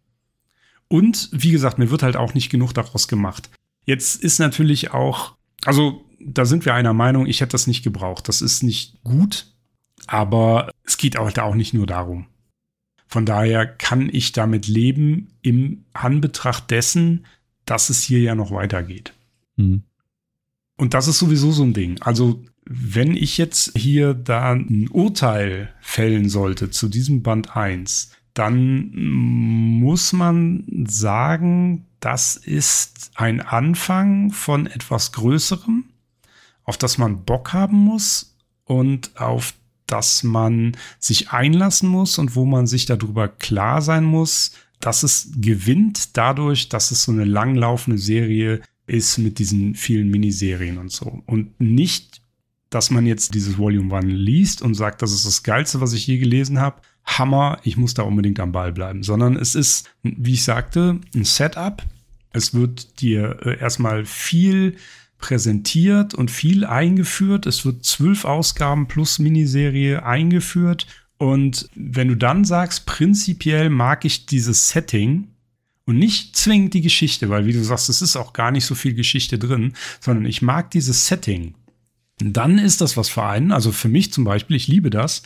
Und 0.88 1.30
wie 1.32 1.52
gesagt, 1.52 1.80
mir 1.80 1.90
wird 1.90 2.04
halt 2.04 2.16
auch 2.16 2.34
nicht 2.34 2.50
genug 2.50 2.74
daraus 2.74 3.08
gemacht. 3.08 3.50
Jetzt 3.86 4.24
ist 4.24 4.40
natürlich 4.40 4.92
auch, 4.92 5.36
also 5.66 6.03
da 6.26 6.46
sind 6.46 6.66
wir 6.66 6.74
einer 6.74 6.94
Meinung, 6.94 7.26
ich 7.26 7.42
hätte 7.42 7.52
das 7.52 7.68
nicht 7.68 7.84
gebraucht. 7.84 8.28
Das 8.28 8.42
ist 8.42 8.64
nicht 8.64 9.04
gut, 9.04 9.48
aber 10.08 10.72
es 10.84 10.98
geht 10.98 11.18
auch, 11.18 11.36
auch 11.38 11.56
nicht 11.56 11.74
nur 11.74 11.88
darum. 11.88 12.28
Von 13.08 13.26
daher 13.26 13.66
kann 13.68 14.10
ich 14.12 14.32
damit 14.32 14.68
leben 14.68 15.28
im 15.42 15.86
Anbetracht 15.94 16.72
dessen, 16.72 17.26
dass 17.66 17.90
es 17.90 18.02
hier 18.02 18.20
ja 18.20 18.36
noch 18.36 18.52
weitergeht. 18.52 19.14
Mhm. 19.56 19.84
Und 20.78 20.94
das 20.94 21.08
ist 21.08 21.20
sowieso 21.20 21.52
so 21.52 21.64
ein 21.64 21.74
Ding. 21.74 22.02
Also 22.02 22.44
wenn 22.66 23.16
ich 23.16 23.38
jetzt 23.38 23.78
hier 23.78 24.14
da 24.14 24.54
ein 24.54 24.88
Urteil 24.90 25.74
fällen 25.80 26.30
sollte 26.30 26.72
zu 26.72 26.90
diesem 26.90 27.22
Band 27.22 27.56
1, 27.56 28.12
dann 28.34 28.90
muss 28.96 30.12
man 30.12 30.64
sagen, 30.88 31.86
das 32.00 32.36
ist 32.36 33.12
ein 33.16 33.42
Anfang 33.42 34.32
von 34.32 34.66
etwas 34.66 35.12
Größerem 35.12 35.86
auf 36.66 36.78
das 36.78 36.98
man 36.98 37.24
Bock 37.24 37.54
haben 37.54 37.78
muss 37.78 38.36
und 38.66 39.20
auf 39.20 39.54
das 39.88 40.24
man 40.24 40.76
sich 41.00 41.32
einlassen 41.32 41.90
muss 41.90 42.18
und 42.18 42.36
wo 42.36 42.46
man 42.46 42.68
sich 42.68 42.86
darüber 42.86 43.28
klar 43.28 43.82
sein 43.82 44.04
muss, 44.04 44.54
dass 44.80 45.04
es 45.04 45.30
gewinnt 45.38 46.18
dadurch, 46.18 46.70
dass 46.70 46.92
es 46.92 47.04
so 47.04 47.12
eine 47.12 47.26
langlaufende 47.26 47.98
Serie 47.98 48.62
ist 48.86 49.18
mit 49.18 49.40
diesen 49.40 49.76
vielen 49.76 50.10
Miniserien 50.10 50.78
und 50.78 50.92
so. 50.92 51.22
Und 51.26 51.60
nicht, 51.60 52.22
dass 52.70 52.90
man 52.90 53.06
jetzt 53.06 53.34
dieses 53.34 53.58
Volume 53.58 53.96
1 53.96 54.06
liest 54.08 54.62
und 54.62 54.74
sagt, 54.74 55.02
das 55.02 55.14
ist 55.14 55.26
das 55.26 55.44
Geilste, 55.44 55.80
was 55.80 55.94
ich 55.94 56.08
je 56.08 56.18
gelesen 56.18 56.60
habe. 56.60 56.82
Hammer, 57.06 57.60
ich 57.64 57.78
muss 57.78 57.94
da 57.94 58.04
unbedingt 58.04 58.40
am 58.40 58.52
Ball 58.52 58.74
bleiben. 58.74 59.04
Sondern 59.04 59.36
es 59.36 59.56
ist, 59.56 59.90
wie 60.02 60.34
ich 60.34 60.44
sagte, 60.44 61.00
ein 61.16 61.24
Setup. 61.24 61.84
Es 62.32 62.54
wird 62.54 63.00
dir 63.00 63.38
äh, 63.44 63.60
erstmal 63.60 64.06
viel 64.06 64.76
präsentiert 65.24 66.14
und 66.14 66.30
viel 66.30 66.66
eingeführt. 66.66 67.46
Es 67.46 67.66
wird 67.66 67.86
zwölf 67.86 68.26
Ausgaben 68.26 68.90
plus 68.90 69.20
Miniserie 69.20 70.06
eingeführt. 70.06 70.86
Und 71.18 71.70
wenn 71.76 72.10
du 72.10 72.16
dann 72.16 72.44
sagst, 72.44 72.86
prinzipiell 72.86 73.70
mag 73.70 74.04
ich 74.04 74.26
dieses 74.26 74.68
Setting, 74.68 75.30
und 75.86 75.98
nicht 75.98 76.38
zwingend 76.38 76.74
die 76.74 76.82
Geschichte, 76.82 77.30
weil 77.30 77.46
wie 77.46 77.52
du 77.52 77.62
sagst, 77.62 77.90
es 77.90 78.02
ist 78.02 78.16
auch 78.16 78.32
gar 78.32 78.52
nicht 78.52 78.66
so 78.66 78.74
viel 78.74 78.94
Geschichte 78.94 79.38
drin, 79.38 79.74
sondern 80.00 80.26
ich 80.26 80.42
mag 80.42 80.72
dieses 80.72 81.08
Setting. 81.08 81.56
Dann 82.20 82.58
ist 82.58 82.80
das 82.80 82.96
was 82.96 83.10
für 83.10 83.24
einen, 83.24 83.52
also 83.52 83.74
für 83.74 83.90
mich 83.90 84.14
zum 84.14 84.24
Beispiel, 84.24 84.56
ich 84.56 84.70
liebe 84.70 84.90
das, 84.90 85.24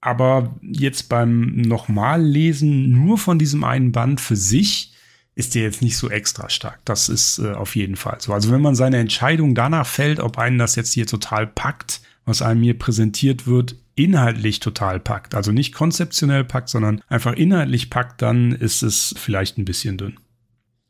aber 0.00 0.58
jetzt 0.62 1.10
beim 1.10 1.56
Nochmallesen 1.56 2.90
nur 2.90 3.18
von 3.18 3.38
diesem 3.38 3.64
einen 3.64 3.92
Band 3.92 4.18
für 4.18 4.36
sich 4.36 4.91
ist 5.34 5.54
der 5.54 5.62
jetzt 5.62 5.82
nicht 5.82 5.96
so 5.96 6.10
extra 6.10 6.50
stark. 6.50 6.80
Das 6.84 7.08
ist 7.08 7.38
äh, 7.38 7.52
auf 7.52 7.74
jeden 7.74 7.96
Fall 7.96 8.20
so. 8.20 8.32
Also 8.32 8.50
wenn 8.50 8.60
man 8.60 8.74
seine 8.74 8.98
Entscheidung 8.98 9.54
danach 9.54 9.86
fällt, 9.86 10.20
ob 10.20 10.38
einen 10.38 10.58
das 10.58 10.76
jetzt 10.76 10.92
hier 10.92 11.06
total 11.06 11.46
packt, 11.46 12.02
was 12.24 12.42
einem 12.42 12.62
hier 12.62 12.78
präsentiert 12.78 13.46
wird, 13.46 13.76
inhaltlich 13.94 14.60
total 14.60 15.00
packt, 15.00 15.34
also 15.34 15.52
nicht 15.52 15.74
konzeptionell 15.74 16.44
packt, 16.44 16.68
sondern 16.68 17.02
einfach 17.08 17.32
inhaltlich 17.34 17.90
packt, 17.90 18.22
dann 18.22 18.52
ist 18.52 18.82
es 18.82 19.14
vielleicht 19.18 19.58
ein 19.58 19.64
bisschen 19.64 19.98
dünn. 19.98 20.18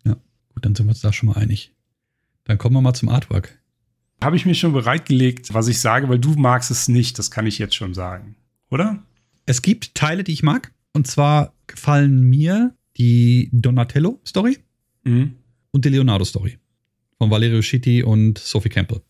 Ja, 0.05 0.17
gut, 0.55 0.65
dann 0.65 0.75
sind 0.75 0.87
wir 0.87 0.91
uns 0.91 1.01
da 1.01 1.13
schon 1.13 1.29
mal 1.29 1.37
einig. 1.37 1.73
Dann 2.45 2.59
kommen 2.59 2.75
wir 2.75 2.81
mal 2.81 2.95
zum 2.95 3.09
Artwork. 3.09 3.59
Habe 4.23 4.37
ich 4.37 4.47
mir 4.47 4.55
schon 4.55 4.73
bereitgelegt, 4.73 5.53
was 5.53 5.69
ich 5.69 5.81
sage, 5.81 6.09
weil 6.09 6.19
du 6.19 6.35
magst 6.35 6.71
es 6.71 6.89
nicht, 6.89 7.19
das 7.19 7.31
kann 7.31 7.47
ich 7.47 7.59
jetzt 7.59 7.75
schon 7.75 7.95
sagen, 7.95 8.37
oder? 8.71 9.03
Es 9.47 9.63
gibt 9.63 9.95
Teile, 9.95 10.23
die 10.23 10.33
ich 10.33 10.43
mag. 10.43 10.73
Und 10.93 11.07
zwar 11.07 11.55
gefallen 11.67 12.21
mir 12.21 12.75
die 12.97 13.49
Donatello-Story 13.53 14.59
mhm. 15.05 15.37
und 15.71 15.85
die 15.85 15.89
Leonardo-Story 15.91 16.59
von 17.19 17.31
Valerio 17.31 17.63
Schitti 17.63 18.03
und 18.03 18.39
Sophie 18.39 18.69
Campbell. 18.69 19.01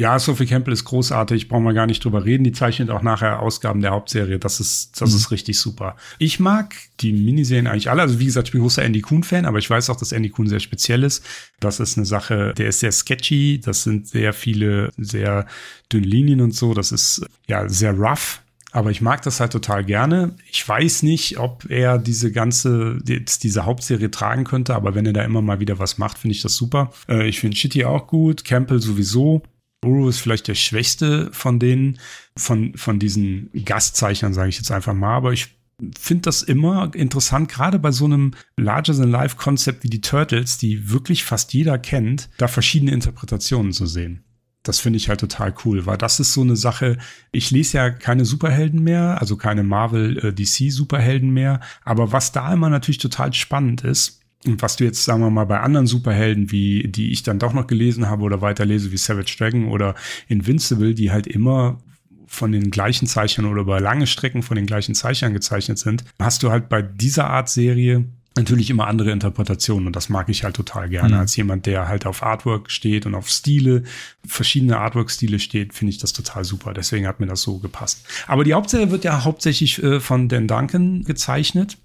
Ja, 0.00 0.16
Sophie 0.20 0.46
Campbell 0.46 0.74
ist 0.74 0.84
großartig, 0.84 1.48
brauchen 1.48 1.64
wir 1.64 1.74
gar 1.74 1.86
nicht 1.86 2.04
drüber 2.04 2.24
reden. 2.24 2.44
Die 2.44 2.52
zeichnet 2.52 2.88
auch 2.88 3.02
nachher 3.02 3.42
Ausgaben 3.42 3.80
der 3.80 3.90
Hauptserie. 3.90 4.38
Das 4.38 4.60
ist, 4.60 5.00
das 5.00 5.10
mhm. 5.10 5.16
ist 5.16 5.30
richtig 5.32 5.58
super. 5.58 5.96
Ich 6.20 6.38
mag 6.38 6.76
die 7.00 7.12
Miniserien 7.12 7.66
eigentlich 7.66 7.90
alle. 7.90 8.02
Also 8.02 8.20
wie 8.20 8.26
gesagt, 8.26 8.46
ich 8.46 8.52
bin 8.52 8.60
großer 8.60 8.84
Andy 8.84 9.00
Kuhn-Fan, 9.00 9.44
aber 9.44 9.58
ich 9.58 9.68
weiß 9.68 9.90
auch, 9.90 9.96
dass 9.96 10.12
Andy 10.12 10.28
Kuhn 10.28 10.46
sehr 10.46 10.60
speziell 10.60 11.02
ist. 11.02 11.24
Das 11.58 11.80
ist 11.80 11.96
eine 11.96 12.06
Sache, 12.06 12.54
der 12.56 12.68
ist 12.68 12.78
sehr 12.78 12.92
sketchy. 12.92 13.58
Das 13.58 13.82
sind 13.82 14.06
sehr 14.06 14.32
viele, 14.32 14.92
sehr 14.96 15.46
dünne 15.92 16.06
Linien 16.06 16.42
und 16.42 16.54
so. 16.54 16.74
Das 16.74 16.92
ist 16.92 17.26
ja 17.48 17.68
sehr 17.68 17.92
rough. 17.92 18.40
Aber 18.70 18.90
ich 18.90 19.00
mag 19.00 19.22
das 19.22 19.40
halt 19.40 19.52
total 19.52 19.84
gerne. 19.84 20.34
Ich 20.50 20.66
weiß 20.68 21.02
nicht, 21.02 21.38
ob 21.38 21.70
er 21.70 21.98
diese 21.98 22.32
ganze, 22.32 22.98
diese 23.02 23.64
Hauptserie 23.64 24.10
tragen 24.10 24.44
könnte, 24.44 24.74
aber 24.74 24.94
wenn 24.94 25.06
er 25.06 25.14
da 25.14 25.24
immer 25.24 25.40
mal 25.40 25.60
wieder 25.60 25.78
was 25.78 25.96
macht, 25.96 26.18
finde 26.18 26.34
ich 26.36 26.42
das 26.42 26.54
super. 26.54 26.92
Äh, 27.08 27.28
ich 27.28 27.40
finde 27.40 27.56
Shitty 27.56 27.84
auch 27.84 28.06
gut, 28.06 28.44
Campbell 28.44 28.80
sowieso. 28.80 29.42
Uru 29.84 30.08
ist 30.08 30.18
vielleicht 30.18 30.48
der 30.48 30.54
schwächste 30.54 31.30
von 31.32 31.58
denen, 31.58 31.98
von, 32.36 32.76
von 32.76 32.98
diesen 32.98 33.50
Gastzeichnern, 33.64 34.34
sage 34.34 34.48
ich 34.48 34.56
jetzt 34.56 34.72
einfach 34.72 34.94
mal, 34.94 35.14
aber 35.14 35.32
ich 35.32 35.58
finde 35.98 36.22
das 36.22 36.42
immer 36.42 36.92
interessant, 36.94 37.48
gerade 37.48 37.78
bei 37.78 37.92
so 37.92 38.04
einem 38.04 38.32
Larger-than-Life-Konzept 38.56 39.84
wie 39.84 39.90
die 39.90 40.00
Turtles, 40.00 40.58
die 40.58 40.90
wirklich 40.90 41.24
fast 41.24 41.52
jeder 41.54 41.78
kennt, 41.78 42.28
da 42.38 42.48
verschiedene 42.48 42.90
Interpretationen 42.90 43.72
zu 43.72 43.86
sehen. 43.86 44.24
Das 44.62 44.80
finde 44.80 44.96
ich 44.96 45.08
halt 45.08 45.20
total 45.20 45.54
cool, 45.64 45.86
weil 45.86 45.96
das 45.96 46.20
ist 46.20 46.32
so 46.32 46.42
eine 46.42 46.56
Sache, 46.56 46.98
ich 47.32 47.50
lese 47.50 47.78
ja 47.78 47.90
keine 47.90 48.24
Superhelden 48.24 48.82
mehr, 48.82 49.20
also 49.20 49.36
keine 49.36 49.62
Marvel 49.62 50.18
äh, 50.18 50.32
DC 50.32 50.70
Superhelden 50.72 51.30
mehr, 51.30 51.60
aber 51.84 52.12
was 52.12 52.32
da 52.32 52.52
immer 52.52 52.68
natürlich 52.68 52.98
total 52.98 53.32
spannend 53.32 53.82
ist, 53.82 54.18
und 54.46 54.62
was 54.62 54.76
du 54.76 54.84
jetzt, 54.84 55.04
sagen 55.04 55.20
wir 55.20 55.30
mal, 55.30 55.46
bei 55.46 55.60
anderen 55.60 55.86
Superhelden, 55.86 56.52
wie 56.52 56.86
die 56.88 57.10
ich 57.10 57.24
dann 57.24 57.40
doch 57.40 57.52
noch 57.52 57.66
gelesen 57.66 58.08
habe 58.08 58.22
oder 58.22 58.40
weiterlese, 58.40 58.92
wie 58.92 58.96
Savage 58.96 59.34
Dragon 59.36 59.68
oder 59.68 59.94
Invincible, 60.28 60.94
die 60.94 61.10
halt 61.10 61.26
immer 61.26 61.78
von 62.26 62.52
den 62.52 62.70
gleichen 62.70 63.06
Zeichnern 63.06 63.50
oder 63.50 63.62
über 63.62 63.80
lange 63.80 64.06
Strecken 64.06 64.42
von 64.42 64.54
den 64.54 64.66
gleichen 64.66 64.94
Zeichnern 64.94 65.32
gezeichnet 65.32 65.78
sind, 65.78 66.04
hast 66.20 66.42
du 66.42 66.50
halt 66.50 66.68
bei 66.68 66.82
dieser 66.82 67.28
Art 67.28 67.48
Serie 67.48 68.04
natürlich 68.36 68.70
immer 68.70 68.86
andere 68.86 69.10
Interpretationen 69.10 69.86
und 69.86 69.96
das 69.96 70.08
mag 70.08 70.28
ich 70.28 70.44
halt 70.44 70.56
total 70.56 70.88
gerne. 70.88 71.14
Mhm. 71.14 71.20
Als 71.20 71.36
jemand, 71.36 71.66
der 71.66 71.88
halt 71.88 72.06
auf 72.06 72.22
Artwork 72.22 72.70
steht 72.70 73.06
und 73.06 73.14
auf 73.14 73.28
Stile, 73.28 73.82
verschiedene 74.26 74.78
Artwork-Stile 74.78 75.38
steht, 75.38 75.74
finde 75.74 75.90
ich 75.90 75.98
das 75.98 76.12
total 76.12 76.44
super. 76.44 76.72
Deswegen 76.72 77.06
hat 77.06 77.20
mir 77.20 77.26
das 77.26 77.42
so 77.42 77.58
gepasst. 77.58 78.04
Aber 78.26 78.44
die 78.44 78.54
Hauptserie 78.54 78.90
wird 78.90 79.04
ja 79.04 79.24
hauptsächlich 79.24 79.82
äh, 79.82 80.00
von 80.00 80.28
Dan 80.28 80.46
Duncan 80.46 81.02
gezeichnet. 81.04 81.78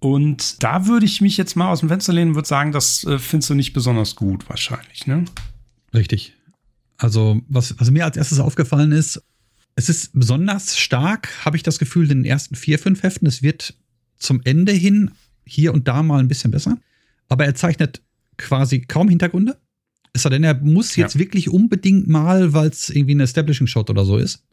Und 0.00 0.62
da 0.62 0.86
würde 0.86 1.06
ich 1.06 1.20
mich 1.20 1.36
jetzt 1.36 1.54
mal 1.54 1.70
aus 1.70 1.80
dem 1.80 1.88
Fenster 1.88 2.12
lehnen 2.12 2.30
und 2.30 2.34
würde 2.34 2.48
sagen, 2.48 2.72
das 2.72 3.04
äh, 3.04 3.18
findest 3.18 3.50
du 3.50 3.54
nicht 3.54 3.72
besonders 3.72 4.16
gut 4.16 4.48
wahrscheinlich, 4.48 5.06
ne? 5.06 5.26
Richtig. 5.94 6.34
Also, 6.96 7.40
was, 7.48 7.78
was 7.78 7.90
mir 7.90 8.04
als 8.04 8.16
erstes 8.16 8.40
aufgefallen 8.40 8.92
ist, 8.92 9.22
es 9.74 9.88
ist 9.88 10.10
besonders 10.12 10.76
stark, 10.78 11.44
habe 11.44 11.56
ich 11.56 11.62
das 11.62 11.78
Gefühl, 11.78 12.10
in 12.10 12.18
den 12.18 12.24
ersten 12.24 12.56
vier, 12.56 12.78
fünf 12.78 13.02
Heften. 13.02 13.26
Es 13.26 13.42
wird 13.42 13.74
zum 14.18 14.40
Ende 14.44 14.72
hin 14.72 15.12
hier 15.52 15.74
und 15.74 15.88
da 15.88 16.02
mal 16.02 16.20
ein 16.20 16.28
bisschen 16.28 16.50
besser. 16.50 16.78
Aber 17.28 17.44
er 17.44 17.54
zeichnet 17.54 18.02
quasi 18.36 18.80
kaum 18.80 19.08
Hintergründe. 19.08 19.58
Es 20.12 20.22
sei 20.22 20.30
denn, 20.30 20.44
er 20.44 20.54
muss 20.54 20.96
jetzt 20.96 21.14
ja. 21.14 21.20
wirklich 21.20 21.48
unbedingt 21.48 22.08
mal, 22.08 22.52
weil 22.52 22.68
es 22.68 22.90
irgendwie 22.90 23.14
ein 23.14 23.20
Establishing-Shot 23.20 23.88
oder 23.88 24.04
so 24.04 24.16
ist. 24.16 24.44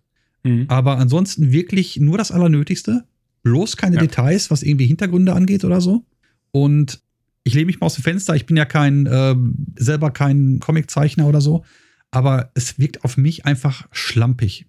Mhm. 0.44 0.66
Aber 0.68 0.98
ansonsten 0.98 1.52
wirklich 1.52 1.98
nur 1.98 2.18
das 2.18 2.32
Allernötigste 2.32 3.06
bloß 3.44 3.78
keine 3.78 3.96
ja. 3.96 4.02
Details, 4.02 4.52
was 4.52 4.64
irgendwie 4.64 4.86
Hintergründe 4.86 5.34
angeht 5.34 5.66
oder 5.66 5.82
so. 5.82 6.06
Und 6.52 7.02
ich 7.44 7.54
lehne 7.54 7.66
mich 7.66 7.80
mal 7.80 7.88
aus 7.88 7.96
dem 7.96 8.04
Fenster. 8.04 8.36
Ich 8.36 8.46
bin 8.46 8.58
ja 8.58 8.66
kein, 8.66 9.06
äh, 9.06 9.36
selber 9.78 10.12
kein 10.12 10.60
Comiczeichner 10.60 11.28
oder 11.28 11.42
so. 11.42 11.64
Aber 12.12 12.52
es 12.54 12.80
wirkt 12.80 13.04
auf 13.04 13.18
mich 13.18 13.46
einfach 13.46 13.88
schlampig. 13.92 14.66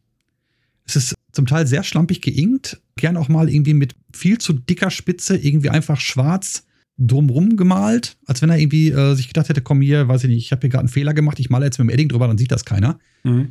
Es 0.90 0.96
ist 0.96 1.14
zum 1.32 1.46
Teil 1.46 1.66
sehr 1.66 1.82
schlampig 1.82 2.20
geinkt. 2.20 2.80
Gern 2.96 3.16
auch 3.16 3.28
mal 3.28 3.48
irgendwie 3.48 3.74
mit 3.74 3.94
viel 4.12 4.38
zu 4.38 4.52
dicker 4.52 4.90
Spitze, 4.90 5.36
irgendwie 5.36 5.70
einfach 5.70 6.00
schwarz 6.00 6.66
drumrum 6.98 7.56
gemalt. 7.56 8.16
Als 8.26 8.42
wenn 8.42 8.50
er 8.50 8.58
irgendwie 8.58 8.90
äh, 8.90 9.14
sich 9.14 9.28
gedacht 9.28 9.48
hätte, 9.48 9.62
komm 9.62 9.80
hier, 9.80 10.08
weiß 10.08 10.24
ich 10.24 10.30
nicht, 10.30 10.44
ich 10.44 10.52
habe 10.52 10.62
hier 10.62 10.70
gerade 10.70 10.80
einen 10.80 10.88
Fehler 10.88 11.14
gemacht, 11.14 11.38
ich 11.40 11.50
male 11.50 11.64
jetzt 11.64 11.78
mit 11.78 11.88
dem 11.88 11.90
Edding 11.90 12.08
drüber, 12.08 12.26
dann 12.26 12.38
sieht 12.38 12.52
das 12.52 12.64
keiner. 12.64 12.98
Mhm. 13.24 13.48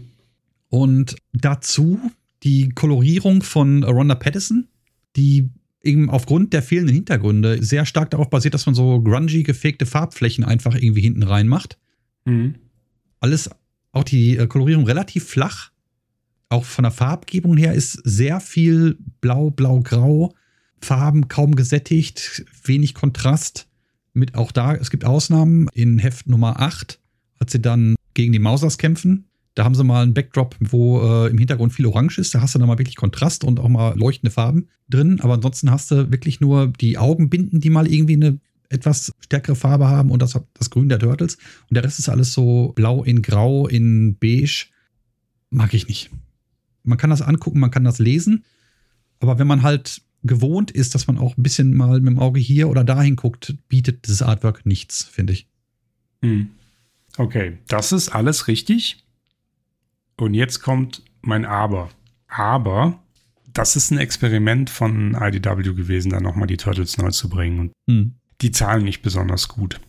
Und 0.69 1.15
dazu 1.34 1.99
die 2.43 2.69
Kolorierung 2.69 3.41
von 3.41 3.84
Rhonda 3.84 4.15
Pattison 4.15 4.67
die 5.15 5.49
eben 5.82 6.10
aufgrund 6.10 6.54
der 6.54 6.62
fehlenden 6.62 6.95
Hintergründe 6.95 7.63
sehr 7.63 7.86
stark 7.86 8.12
darauf 8.12 8.30
basiert, 8.30 8.54
dass 8.54 8.65
man 8.65 8.75
so 8.75 9.02
grungy 9.02 9.43
gefegte 9.43 9.86
Farbflächen 9.86 10.43
einfach 10.43 10.75
irgendwie 10.75 11.02
hinten 11.02 11.23
reinmacht. 11.23 11.78
Mhm. 12.25 12.56
Alles, 13.19 13.49
auch 13.91 14.04
die 14.04 14.38
äh, 14.38 14.47
Kolorierung 14.47 14.86
relativ 14.86 15.25
flach. 15.25 15.71
Auch 16.50 16.66
von 16.66 16.84
der 16.84 16.92
Farbgebung 16.92 17.58
her 17.58 17.74
ist 17.74 17.94
sehr 18.04 18.40
viel 18.40 18.98
blau, 19.22 19.52
blau, 19.52 19.82
grau. 19.82 20.34
Farben 20.82 21.28
kaum 21.28 21.56
gesättigt, 21.56 22.44
wenig 22.64 22.96
Kontrast. 22.96 23.68
Mit 24.14 24.36
auch 24.36 24.52
da, 24.52 24.74
es 24.74 24.90
gibt 24.90 25.06
Ausnahmen 25.06 25.68
in 25.74 26.00
Heft 26.00 26.28
Nummer 26.28 26.60
8, 26.60 27.00
als 27.38 27.52
sie 27.52 27.62
dann 27.62 27.96
gegen 28.15 28.34
die 28.34 28.40
Mausers 28.40 28.80
kämpfen. 28.80 29.26
Da 29.54 29.63
haben 29.63 29.76
sie 29.76 29.84
mal 29.84 30.02
einen 30.02 30.13
Backdrop, 30.13 30.56
wo 30.60 31.02
äh, 31.02 31.30
im 31.30 31.38
Hintergrund 31.38 31.73
viel 31.73 31.86
Orange 31.86 32.17
ist. 32.17 32.34
Da 32.34 32.42
hast 32.42 32.56
du 32.56 32.60
dann 32.60 32.67
mal 32.67 32.80
wirklich 32.80 32.96
Kontrast 32.96 33.44
und 33.44 33.60
auch 33.60 33.69
mal 33.69 33.98
leuchtende 33.98 34.32
Farben 34.32 34.69
drin. 34.90 35.19
Aber 35.21 35.36
ansonsten 35.36 35.69
hast 35.69 35.92
du 35.92 36.12
wirklich 36.12 36.40
nur 36.40 36.67
die 36.67 36.98
Augenbinden, 36.98 37.60
die 37.60 37.69
mal 37.69 37.88
irgendwie 37.88 38.13
eine 38.13 38.40
etwas 38.69 39.12
stärkere 39.19 39.56
Farbe 39.56 39.88
haben 39.88 40.12
und 40.12 40.21
das, 40.21 40.40
das 40.54 40.69
Grün 40.69 40.90
der 40.90 41.00
Turtles. 41.00 41.36
Und 41.69 41.76
der 41.76 41.84
Rest 41.84 42.00
ist 42.00 42.10
alles 42.10 42.34
so 42.34 42.71
blau 42.76 43.04
in 43.04 43.21
grau, 43.21 43.67
in 43.67 44.17
beige. 44.17 44.67
Mag 45.50 45.73
ich 45.73 45.88
nicht. 45.88 46.10
Man 46.84 46.98
kann 46.98 47.10
das 47.10 47.21
angucken, 47.21 47.60
man 47.60 47.71
kann 47.71 47.84
das 47.84 48.00
lesen. 48.00 48.46
Aber 49.19 49.40
wenn 49.40 49.48
man 49.48 49.63
halt 49.63 50.02
gewohnt 50.23 50.71
ist, 50.71 50.96
dass 50.96 51.08
man 51.08 51.17
auch 51.17 51.38
ein 51.38 51.44
bisschen 51.44 51.73
mal 51.75 52.00
mit 52.00 52.13
dem 52.13 52.19
Auge 52.19 52.40
hier 52.40 52.69
oder 52.69 52.84
dahin 52.84 53.15
guckt, 53.15 53.56
bietet 53.67 54.06
dieses 54.06 54.21
Artwork 54.21 54.65
nichts, 54.65 55.04
finde 55.04 55.34
ich. 55.34 55.48
Hm. 56.21 56.50
Okay, 57.17 57.58
das 57.67 57.92
ist 57.92 58.10
alles 58.10 58.48
richtig. 58.48 59.04
Und 60.17 60.34
jetzt 60.34 60.62
kommt 60.62 61.04
mein 61.21 61.46
Aber. 61.46 61.90
Aber 62.27 63.02
das 63.54 63.75
ist 63.75 63.92
ein 63.92 63.98
Experiment 63.98 64.69
von 64.69 65.15
IDW 65.19 65.73
gewesen, 65.73 66.12
da 66.12 66.19
nochmal 66.19 66.48
die 66.48 66.58
Turtles 66.58 66.98
neu 66.98 67.10
zu 67.12 67.30
bringen. 67.30 67.60
Und 67.60 67.71
hm. 67.90 68.15
die 68.42 68.52
zahlen 68.52 68.84
nicht 68.84 69.02
besonders 69.02 69.48
gut 69.48 69.80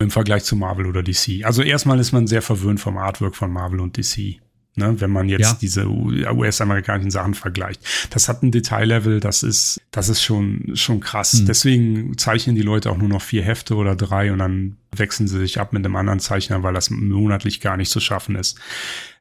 im 0.00 0.10
Vergleich 0.10 0.44
zu 0.44 0.56
Marvel 0.56 0.86
oder 0.86 1.02
DC. 1.02 1.44
Also 1.44 1.62
erstmal 1.62 1.98
ist 2.00 2.12
man 2.12 2.26
sehr 2.26 2.42
verwöhnt 2.42 2.80
vom 2.80 2.96
Artwork 2.96 3.36
von 3.36 3.52
Marvel 3.52 3.80
und 3.80 3.96
DC. 3.96 4.40
Ne, 4.76 5.00
wenn 5.00 5.10
man 5.10 5.28
jetzt 5.28 5.40
Ja. 5.40 5.58
diese 5.60 5.88
US-amerikanischen 5.88 7.10
Sachen 7.10 7.34
vergleicht. 7.34 7.82
Das 8.10 8.28
hat 8.28 8.42
ein 8.42 8.52
Detaillevel, 8.52 9.18
das 9.18 9.42
ist, 9.42 9.80
das 9.90 10.08
ist 10.08 10.22
schon, 10.22 10.70
schon 10.74 11.00
krass. 11.00 11.32
Hm. 11.40 11.46
Deswegen 11.46 12.18
zeichnen 12.18 12.54
die 12.54 12.62
Leute 12.62 12.90
auch 12.90 12.96
nur 12.96 13.08
noch 13.08 13.20
vier 13.20 13.42
Hefte 13.42 13.74
oder 13.74 13.96
drei 13.96 14.32
und 14.32 14.38
dann 14.38 14.76
wechseln 14.94 15.26
sie 15.26 15.38
sich 15.38 15.58
ab 15.58 15.72
mit 15.72 15.84
einem 15.84 15.96
anderen 15.96 16.20
Zeichner, 16.20 16.62
weil 16.62 16.72
das 16.72 16.88
monatlich 16.90 17.60
gar 17.60 17.76
nicht 17.76 17.90
zu 17.90 17.98
schaffen 18.00 18.36
ist. 18.36 18.58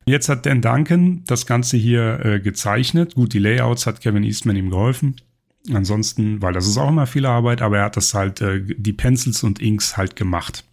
Jetzt 0.06 0.30
hat 0.30 0.46
Dan 0.46 0.62
Duncan 0.62 1.24
das 1.26 1.46
Ganze 1.46 1.78
hier 1.78 2.24
äh, 2.24 2.40
gezeichnet. 2.40 3.16
Gut, 3.16 3.34
die 3.34 3.40
Layouts 3.40 3.86
hat 3.88 4.02
Kevin 4.02 4.24
Eastman 4.24 4.56
ihm 4.56 4.70
geholfen. 4.70 5.16
Ansonsten, 5.74 6.42
weil 6.42 6.54
das 6.54 6.68
ist 6.68 6.78
auch 6.78 6.90
immer 6.90 7.06
viel 7.06 7.26
Arbeit, 7.26 7.62
aber 7.62 7.80
er 7.80 7.86
hat 7.86 7.98
das 7.98 8.14
halt, 8.14 8.42
äh, 8.42 8.62
die 8.64 8.94
Pencils 8.94 9.44
und 9.44 9.60
Inks 9.60 9.98
halt 9.98 10.16
gemacht. 10.16 10.64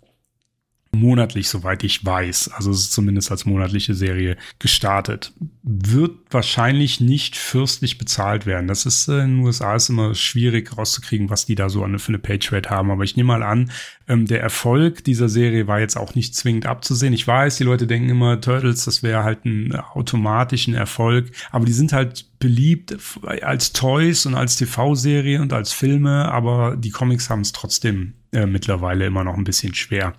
Monatlich, 0.97 1.49
soweit 1.49 1.85
ich 1.85 2.05
weiß. 2.05 2.51
Also 2.53 2.71
es 2.71 2.81
ist 2.81 2.93
zumindest 2.93 3.31
als 3.31 3.45
monatliche 3.45 3.95
Serie 3.95 4.37
gestartet. 4.59 5.33
Wird 5.63 6.13
wahrscheinlich 6.31 7.01
nicht 7.01 7.37
fürstlich 7.37 7.99
bezahlt 7.99 8.47
werden. 8.47 8.67
Das 8.67 8.87
ist 8.87 9.09
äh, 9.09 9.21
in 9.21 9.37
den 9.37 9.45
USA 9.45 9.77
ist 9.77 9.89
immer 9.89 10.15
schwierig 10.15 10.77
rauszukriegen, 10.77 11.31
was 11.31 11.47
die 11.47 11.55
da 11.55 11.69
so 11.69 11.81
für 11.99 12.09
eine 12.09 12.19
Page 12.19 12.53
Rate 12.53 12.71
haben. 12.71 12.91
Aber 12.91 13.05
ich 13.05 13.17
nehme 13.17 13.29
mal 13.29 13.43
an, 13.43 13.71
ähm, 14.09 14.27
der 14.27 14.41
Erfolg 14.41 15.05
dieser 15.05 15.29
Serie 15.29 15.67
war 15.67 15.81
jetzt 15.81 15.97
auch 15.97 16.15
nicht 16.15 16.35
zwingend 16.35 16.67
abzusehen. 16.67 17.13
Ich 17.13 17.27
weiß, 17.27 17.57
die 17.57 17.65
Leute 17.65 17.87
denken 17.87 18.09
immer, 18.09 18.41
Turtles, 18.41 18.85
das 18.85 19.03
wäre 19.03 19.25
halt 19.25 19.45
ein 19.45 19.75
automatischen 19.75 20.75
Erfolg. 20.75 21.31
Aber 21.51 21.65
die 21.65 21.73
sind 21.73 21.93
halt 21.93 22.27
beliebt 22.39 22.97
als 23.25 23.73
Toys 23.73 24.27
und 24.27 24.35
als 24.35 24.57
TV-Serie 24.57 25.41
und 25.41 25.53
als 25.53 25.73
Filme. 25.73 26.31
Aber 26.31 26.77
die 26.77 26.91
Comics 26.91 27.31
haben 27.31 27.41
es 27.41 27.53
trotzdem 27.53 28.15
äh, 28.33 28.47
mittlerweile 28.47 29.07
immer 29.07 29.25
noch 29.25 29.37
ein 29.37 29.45
bisschen 29.45 29.75
schwer. 29.75 30.15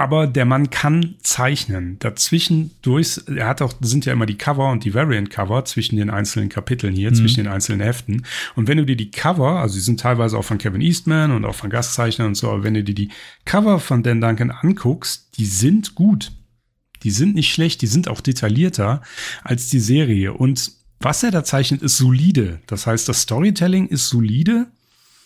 Aber 0.00 0.26
der 0.26 0.46
Mann 0.46 0.70
kann 0.70 1.16
zeichnen. 1.22 1.98
Dazwischen 1.98 2.70
durch, 2.80 3.20
er 3.36 3.46
hat 3.46 3.60
auch, 3.60 3.74
sind 3.82 4.06
ja 4.06 4.14
immer 4.14 4.24
die 4.24 4.38
Cover 4.38 4.70
und 4.70 4.84
die 4.84 4.94
Variant-Cover 4.94 5.66
zwischen 5.66 5.96
den 5.96 6.08
einzelnen 6.08 6.48
Kapiteln 6.48 6.94
hier, 6.94 7.12
zwischen 7.12 7.44
den 7.44 7.52
einzelnen 7.52 7.82
Heften. 7.82 8.24
Und 8.56 8.66
wenn 8.66 8.78
du 8.78 8.86
dir 8.86 8.96
die 8.96 9.10
Cover, 9.10 9.60
also 9.60 9.74
die 9.74 9.82
sind 9.82 10.00
teilweise 10.00 10.38
auch 10.38 10.44
von 10.46 10.56
Kevin 10.56 10.80
Eastman 10.80 11.32
und 11.32 11.44
auch 11.44 11.54
von 11.54 11.68
Gastzeichnern 11.68 12.28
und 12.28 12.34
so, 12.34 12.48
aber 12.50 12.64
wenn 12.64 12.72
du 12.72 12.82
dir 12.82 12.94
die 12.94 13.10
Cover 13.44 13.78
von 13.78 14.02
Dan 14.02 14.22
Duncan 14.22 14.50
anguckst, 14.50 15.36
die 15.36 15.44
sind 15.44 15.94
gut. 15.94 16.32
Die 17.02 17.10
sind 17.10 17.34
nicht 17.34 17.52
schlecht, 17.52 17.82
die 17.82 17.86
sind 17.86 18.08
auch 18.08 18.22
detaillierter 18.22 19.02
als 19.44 19.68
die 19.68 19.80
Serie. 19.80 20.32
Und 20.32 20.72
was 21.00 21.22
er 21.22 21.30
da 21.30 21.44
zeichnet, 21.44 21.82
ist 21.82 21.98
solide. 21.98 22.60
Das 22.66 22.86
heißt, 22.86 23.06
das 23.06 23.20
Storytelling 23.20 23.88
ist 23.88 24.08
solide 24.08 24.68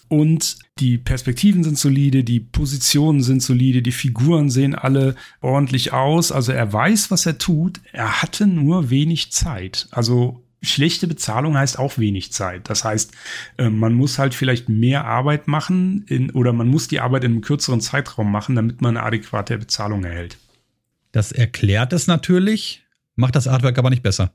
und 0.09 0.57
die 0.79 0.99
Perspektiven 0.99 1.65
sind 1.65 1.79
solide, 1.79 2.25
die 2.25 2.41
Positionen 2.41 3.23
sind 3.23 3.43
solide, 3.43 3.83
die 3.83 3.93
Figuren 3.93 4.51
sehen 4.51 4.75
alle 4.75 5.15
ordentlich 5.41 5.93
aus. 5.93 6.33
Also 6.33 6.53
er 6.53 6.73
weiß, 6.73 7.11
was 7.11 7.27
er 7.27 7.39
tut. 7.39 7.81
Er 7.93 8.23
hatte 8.23 8.47
nur 8.47 8.91
wenig 8.91 9.33
Zeit. 9.33 9.89
Also 9.91 10.45
schlechte 10.63 11.07
Bezahlung 11.07 11.57
heißt 11.57 11.79
auch 11.79 11.99
wenig 11.99 12.33
Zeit. 12.33 12.69
Das 12.69 12.85
heißt, 12.85 13.13
äh, 13.59 13.69
man 13.69 13.95
muss 13.95 14.19
halt 14.19 14.35
vielleicht 14.35 14.69
mehr 14.69 15.05
Arbeit 15.05 15.49
machen 15.49 16.05
in, 16.09 16.31
oder 16.31 16.53
man 16.53 16.69
muss 16.69 16.89
die 16.89 17.01
Arbeit 17.01 17.25
in 17.25 17.33
einem 17.33 17.41
kürzeren 17.41 17.81
Zeitraum 17.81 18.31
machen, 18.31 18.57
damit 18.57 18.81
man 18.81 18.97
eine 18.97 19.07
adäquate 19.07 19.59
Bezahlung 19.59 20.05
erhält. 20.05 20.39
Das 21.13 21.33
erklärt 21.33 21.93
es 21.93 22.07
natürlich, 22.07 22.85
macht 23.15 23.37
das 23.37 23.47
Artwork 23.47 23.79
aber 23.79 23.91
nicht 23.91 24.03
besser. 24.03 24.33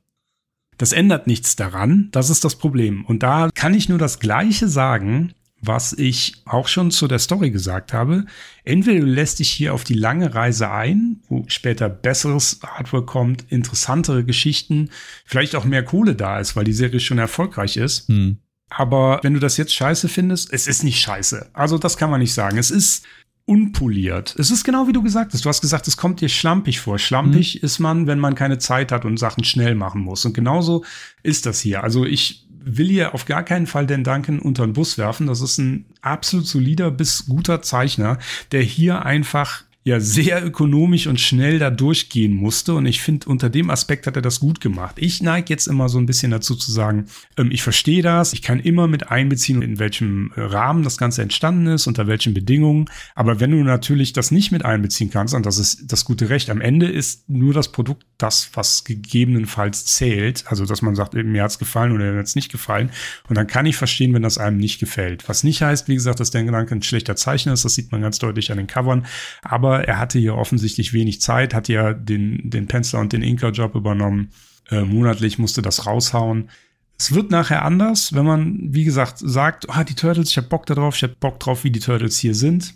Das 0.77 0.93
ändert 0.93 1.27
nichts 1.27 1.57
daran. 1.57 2.07
Das 2.11 2.29
ist 2.29 2.45
das 2.45 2.55
Problem. 2.55 3.03
Und 3.03 3.21
da 3.21 3.49
kann 3.53 3.73
ich 3.73 3.89
nur 3.89 3.97
das 3.97 4.19
Gleiche 4.19 4.69
sagen, 4.69 5.33
was 5.61 5.93
ich 5.93 6.41
auch 6.45 6.67
schon 6.67 6.91
zu 6.91 7.07
der 7.07 7.19
Story 7.19 7.51
gesagt 7.51 7.93
habe. 7.93 8.25
Entweder 8.63 9.01
du 9.01 9.05
lässt 9.05 9.39
dich 9.39 9.49
hier 9.49 9.73
auf 9.73 9.83
die 9.83 9.93
lange 9.93 10.33
Reise 10.33 10.71
ein, 10.71 11.21
wo 11.27 11.43
später 11.47 11.89
besseres 11.89 12.59
Artwork 12.61 13.07
kommt, 13.07 13.45
interessantere 13.49 14.23
Geschichten, 14.23 14.89
vielleicht 15.25 15.55
auch 15.55 15.65
mehr 15.65 15.83
Kohle 15.83 16.15
da 16.15 16.39
ist, 16.39 16.55
weil 16.55 16.63
die 16.63 16.73
Serie 16.73 16.99
schon 16.99 17.17
erfolgreich 17.17 17.77
ist. 17.77 18.07
Hm. 18.07 18.37
Aber 18.69 19.19
wenn 19.23 19.33
du 19.33 19.39
das 19.39 19.57
jetzt 19.57 19.73
scheiße 19.73 20.07
findest, 20.07 20.53
es 20.53 20.67
ist 20.67 20.83
nicht 20.83 20.99
scheiße. 21.01 21.49
Also 21.53 21.77
das 21.77 21.97
kann 21.97 22.11
man 22.11 22.21
nicht 22.21 22.33
sagen. 22.33 22.57
Es 22.57 22.71
ist 22.71 23.05
unpoliert. 23.45 24.35
Es 24.37 24.51
ist 24.51 24.63
genau 24.63 24.87
wie 24.87 24.93
du 24.93 25.01
gesagt 25.01 25.33
hast. 25.33 25.43
Du 25.43 25.49
hast 25.49 25.61
gesagt, 25.61 25.87
es 25.87 25.97
kommt 25.97 26.21
dir 26.21 26.29
schlampig 26.29 26.79
vor. 26.79 26.99
Schlampig 26.99 27.63
ist 27.63 27.79
man, 27.79 28.05
wenn 28.05 28.19
man 28.19 28.35
keine 28.35 28.59
Zeit 28.59 28.91
hat 28.91 29.05
und 29.05 29.17
Sachen 29.17 29.43
schnell 29.43 29.73
machen 29.73 30.01
muss. 30.01 30.23
Und 30.23 30.33
genauso 30.33 30.85
ist 31.23 31.47
das 31.47 31.59
hier. 31.59 31.83
Also 31.83 32.05
ich 32.05 32.47
will 32.63 32.87
hier 32.87 33.13
auf 33.13 33.25
gar 33.25 33.43
keinen 33.43 33.67
Fall 33.67 33.85
den 33.85 34.03
Duncan 34.03 34.39
unter 34.39 34.65
den 34.65 34.73
Bus 34.73 34.97
werfen. 34.97 35.27
Das 35.27 35.41
ist 35.41 35.57
ein 35.57 35.85
absolut 36.01 36.45
solider 36.45 36.91
bis 36.91 37.25
guter 37.25 37.61
Zeichner, 37.61 38.17
der 38.51 38.61
hier 38.61 39.05
einfach 39.05 39.63
ja 39.83 39.99
sehr 40.01 40.45
ökonomisch 40.45 41.07
und 41.07 41.21
schnell 41.21 41.57
da 41.57 41.69
durchgehen 41.69 42.33
musste. 42.33 42.73
Und 42.73 42.85
ich 42.85 43.01
finde, 43.01 43.29
unter 43.29 43.49
dem 43.49 43.69
Aspekt 43.69 44.07
hat 44.07 44.15
er 44.17 44.21
das 44.21 44.39
gut 44.39 44.59
gemacht. 44.59 44.97
Ich 44.99 45.21
neige 45.21 45.47
jetzt 45.49 45.67
immer 45.67 45.87
so 45.87 45.97
ein 45.97 46.05
bisschen 46.05 46.31
dazu 46.31 46.55
zu 46.55 46.71
sagen, 46.71 47.05
ähm, 47.37 47.49
ich 47.51 47.63
verstehe 47.63 48.01
das, 48.01 48.33
ich 48.33 48.41
kann 48.41 48.59
immer 48.59 48.87
mit 48.87 49.09
einbeziehen, 49.09 49.61
in 49.61 49.79
welchem 49.79 50.31
äh, 50.35 50.41
Rahmen 50.41 50.83
das 50.83 50.97
Ganze 50.97 51.21
entstanden 51.21 51.67
ist, 51.67 51.87
unter 51.87 52.07
welchen 52.07 52.33
Bedingungen. 52.33 52.89
Aber 53.15 53.39
wenn 53.39 53.51
du 53.51 53.63
natürlich 53.63 54.11
das 54.11 54.31
nicht 54.31 54.51
mit 54.51 54.65
einbeziehen 54.65 55.11
kannst, 55.11 55.33
und 55.33 55.45
das 55.45 55.57
ist 55.57 55.91
das 55.91 56.03
gute 56.03 56.29
Recht, 56.29 56.49
am 56.49 56.59
Ende 56.59 56.87
ist 56.87 57.29
nur 57.29 57.53
das 57.53 57.71
Produkt 57.71 58.05
das, 58.17 58.49
was 58.53 58.83
gegebenenfalls 58.83 59.85
zählt. 59.85 60.43
Also, 60.47 60.65
dass 60.65 60.81
man 60.81 60.95
sagt, 60.95 61.13
mir 61.13 61.43
hat's 61.43 61.57
gefallen 61.57 61.93
oder 61.93 62.11
mir 62.11 62.19
hat's 62.19 62.35
nicht 62.35 62.51
gefallen. 62.51 62.91
Und 63.29 63.37
dann 63.37 63.47
kann 63.47 63.65
ich 63.65 63.77
verstehen, 63.77 64.13
wenn 64.13 64.23
das 64.23 64.37
einem 64.37 64.57
nicht 64.57 64.79
gefällt. 64.79 65.29
Was 65.29 65.45
nicht 65.45 65.61
heißt, 65.61 65.87
wie 65.87 65.95
gesagt, 65.95 66.19
dass 66.19 66.31
der 66.31 66.43
Gedanke 66.43 66.75
ein 66.75 66.83
schlechter 66.83 67.15
Zeichner 67.15 67.53
ist. 67.53 67.63
Das 67.63 67.75
sieht 67.75 67.93
man 67.93 68.01
ganz 68.01 68.19
deutlich 68.19 68.51
an 68.51 68.57
den 68.57 68.67
Covern. 68.67 69.05
Aber 69.41 69.68
er 69.77 69.99
hatte 69.99 70.19
hier 70.19 70.35
offensichtlich 70.35 70.93
wenig 70.93 71.21
Zeit, 71.21 71.53
hat 71.53 71.67
ja 71.67 71.93
den, 71.93 72.49
den 72.49 72.67
Penciler 72.67 73.01
und 73.01 73.13
den 73.13 73.21
Inker-Job 73.21 73.75
übernommen. 73.75 74.29
Äh, 74.69 74.81
monatlich 74.81 75.39
musste 75.39 75.61
das 75.61 75.85
raushauen. 75.85 76.49
Es 76.97 77.13
wird 77.13 77.31
nachher 77.31 77.63
anders, 77.63 78.13
wenn 78.13 78.25
man, 78.25 78.73
wie 78.73 78.83
gesagt, 78.83 79.19
sagt, 79.19 79.69
ah, 79.69 79.83
die 79.83 79.95
Turtles, 79.95 80.31
ich 80.31 80.37
hab 80.37 80.49
Bock 80.49 80.65
darauf, 80.65 80.95
ich 80.95 81.03
hab 81.03 81.19
Bock 81.19 81.39
drauf, 81.39 81.63
wie 81.63 81.71
die 81.71 81.79
Turtles 81.79 82.19
hier 82.19 82.35
sind. 82.35 82.73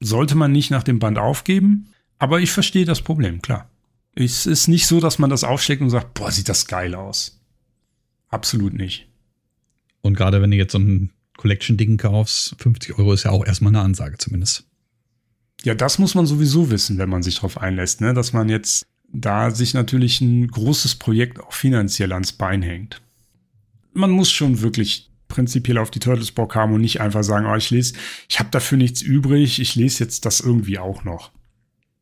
Sollte 0.00 0.36
man 0.36 0.52
nicht 0.52 0.70
nach 0.70 0.84
dem 0.84 1.00
Band 1.00 1.18
aufgeben. 1.18 1.88
Aber 2.18 2.40
ich 2.40 2.50
verstehe 2.50 2.84
das 2.84 3.02
Problem, 3.02 3.42
klar. 3.42 3.68
Es 4.14 4.46
ist 4.46 4.68
nicht 4.68 4.86
so, 4.86 5.00
dass 5.00 5.18
man 5.18 5.30
das 5.30 5.44
aufschlägt 5.44 5.82
und 5.82 5.90
sagt, 5.90 6.14
boah, 6.14 6.30
sieht 6.30 6.48
das 6.48 6.66
geil 6.66 6.94
aus. 6.94 7.40
Absolut 8.28 8.74
nicht. 8.74 9.08
Und 10.02 10.14
gerade 10.14 10.42
wenn 10.42 10.50
du 10.50 10.56
jetzt 10.56 10.72
so 10.72 10.78
ein 10.78 11.10
Collection-Ding 11.36 11.96
kaufst, 11.96 12.56
50 12.58 12.98
Euro 12.98 13.12
ist 13.12 13.24
ja 13.24 13.30
auch 13.30 13.44
erstmal 13.44 13.70
eine 13.70 13.80
Ansage 13.80 14.18
zumindest. 14.18 14.67
Ja, 15.64 15.74
das 15.74 15.98
muss 15.98 16.14
man 16.14 16.26
sowieso 16.26 16.70
wissen, 16.70 16.98
wenn 16.98 17.08
man 17.08 17.22
sich 17.22 17.36
darauf 17.36 17.58
einlässt, 17.58 18.00
ne? 18.00 18.14
dass 18.14 18.32
man 18.32 18.48
jetzt 18.48 18.86
da 19.12 19.50
sich 19.50 19.74
natürlich 19.74 20.20
ein 20.20 20.48
großes 20.48 20.96
Projekt 20.96 21.40
auch 21.40 21.52
finanziell 21.52 22.12
ans 22.12 22.32
Bein 22.32 22.62
hängt. 22.62 23.00
Man 23.92 24.10
muss 24.10 24.30
schon 24.30 24.60
wirklich 24.60 25.10
prinzipiell 25.28 25.78
auf 25.78 25.90
die 25.90 25.98
Turtles 25.98 26.32
Bock 26.32 26.54
haben 26.54 26.72
und 26.72 26.80
nicht 26.80 27.00
einfach 27.00 27.22
sagen, 27.22 27.46
oh, 27.46 27.54
ich 27.54 27.70
lese, 27.70 27.94
ich 28.28 28.38
habe 28.38 28.50
dafür 28.50 28.78
nichts 28.78 29.02
übrig, 29.02 29.60
ich 29.60 29.74
lese 29.74 30.04
jetzt 30.04 30.24
das 30.24 30.40
irgendwie 30.40 30.78
auch 30.78 31.04
noch. 31.04 31.32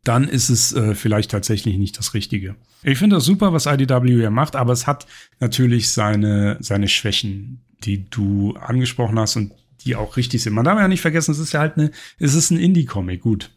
Dann 0.04 0.28
ist 0.28 0.50
es 0.50 0.72
äh, 0.72 0.94
vielleicht 0.94 1.32
tatsächlich 1.32 1.78
nicht 1.78 1.98
das 1.98 2.14
Richtige. 2.14 2.54
Ich 2.84 2.98
finde 2.98 3.16
das 3.16 3.24
super, 3.24 3.52
was 3.52 3.66
IDW 3.66 4.06
hier 4.06 4.30
macht, 4.30 4.54
aber 4.54 4.72
es 4.72 4.86
hat 4.86 5.06
natürlich 5.40 5.90
seine, 5.90 6.58
seine 6.60 6.86
Schwächen, 6.86 7.60
die 7.82 8.08
du 8.08 8.54
angesprochen 8.54 9.18
hast 9.18 9.36
und 9.36 9.52
die 9.84 9.96
auch 9.96 10.16
richtig 10.16 10.42
sind. 10.42 10.54
Man 10.54 10.64
darf 10.64 10.78
ja 10.78 10.88
nicht 10.88 11.00
vergessen, 11.00 11.32
es 11.32 11.38
ist 11.38 11.52
ja 11.52 11.60
halt 11.60 11.76
eine, 11.78 11.90
es 12.18 12.34
ist 12.34 12.50
ein 12.50 12.58
Indie-Comic, 12.58 13.20
gut. 13.20 13.52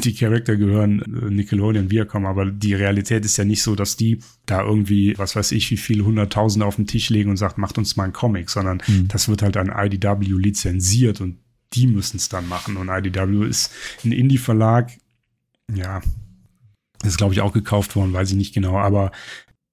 Die 0.00 0.14
Charakter 0.14 0.56
gehören 0.56 1.00
äh, 1.02 1.30
Nickelodeon, 1.30 1.90
Viacom, 1.90 2.26
aber 2.26 2.46
die 2.50 2.74
Realität 2.74 3.24
ist 3.24 3.36
ja 3.36 3.44
nicht 3.44 3.62
so, 3.62 3.74
dass 3.76 3.96
die 3.96 4.18
da 4.46 4.62
irgendwie, 4.64 5.14
was 5.18 5.36
weiß 5.36 5.52
ich, 5.52 5.70
wie 5.70 5.76
viele 5.76 6.04
Hunderttausende 6.04 6.66
auf 6.66 6.76
den 6.76 6.86
Tisch 6.86 7.10
legen 7.10 7.30
und 7.30 7.36
sagt, 7.36 7.58
macht 7.58 7.78
uns 7.78 7.96
mal 7.96 8.04
einen 8.04 8.12
Comic, 8.12 8.50
sondern 8.50 8.82
Mhm. 8.86 9.08
das 9.08 9.28
wird 9.28 9.42
halt 9.42 9.56
an 9.56 9.70
IDW 9.74 10.24
lizenziert 10.38 11.20
und 11.20 11.38
die 11.74 11.86
müssen 11.86 12.16
es 12.16 12.28
dann 12.28 12.48
machen. 12.48 12.76
Und 12.76 12.88
IDW 12.88 13.46
ist 13.46 13.70
ein 14.04 14.12
Indie-Verlag, 14.12 14.90
ja, 15.72 16.00
ist 17.04 17.18
glaube 17.18 17.34
ich 17.34 17.40
auch 17.40 17.52
gekauft 17.52 17.94
worden, 17.96 18.12
weiß 18.12 18.30
ich 18.30 18.36
nicht 18.36 18.54
genau, 18.54 18.78
aber 18.78 19.12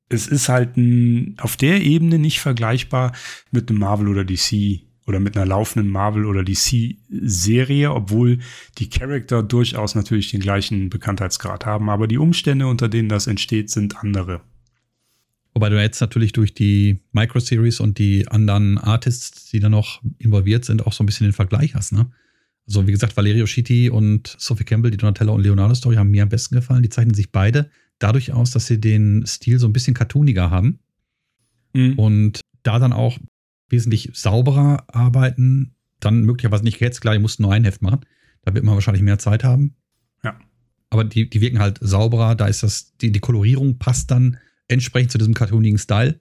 es 0.10 0.28
ist 0.28 0.50
halt 0.50 0.76
ein, 0.78 1.36
auf 1.40 1.56
der 1.58 1.82
Ebene 1.82 2.20
nicht 2.20 2.40
vergleichbar 2.40 3.14
mit 3.52 3.70
einem 3.70 3.80
Marvel 3.80 4.08
oder 4.08 4.26
DC 4.26 4.82
oder 5.10 5.20
mit 5.20 5.36
einer 5.36 5.46
laufenden 5.46 5.92
Marvel 5.92 6.26
oder 6.26 6.44
DC-Serie, 6.44 7.92
obwohl 7.92 8.40
die 8.78 8.90
Charakter 8.90 9.44
durchaus 9.44 9.96
natürlich 9.96 10.32
den 10.32 10.40
gleichen 10.40 10.90
Bekanntheitsgrad 10.90 11.66
haben, 11.66 11.90
aber 11.90 12.08
die 12.08 12.18
Umstände, 12.18 12.68
unter 12.68 12.88
denen 12.88 13.10
das 13.10 13.28
entsteht, 13.28 13.70
sind 13.70 13.98
andere. 13.98 14.42
Wobei 15.54 15.70
du 15.70 15.82
jetzt 15.82 16.00
natürlich 16.00 16.32
durch 16.32 16.54
die 16.54 17.00
Microseries 17.12 17.80
und 17.80 17.98
die 17.98 18.28
anderen 18.28 18.78
Artists, 18.78 19.50
die 19.50 19.60
da 19.60 19.68
noch 19.68 20.02
involviert 20.20 20.64
sind, 20.64 20.86
auch 20.86 20.94
so 20.94 21.04
ein 21.04 21.08
bisschen 21.08 21.26
den 21.28 21.34
Vergleich 21.34 21.76
hast, 21.76 21.92
ne? 21.92 22.12
Also 22.68 22.86
wie 22.86 22.92
gesagt, 22.92 23.18
Valerio 23.18 23.48
Schitti 23.48 23.90
und 23.90 24.36
Sophie 24.38 24.64
Campbell, 24.64 24.92
die 24.92 24.98
Donatello 24.98 25.34
und 25.34 25.42
Leonardo 25.42 25.74
Story 25.74 25.96
haben 25.96 26.12
mir 26.12 26.22
am 26.22 26.30
besten 26.30 26.54
gefallen. 26.54 26.84
Die 26.84 26.90
zeichnen 26.90 27.16
sich 27.16 27.32
beide 27.32 27.72
dadurch 27.98 28.32
aus, 28.32 28.52
dass 28.52 28.68
sie 28.68 28.80
den 28.80 29.26
Stil 29.26 29.58
so 29.58 29.68
ein 29.68 29.74
bisschen 29.74 29.96
cartooniger 29.96 30.52
haben 30.52 30.80
Mhm. 31.74 31.94
und 31.98 32.42
da 32.64 32.78
dann 32.80 32.94
auch 32.94 33.18
wesentlich 33.70 34.12
sauberer 34.14 34.86
arbeiten. 34.88 35.76
Dann 36.00 36.24
möglicherweise 36.24 36.64
nicht 36.64 36.80
jetzt, 36.80 37.02
klar, 37.02 37.14
die 37.14 37.20
mussten 37.22 37.44
nur 37.44 37.54
ein 37.54 37.64
Heft 37.64 37.82
machen. 37.82 38.02
Da 38.44 38.54
wird 38.54 38.64
man 38.64 38.76
wahrscheinlich 38.76 39.04
mehr 39.04 39.20
Zeit 39.20 39.44
haben. 39.44 39.76
Ja. 40.24 40.40
Aber 40.90 41.04
die, 41.04 41.30
die 41.30 41.42
wirken 41.42 41.60
halt 41.60 41.78
sauberer, 41.82 42.36
da 42.36 42.48
ist 42.48 42.64
das, 42.64 42.96
die, 42.98 43.12
die 43.12 43.20
Kolorierung 43.20 43.78
passt 43.78 44.12
dann 44.12 44.38
entsprechend 44.68 45.12
zu 45.12 45.18
diesem 45.18 45.34
cartoonigen 45.34 45.80
Style 45.80 46.20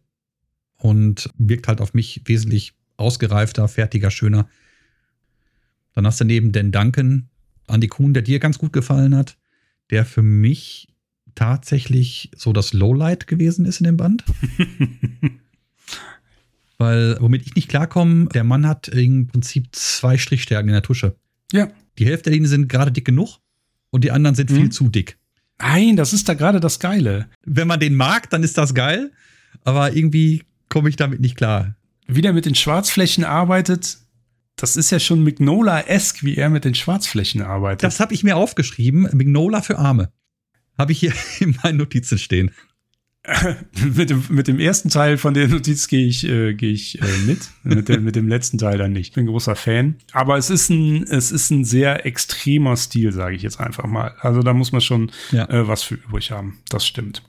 und 0.76 1.30
wirkt 1.36 1.68
halt 1.68 1.80
auf 1.80 1.94
mich 1.94 2.22
wesentlich 2.24 2.74
ausgereifter, 2.96 3.68
fertiger, 3.68 4.10
schöner. 4.10 4.48
Dann 5.94 6.06
hast 6.06 6.20
du 6.20 6.24
neben 6.24 6.52
den 6.52 6.72
Duncan 6.72 7.28
Andy 7.66 7.88
Kuhn, 7.88 8.14
der 8.14 8.22
dir 8.22 8.38
ganz 8.38 8.58
gut 8.58 8.72
gefallen 8.72 9.14
hat, 9.14 9.36
der 9.90 10.04
für 10.04 10.22
mich 10.22 10.94
tatsächlich 11.34 12.30
so 12.36 12.52
das 12.52 12.72
Lowlight 12.72 13.26
gewesen 13.26 13.64
ist 13.64 13.80
in 13.80 13.84
dem 13.84 13.96
Band. 13.96 14.24
Weil, 16.78 17.16
womit 17.20 17.46
ich 17.46 17.54
nicht 17.56 17.68
klarkomme, 17.68 18.26
der 18.26 18.44
Mann 18.44 18.66
hat 18.66 18.88
im 18.88 19.26
Prinzip 19.26 19.68
zwei 19.72 20.16
Strichstärken 20.16 20.68
in 20.68 20.74
der 20.74 20.82
Tusche. 20.82 21.16
Ja. 21.52 21.68
Die 21.98 22.06
Hälfte 22.06 22.30
der 22.30 22.34
Linie 22.34 22.48
sind 22.48 22.68
gerade 22.68 22.92
dick 22.92 23.04
genug 23.04 23.38
und 23.90 24.04
die 24.04 24.12
anderen 24.12 24.36
sind 24.36 24.50
mhm. 24.50 24.56
viel 24.56 24.70
zu 24.70 24.88
dick. 24.88 25.18
Nein, 25.60 25.96
das 25.96 26.12
ist 26.12 26.28
da 26.28 26.34
gerade 26.34 26.60
das 26.60 26.78
Geile. 26.78 27.28
Wenn 27.44 27.66
man 27.66 27.80
den 27.80 27.96
mag, 27.96 28.30
dann 28.30 28.44
ist 28.44 28.56
das 28.58 28.74
geil, 28.74 29.10
aber 29.64 29.96
irgendwie 29.96 30.44
komme 30.68 30.88
ich 30.88 30.96
damit 30.96 31.20
nicht 31.20 31.36
klar. 31.36 31.74
Wie 32.06 32.22
der 32.22 32.32
mit 32.32 32.46
den 32.46 32.54
Schwarzflächen 32.54 33.24
arbeitet, 33.24 33.98
das 34.56 34.76
ist 34.76 34.90
ja 34.90 35.00
schon 35.00 35.22
Mignola-esque, 35.24 36.22
wie 36.22 36.36
er 36.36 36.48
mit 36.48 36.64
den 36.64 36.74
Schwarzflächen 36.74 37.42
arbeitet. 37.42 37.82
Das 37.82 38.00
habe 38.00 38.14
ich 38.14 38.24
mir 38.24 38.36
aufgeschrieben. 38.36 39.08
Mignola 39.12 39.62
für 39.62 39.78
Arme. 39.78 40.10
Habe 40.76 40.92
ich 40.92 41.00
hier 41.00 41.12
in 41.40 41.56
meinen 41.62 41.78
Notizen 41.78 42.18
stehen. 42.18 42.52
mit, 43.94 44.10
dem, 44.10 44.24
mit 44.30 44.48
dem 44.48 44.58
ersten 44.58 44.88
Teil 44.88 45.18
von 45.18 45.34
der 45.34 45.48
Notiz 45.48 45.88
gehe 45.88 46.06
ich, 46.06 46.26
äh, 46.26 46.54
geh 46.54 46.70
ich 46.70 47.00
äh, 47.02 47.18
mit. 47.26 47.40
mit, 47.62 47.88
dem, 47.88 48.04
mit 48.04 48.16
dem 48.16 48.28
letzten 48.28 48.58
Teil 48.58 48.78
dann 48.78 48.92
nicht. 48.92 49.08
Ich 49.08 49.12
bin 49.12 49.24
ein 49.24 49.28
großer 49.28 49.56
Fan. 49.56 49.96
Aber 50.12 50.38
es 50.38 50.50
ist 50.50 50.70
ein, 50.70 51.02
es 51.04 51.30
ist 51.30 51.50
ein 51.50 51.64
sehr 51.64 52.06
extremer 52.06 52.76
Stil, 52.76 53.12
sage 53.12 53.36
ich 53.36 53.42
jetzt 53.42 53.60
einfach 53.60 53.86
mal. 53.86 54.14
Also 54.20 54.42
da 54.42 54.54
muss 54.54 54.72
man 54.72 54.80
schon 54.80 55.10
ja. 55.30 55.48
äh, 55.50 55.68
was 55.68 55.82
für 55.82 55.96
übrig 55.96 56.30
haben. 56.30 56.58
Das 56.70 56.86
stimmt. 56.86 57.22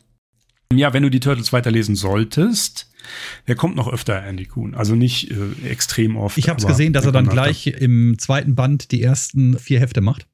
Ja, 0.71 0.93
wenn 0.93 1.03
du 1.03 1.09
die 1.09 1.19
Turtles 1.19 1.51
weiterlesen 1.51 1.95
solltest, 1.95 2.91
der 3.47 3.55
kommt 3.55 3.75
noch 3.75 3.91
öfter, 3.91 4.23
Andy 4.23 4.45
Kuhn. 4.45 4.75
Also 4.75 4.95
nicht 4.95 5.31
äh, 5.31 5.67
extrem 5.67 6.15
oft. 6.15 6.37
Ich 6.37 6.47
habe 6.47 6.59
es 6.59 6.67
gesehen, 6.67 6.93
dass 6.93 7.05
er 7.05 7.11
dann 7.11 7.27
gleich 7.27 7.67
im 7.67 8.17
zweiten 8.19 8.55
Band 8.55 8.91
die 8.91 9.01
ersten 9.01 9.57
vier 9.57 9.79
Hefte 9.79 10.01
macht. 10.01 10.27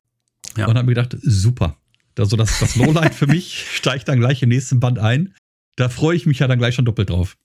Ja. 0.57 0.67
Und 0.67 0.77
habe 0.77 0.85
mir 0.85 0.93
gedacht, 0.93 1.17
super. 1.21 1.77
Also 2.17 2.37
das, 2.37 2.59
das 2.59 2.75
Lowlight 2.75 3.15
für 3.15 3.27
mich 3.27 3.65
steigt 3.73 4.07
dann 4.07 4.19
gleich 4.19 4.43
im 4.43 4.49
nächsten 4.49 4.79
Band 4.79 4.99
ein. 4.99 5.33
Da 5.75 5.89
freue 5.89 6.15
ich 6.15 6.25
mich 6.25 6.39
ja 6.39 6.47
dann 6.47 6.59
gleich 6.59 6.75
schon 6.75 6.85
doppelt 6.85 7.09
drauf. 7.09 7.37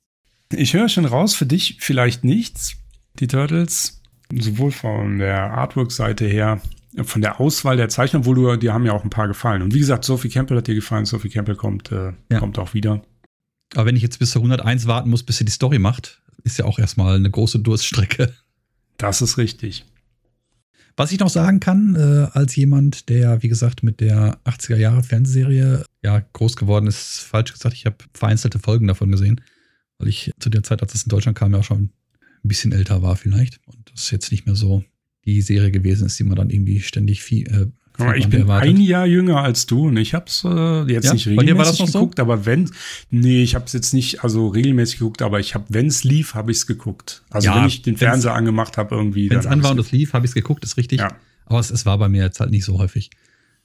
Ich 0.52 0.74
höre 0.74 0.88
schon 0.88 1.04
raus, 1.04 1.34
für 1.34 1.46
dich 1.46 1.76
vielleicht 1.80 2.24
nichts. 2.24 2.76
Die 3.18 3.26
Turtles, 3.26 4.00
sowohl 4.32 4.70
von 4.70 5.18
der 5.18 5.52
Artwork-Seite 5.52 6.26
her, 6.26 6.60
von 7.02 7.22
der 7.22 7.40
Auswahl 7.40 7.76
der 7.76 7.88
Zeichner, 7.88 8.20
obwohl 8.20 8.34
du, 8.34 8.56
die 8.56 8.70
haben 8.70 8.86
ja 8.86 8.92
auch 8.92 9.04
ein 9.04 9.10
paar 9.10 9.28
gefallen. 9.28 9.62
Und 9.62 9.74
wie 9.74 9.78
gesagt, 9.78 10.04
Sophie 10.04 10.28
Campbell 10.28 10.58
hat 10.58 10.66
dir 10.66 10.74
gefallen, 10.74 11.04
Sophie 11.04 11.28
Campbell 11.28 11.56
kommt, 11.56 11.92
äh, 11.92 12.12
ja. 12.30 12.38
kommt 12.38 12.58
auch 12.58 12.74
wieder. 12.74 13.02
Aber 13.74 13.86
wenn 13.86 13.96
ich 13.96 14.02
jetzt 14.02 14.18
bis 14.18 14.32
zur 14.32 14.42
101 14.42 14.86
warten 14.86 15.10
muss, 15.10 15.22
bis 15.22 15.38
sie 15.38 15.44
die 15.44 15.52
Story 15.52 15.78
macht, 15.78 16.20
ist 16.42 16.58
ja 16.58 16.64
auch 16.64 16.78
erstmal 16.78 17.16
eine 17.16 17.30
große 17.30 17.60
Durststrecke. 17.60 18.32
Das 18.96 19.22
ist 19.22 19.38
richtig. 19.38 19.84
Was 21.00 21.12
ich 21.12 21.18
noch 21.18 21.30
sagen 21.30 21.60
kann, 21.60 21.94
äh, 21.94 22.28
als 22.36 22.54
jemand, 22.56 23.08
der, 23.08 23.42
wie 23.42 23.48
gesagt, 23.48 23.82
mit 23.82 24.00
der 24.00 24.38
80er 24.44 24.76
Jahre 24.76 25.02
Fernsehserie 25.02 25.82
ja 26.02 26.22
groß 26.34 26.56
geworden 26.56 26.86
ist, 26.86 27.20
falsch 27.20 27.54
gesagt, 27.54 27.74
ich 27.74 27.86
habe 27.86 27.96
vereinzelte 28.12 28.58
Folgen 28.58 28.86
davon 28.86 29.10
gesehen, 29.10 29.40
weil 29.96 30.08
ich 30.08 30.30
zu 30.38 30.50
der 30.50 30.62
Zeit, 30.62 30.82
als 30.82 30.94
es 30.94 31.04
in 31.04 31.08
Deutschland 31.08 31.38
kam, 31.38 31.52
ja 31.52 31.60
auch 31.60 31.64
schon 31.64 31.84
ein 31.84 31.90
bisschen 32.42 32.72
älter 32.72 33.00
war 33.00 33.16
vielleicht. 33.16 33.60
Und 33.64 33.90
das 33.90 34.10
jetzt 34.10 34.30
nicht 34.30 34.44
mehr 34.44 34.54
so 34.54 34.84
die 35.24 35.40
Serie 35.40 35.70
gewesen 35.70 36.04
ist, 36.04 36.18
die 36.18 36.24
man 36.24 36.36
dann 36.36 36.50
irgendwie 36.50 36.80
ständig 36.80 37.22
viel, 37.22 37.48
äh, 37.48 37.66
ich 38.16 38.28
bin 38.28 38.42
erwartet. 38.42 38.70
ein 38.70 38.80
Jahr 38.80 39.06
jünger 39.06 39.42
als 39.42 39.66
du 39.66 39.88
und 39.88 39.96
ich 39.96 40.14
habe 40.14 40.26
es 40.26 40.44
äh, 40.44 40.92
jetzt 40.92 41.06
ja, 41.06 41.12
nicht 41.12 41.26
regelmäßig 41.26 41.86
geguckt, 41.86 42.18
so? 42.18 42.22
aber 42.22 42.46
wenn, 42.46 42.70
nee, 43.10 43.42
ich 43.42 43.54
habe 43.54 43.64
es 43.66 43.72
jetzt 43.72 43.94
nicht 43.94 44.24
also 44.24 44.48
regelmäßig 44.48 44.98
geguckt, 44.98 45.22
aber 45.22 45.40
ich 45.40 45.54
habe, 45.54 45.64
wenn 45.68 45.86
es 45.86 46.04
lief, 46.04 46.34
habe 46.34 46.50
ich 46.50 46.58
es 46.58 46.66
geguckt. 46.66 47.22
Also 47.30 47.48
ja, 47.48 47.56
wenn 47.56 47.66
ich 47.66 47.82
den 47.82 47.96
Fernseher 47.96 48.34
angemacht 48.34 48.76
habe 48.76 48.94
irgendwie. 48.94 49.30
Wenn 49.30 49.38
es 49.38 49.46
an 49.46 49.62
war 49.62 49.72
und 49.72 49.78
es 49.78 49.92
lief, 49.92 50.12
habe 50.12 50.26
ich 50.26 50.30
es 50.30 50.34
geguckt, 50.34 50.64
ist 50.64 50.76
richtig. 50.76 51.00
Ja. 51.00 51.16
Aber 51.46 51.58
es, 51.58 51.70
es, 51.70 51.86
war 51.86 51.98
bei 51.98 52.08
mir 52.08 52.22
jetzt 52.22 52.40
halt 52.40 52.50
nicht 52.50 52.64
so 52.64 52.78
häufig. 52.78 53.10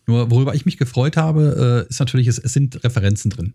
Nur 0.07 0.29
worüber 0.31 0.55
ich 0.55 0.65
mich 0.65 0.77
gefreut 0.77 1.17
habe, 1.17 1.86
äh, 1.88 1.89
ist 1.89 1.99
natürlich, 1.99 2.27
es, 2.27 2.39
es 2.39 2.53
sind 2.53 2.83
Referenzen 2.83 3.31
drin. 3.31 3.53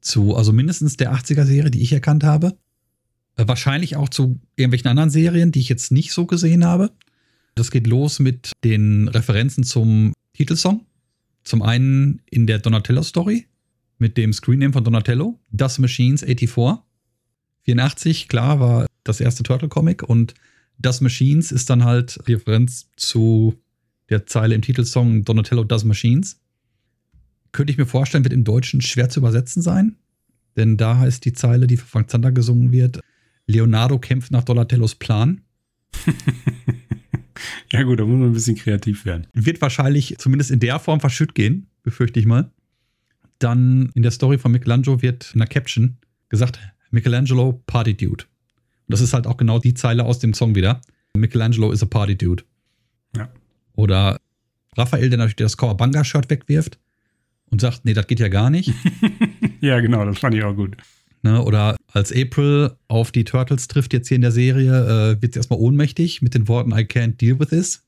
Zu, 0.00 0.36
also 0.36 0.52
mindestens 0.52 0.96
der 0.96 1.12
80er-Serie, 1.14 1.70
die 1.70 1.82
ich 1.82 1.92
erkannt 1.92 2.24
habe. 2.24 2.56
Äh, 3.36 3.46
wahrscheinlich 3.46 3.96
auch 3.96 4.08
zu 4.08 4.40
irgendwelchen 4.56 4.88
anderen 4.88 5.10
Serien, 5.10 5.52
die 5.52 5.60
ich 5.60 5.68
jetzt 5.68 5.92
nicht 5.92 6.12
so 6.12 6.26
gesehen 6.26 6.64
habe. 6.64 6.90
Das 7.58 7.72
geht 7.72 7.88
los 7.88 8.20
mit 8.20 8.52
den 8.62 9.08
Referenzen 9.08 9.64
zum 9.64 10.12
Titelsong. 10.32 10.86
Zum 11.42 11.62
einen 11.62 12.22
in 12.30 12.46
der 12.46 12.60
Donatello-Story 12.60 13.46
mit 13.98 14.16
dem 14.16 14.32
Screenname 14.32 14.72
von 14.72 14.84
Donatello, 14.84 15.40
Das 15.50 15.80
Machines 15.80 16.22
84. 16.22 16.84
84, 17.64 18.28
klar, 18.28 18.60
war 18.60 18.86
das 19.02 19.20
erste 19.20 19.42
Turtle-Comic 19.42 20.04
und 20.04 20.34
Das 20.78 21.00
Machines 21.00 21.50
ist 21.50 21.68
dann 21.68 21.82
halt 21.82 22.20
Referenz 22.28 22.90
zu 22.94 23.58
der 24.08 24.24
Zeile 24.26 24.54
im 24.54 24.62
Titelsong 24.62 25.24
Donatello 25.24 25.64
Does 25.64 25.82
Machines. 25.82 26.40
Könnte 27.50 27.72
ich 27.72 27.78
mir 27.78 27.86
vorstellen, 27.86 28.22
wird 28.22 28.34
im 28.34 28.44
Deutschen 28.44 28.82
schwer 28.82 29.08
zu 29.08 29.18
übersetzen 29.18 29.62
sein, 29.62 29.96
denn 30.56 30.76
da 30.76 30.98
heißt 30.98 31.24
die 31.24 31.32
Zeile, 31.32 31.66
die 31.66 31.76
von 31.76 31.88
Frank 31.88 32.10
Zander 32.10 32.30
gesungen 32.30 32.70
wird, 32.70 33.00
Leonardo 33.46 33.98
kämpft 33.98 34.30
nach 34.30 34.44
Donatellos 34.44 34.94
Plan. 34.94 35.40
Ja, 37.72 37.82
gut, 37.82 38.00
da 38.00 38.04
muss 38.04 38.18
man 38.18 38.28
ein 38.28 38.32
bisschen 38.32 38.56
kreativ 38.56 39.04
werden. 39.04 39.26
Wird 39.34 39.60
wahrscheinlich 39.60 40.16
zumindest 40.18 40.50
in 40.50 40.60
der 40.60 40.78
Form 40.78 41.00
verschütt 41.00 41.34
gehen, 41.34 41.66
befürchte 41.82 42.20
ich 42.20 42.26
mal. 42.26 42.50
Dann 43.38 43.90
in 43.94 44.02
der 44.02 44.10
Story 44.10 44.38
von 44.38 44.52
Michelangelo 44.52 45.02
wird 45.02 45.32
in 45.32 45.38
der 45.38 45.48
Caption 45.48 45.98
gesagt, 46.28 46.58
Michelangelo 46.90 47.62
Party 47.66 47.94
Dude. 47.94 48.24
Und 48.24 48.92
das 48.92 49.00
ist 49.00 49.12
halt 49.12 49.26
auch 49.26 49.36
genau 49.36 49.58
die 49.58 49.74
Zeile 49.74 50.04
aus 50.04 50.18
dem 50.18 50.34
Song 50.34 50.54
wieder. 50.54 50.80
Michelangelo 51.14 51.72
is 51.72 51.82
a 51.82 51.86
Party 51.86 52.16
Dude. 52.16 52.44
Ja. 53.16 53.28
Oder 53.74 54.18
Raphael, 54.76 55.10
der 55.10 55.18
natürlich 55.18 55.36
das 55.36 55.56
Kawabanga-Shirt 55.56 56.30
wegwirft 56.30 56.78
und 57.50 57.60
sagt, 57.60 57.84
nee, 57.84 57.94
das 57.94 58.06
geht 58.06 58.20
ja 58.20 58.28
gar 58.28 58.50
nicht. 58.50 58.72
ja, 59.60 59.80
genau, 59.80 60.04
das 60.04 60.18
fand 60.18 60.34
ich 60.34 60.44
auch 60.44 60.54
gut. 60.54 60.76
Ne, 61.22 61.42
oder 61.42 61.76
als 61.92 62.12
April 62.12 62.72
auf 62.88 63.12
die 63.12 63.24
Turtles 63.24 63.66
trifft 63.66 63.92
jetzt 63.92 64.08
hier 64.08 64.16
in 64.16 64.22
der 64.22 64.32
Serie, 64.32 65.14
äh, 65.16 65.22
wird 65.22 65.34
sie 65.34 65.38
erstmal 65.38 65.58
ohnmächtig 65.58 66.22
mit 66.22 66.34
den 66.34 66.46
Worten 66.48 66.72
I 66.72 66.82
can't 66.82 67.16
deal 67.16 67.38
with 67.38 67.48
this. 67.48 67.82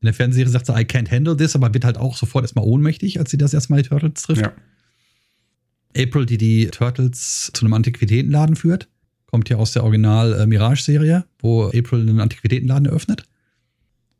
In 0.00 0.06
der 0.06 0.14
Fernsehserie 0.14 0.50
sagt 0.50 0.66
sie 0.66 0.72
I 0.72 0.84
can't 0.84 1.10
handle 1.10 1.36
this, 1.36 1.54
aber 1.54 1.74
wird 1.74 1.84
halt 1.84 1.98
auch 1.98 2.16
sofort 2.16 2.44
erstmal 2.44 2.64
ohnmächtig, 2.64 3.18
als 3.18 3.30
sie 3.30 3.36
das 3.36 3.52
erstmal 3.52 3.82
die 3.82 3.88
Turtles 3.88 4.22
trifft. 4.22 4.42
Ja. 4.42 4.52
April, 5.96 6.24
die 6.24 6.38
die 6.38 6.66
Turtles 6.68 7.50
zu 7.52 7.64
einem 7.64 7.74
Antiquitätenladen 7.74 8.54
führt, 8.54 8.88
kommt 9.26 9.48
ja 9.48 9.56
aus 9.56 9.72
der 9.72 9.84
Original 9.84 10.32
äh, 10.32 11.22
wo 11.40 11.66
April 11.66 12.00
einen 12.00 12.20
Antiquitätenladen 12.20 12.86
eröffnet. 12.86 13.24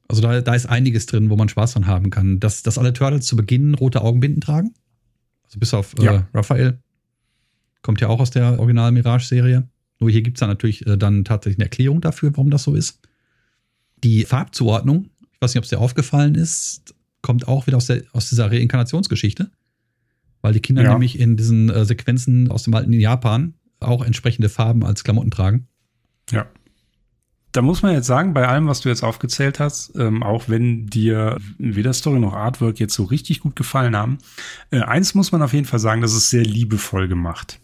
Also 0.08 0.22
da, 0.22 0.40
da 0.40 0.54
ist 0.54 0.66
einiges 0.66 1.06
drin, 1.06 1.30
wo 1.30 1.36
man 1.36 1.48
Spaß 1.48 1.74
dran 1.74 1.86
haben 1.86 2.10
kann. 2.10 2.40
Dass, 2.40 2.64
dass 2.64 2.78
alle 2.78 2.92
Turtles 2.92 3.26
zu 3.26 3.36
Beginn 3.36 3.74
rote 3.74 4.02
Augenbinden 4.02 4.40
tragen. 4.40 4.74
Also 5.44 5.60
bis 5.60 5.72
auf 5.72 5.94
äh, 6.00 6.04
ja. 6.04 6.28
Raphael. 6.34 6.80
Kommt 7.82 8.00
ja 8.00 8.08
auch 8.08 8.20
aus 8.20 8.30
der 8.30 8.58
Original 8.58 8.92
Mirage-Serie. 8.92 9.68
Nur 10.00 10.10
hier 10.10 10.22
gibt 10.22 10.38
es 10.38 10.40
dann 10.40 10.48
natürlich 10.48 10.86
äh, 10.86 10.96
dann 10.96 11.24
tatsächlich 11.24 11.58
eine 11.58 11.66
Erklärung 11.66 12.00
dafür, 12.00 12.30
warum 12.32 12.50
das 12.50 12.62
so 12.62 12.74
ist. 12.74 13.00
Die 14.02 14.24
Farbzuordnung, 14.24 15.10
ich 15.32 15.40
weiß 15.40 15.54
nicht, 15.54 15.58
ob 15.58 15.64
es 15.64 15.70
dir 15.70 15.78
aufgefallen 15.78 16.34
ist, 16.34 16.94
kommt 17.22 17.46
auch 17.46 17.66
wieder 17.66 17.76
aus, 17.76 17.86
der, 17.86 18.02
aus 18.12 18.30
dieser 18.30 18.50
Reinkarnationsgeschichte. 18.50 19.50
Weil 20.40 20.54
die 20.54 20.60
Kinder 20.60 20.82
ja. 20.82 20.92
nämlich 20.92 21.20
in 21.20 21.36
diesen 21.36 21.68
äh, 21.68 21.84
Sequenzen 21.84 22.50
aus 22.50 22.62
dem 22.62 22.74
alten 22.74 22.94
Japan 22.94 23.54
auch 23.78 24.04
entsprechende 24.04 24.48
Farben 24.48 24.84
als 24.84 25.04
Klamotten 25.04 25.30
tragen. 25.30 25.68
Ja. 26.30 26.46
Da 27.52 27.62
muss 27.62 27.82
man 27.82 27.92
jetzt 27.92 28.06
sagen, 28.06 28.32
bei 28.32 28.46
allem, 28.46 28.68
was 28.68 28.80
du 28.80 28.88
jetzt 28.88 29.02
aufgezählt 29.02 29.58
hast, 29.58 29.96
ähm, 29.96 30.22
auch 30.22 30.48
wenn 30.48 30.86
dir 30.86 31.36
weder 31.58 31.92
Story 31.92 32.20
noch 32.20 32.32
Artwork 32.32 32.78
jetzt 32.78 32.94
so 32.94 33.04
richtig 33.04 33.40
gut 33.40 33.56
gefallen 33.56 33.96
haben, 33.96 34.18
äh, 34.70 34.80
eins 34.80 35.14
muss 35.14 35.32
man 35.32 35.42
auf 35.42 35.52
jeden 35.52 35.66
Fall 35.66 35.80
sagen, 35.80 36.00
das 36.00 36.14
ist 36.14 36.30
sehr 36.30 36.44
liebevoll 36.44 37.08
gemacht 37.08 37.60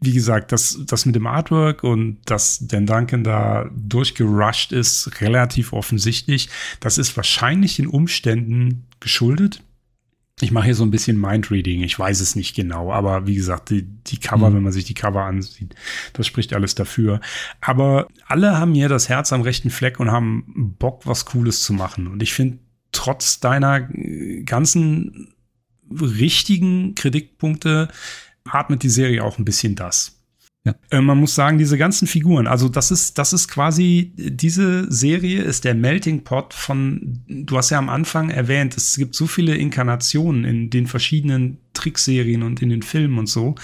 wie 0.00 0.12
gesagt, 0.12 0.52
das, 0.52 0.78
das 0.86 1.06
mit 1.06 1.14
dem 1.14 1.26
Artwork 1.26 1.82
und 1.82 2.18
dass 2.26 2.66
Dan 2.66 2.86
Duncan 2.86 3.24
da 3.24 3.70
durchgerusht 3.74 4.72
ist, 4.72 5.20
relativ 5.20 5.72
offensichtlich. 5.72 6.48
Das 6.80 6.98
ist 6.98 7.16
wahrscheinlich 7.16 7.76
den 7.76 7.86
Umständen 7.86 8.86
geschuldet. 9.00 9.62
Ich 10.42 10.52
mache 10.52 10.66
hier 10.66 10.74
so 10.74 10.84
ein 10.84 10.90
bisschen 10.90 11.18
Mindreading, 11.18 11.82
ich 11.82 11.98
weiß 11.98 12.20
es 12.20 12.36
nicht 12.36 12.54
genau, 12.54 12.92
aber 12.92 13.26
wie 13.26 13.36
gesagt, 13.36 13.70
die, 13.70 13.84
die 13.84 14.18
Cover, 14.18 14.50
mhm. 14.50 14.56
wenn 14.56 14.62
man 14.64 14.72
sich 14.72 14.84
die 14.84 14.92
Cover 14.92 15.24
ansieht, 15.24 15.74
das 16.12 16.26
spricht 16.26 16.52
alles 16.52 16.74
dafür. 16.74 17.22
Aber 17.62 18.08
alle 18.26 18.58
haben 18.58 18.74
hier 18.74 18.90
das 18.90 19.08
Herz 19.08 19.32
am 19.32 19.40
rechten 19.40 19.70
Fleck 19.70 19.98
und 19.98 20.10
haben 20.10 20.74
Bock, 20.78 21.06
was 21.06 21.24
Cooles 21.24 21.62
zu 21.62 21.72
machen. 21.72 22.06
Und 22.06 22.22
ich 22.22 22.34
finde, 22.34 22.58
trotz 22.92 23.40
deiner 23.40 23.88
ganzen 24.44 25.32
richtigen 25.90 26.94
Kritikpunkte 26.94 27.88
atmet 28.50 28.82
die 28.82 28.88
Serie 28.88 29.24
auch 29.24 29.38
ein 29.38 29.44
bisschen 29.44 29.74
das. 29.74 30.16
Ja. 30.66 30.74
Äh, 30.90 31.00
man 31.00 31.18
muss 31.18 31.36
sagen, 31.36 31.58
diese 31.58 31.78
ganzen 31.78 32.08
Figuren, 32.08 32.48
also 32.48 32.68
das 32.68 32.90
ist, 32.90 33.18
das 33.18 33.32
ist 33.32 33.46
quasi, 33.46 34.12
diese 34.16 34.90
Serie 34.90 35.42
ist 35.42 35.64
der 35.64 35.76
Melting 35.76 36.24
Pot 36.24 36.52
von, 36.54 37.22
du 37.28 37.56
hast 37.56 37.70
ja 37.70 37.78
am 37.78 37.88
Anfang 37.88 38.30
erwähnt, 38.30 38.76
es 38.76 38.96
gibt 38.96 39.14
so 39.14 39.28
viele 39.28 39.54
Inkarnationen 39.54 40.44
in 40.44 40.68
den 40.68 40.88
verschiedenen 40.88 41.58
Trickserien 41.72 42.42
und 42.42 42.60
in 42.62 42.70
den 42.70 42.82
Filmen 42.82 43.18
und 43.18 43.28
so. 43.28 43.54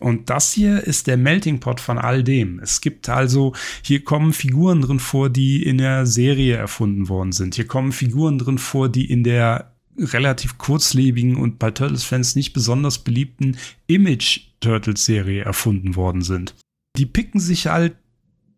Und 0.00 0.28
das 0.28 0.52
hier 0.52 0.84
ist 0.84 1.06
der 1.06 1.16
Melting 1.16 1.60
Pot 1.60 1.80
von 1.80 1.96
all 1.96 2.22
dem. 2.22 2.58
Es 2.58 2.82
gibt 2.82 3.08
also, 3.08 3.54
hier 3.82 4.04
kommen 4.04 4.34
Figuren 4.34 4.82
drin 4.82 4.98
vor, 4.98 5.30
die 5.30 5.62
in 5.62 5.78
der 5.78 6.04
Serie 6.04 6.56
erfunden 6.56 7.08
worden 7.08 7.32
sind. 7.32 7.54
Hier 7.54 7.66
kommen 7.66 7.92
Figuren 7.92 8.36
drin 8.36 8.58
vor, 8.58 8.90
die 8.90 9.10
in 9.10 9.24
der 9.24 9.69
relativ 10.00 10.58
kurzlebigen 10.58 11.36
und 11.36 11.58
bei 11.58 11.70
Turtles-Fans 11.70 12.36
nicht 12.36 12.52
besonders 12.52 12.98
beliebten 12.98 13.56
Image-Turtles-Serie 13.86 15.44
erfunden 15.44 15.96
worden 15.96 16.22
sind. 16.22 16.54
Die 16.96 17.06
picken 17.06 17.40
sich 17.40 17.66
halt 17.66 17.96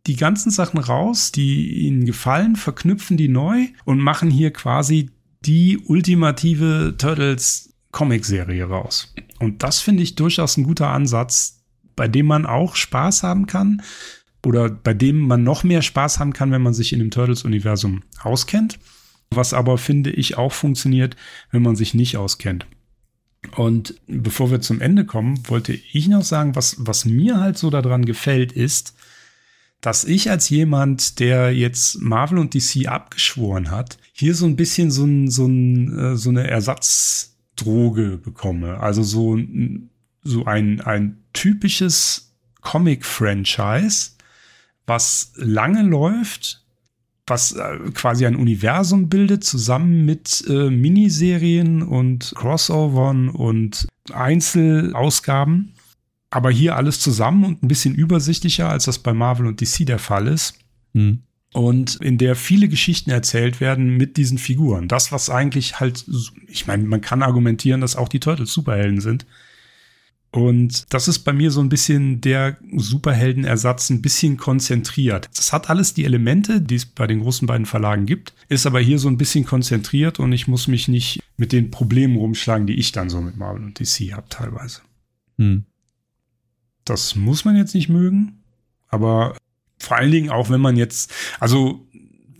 die 0.07 0.17
ganzen 0.17 0.51
Sachen 0.51 0.79
raus, 0.79 1.33
die 1.33 1.87
ihnen 1.87 2.05
gefallen, 2.05 2.57
verknüpfen 2.57 3.17
die 3.17 3.29
neu 3.29 3.69
und 3.85 4.01
machen 4.01 4.31
hier 4.31 4.53
quasi 4.53 5.11
die 5.45 5.79
ultimative 5.79 6.95
Turtles 6.99 7.75
Comic-Serie 7.93 8.65
raus. 8.65 9.15
Und 9.39 9.63
das 9.63 9.81
finde 9.81 10.03
ich 10.03 10.15
durchaus 10.15 10.57
ein 10.57 10.65
guter 10.65 10.89
Ansatz, 10.89 11.63
bei 11.95 12.09
dem 12.09 12.27
man 12.27 12.47
auch 12.47 12.75
Spaß 12.75 13.23
haben 13.23 13.47
kann 13.47 13.83
oder 14.45 14.71
bei 14.71 14.95
dem 14.95 15.21
man 15.21 15.45
noch 15.45 15.63
mehr 15.63 15.83
Spaß 15.83 16.19
haben 16.19 16.33
kann, 16.33 16.51
wenn 16.51 16.63
man 16.63 16.75
sich 16.75 16.93
in 16.93 16.99
dem 16.99 17.11
Turtles-Universum 17.11 18.03
auskennt 18.23 18.79
was 19.37 19.55
aber 19.55 19.79
finde 19.79 20.11
ich 20.11 20.37
auch 20.39 20.53
funktioniert, 20.53 21.17
wenn 21.51 21.63
man 21.63 21.77
sich 21.77 21.95
nicht 21.95 22.17
auskennt. 22.17 22.67
Und 23.57 23.97
bevor 24.07 24.51
wir 24.51 24.61
zum 24.61 24.81
Ende 24.81 25.05
kommen, 25.05 25.49
wollte 25.49 25.73
ich 25.73 26.09
noch 26.09 26.23
sagen, 26.23 26.55
was, 26.55 26.77
was 26.79 27.05
mir 27.05 27.41
halt 27.41 27.59
so 27.59 27.71
daran 27.71 28.05
gefällt, 28.05 28.53
ist, 28.53 28.95
dass 29.81 30.05
ich 30.05 30.31
als 30.31 30.49
jemand, 30.49 31.19
der 31.19 31.53
jetzt 31.53 32.01
Marvel 32.01 32.39
und 32.39 32.55
DC 32.55 32.87
abgeschworen 32.87 33.71
hat, 33.71 33.99
hier 34.13 34.35
so 34.35 34.47
ein 34.47 34.55
bisschen 34.55 34.93
so, 34.93 35.05
ein, 35.05 35.29
so, 35.29 35.47
ein, 35.47 35.99
äh, 35.99 36.17
so 36.17 36.31
eine 36.31 36.49
Ersatzdroge 36.49 38.19
bekomme. 38.23 38.79
Also 38.79 39.03
so, 39.03 39.37
so 40.23 40.45
ein, 40.45 40.81
ein 40.83 41.19
typisches 41.33 42.33
Comic-Franchise, 42.61 44.13
was 44.87 45.33
lange 45.35 45.83
läuft, 45.83 46.62
was 47.27 47.53
äh, 47.53 47.79
quasi 47.95 48.27
ein 48.27 48.37
Universum 48.37 49.09
bildet, 49.09 49.45
zusammen 49.45 50.05
mit 50.05 50.45
äh, 50.49 50.71
Miniserien 50.71 51.83
und 51.83 52.33
Crossovern 52.35 53.29
und 53.29 53.87
Einzelausgaben. 54.13 55.75
Aber 56.31 56.51
hier 56.51 56.77
alles 56.77 56.99
zusammen 57.01 57.45
und 57.45 57.63
ein 57.63 57.69
bisschen 57.69 57.95
übersichtlicher, 57.95 58.69
als 58.69 58.87
das 58.87 58.99
bei 58.99 59.13
Marvel 59.13 59.47
und 59.47 59.61
DC 59.61 59.87
der 59.87 59.99
Fall 59.99 60.27
ist. 60.27 60.59
Mhm. 60.95 61.23
Und 61.53 61.97
in 61.97 62.17
der 62.17 62.35
viele 62.35 62.69
Geschichten 62.69 63.11
erzählt 63.11 63.61
werden 63.61 63.99
mit 63.99 64.17
diesen 64.17 64.39
Figuren. 64.39 64.89
Das, 64.89 65.13
was 65.13 65.29
eigentlich 65.29 65.81
halt, 65.81 66.07
ich 66.49 66.67
meine, 66.67 66.85
man 66.85 67.03
kann 67.03 67.23
argumentieren, 67.23 67.83
dass 67.83 67.97
auch 67.97 68.09
die 68.09 68.21
Turtles 68.21 68.53
Superhelden 68.53 69.03
sind. 69.03 69.27
Und 70.33 70.87
das 70.95 71.09
ist 71.09 71.21
bei 71.21 71.35
mir 71.35 71.51
so 71.51 71.61
ein 71.61 71.69
bisschen 71.69 72.23
der 72.23 72.57
Superheldenersatz, 72.75 73.91
ein 73.91 74.01
bisschen 74.01 74.39
konzentriert. 74.39 75.29
Das 75.37 75.53
hat 75.53 75.69
alles 75.69 75.93
die 75.93 76.07
Elemente, 76.07 76.63
die 76.63 76.77
es 76.77 76.87
bei 76.87 77.07
den 77.07 77.21
großen 77.21 77.47
beiden 77.47 77.67
Verlagen 77.67 78.07
gibt, 78.07 78.33
ist 78.49 78.67
aber 78.67 78.81
hier 78.81 78.99
so 78.99 79.09
ein 79.09 79.19
bisschen 79.19 79.45
konzentriert 79.45 80.19
und 80.19 80.33
ich 80.33 80.49
muss 80.49 80.69
mich 80.69 80.89
nicht 80.89 81.23
mit 81.37 81.53
den 81.53 81.71
Problemen 81.71 82.17
rumschlagen, 82.17 82.67
die 82.67 82.77
ich 82.77 82.93
dann 82.93 83.11
so 83.11 83.21
mit 83.21 83.37
Marvel 83.37 83.63
und 83.63 83.79
DC 83.79 84.15
habe 84.15 84.27
teilweise. 84.31 84.81
Hm. 85.37 85.67
Das 86.87 87.15
muss 87.15 87.45
man 87.45 87.55
jetzt 87.55 87.75
nicht 87.75 87.91
mögen, 87.91 88.43
aber 88.89 89.37
vor 89.79 89.99
allen 89.99 90.13
Dingen 90.13 90.31
auch, 90.31 90.49
wenn 90.49 90.61
man 90.63 90.77
jetzt, 90.77 91.13
also 91.41 91.87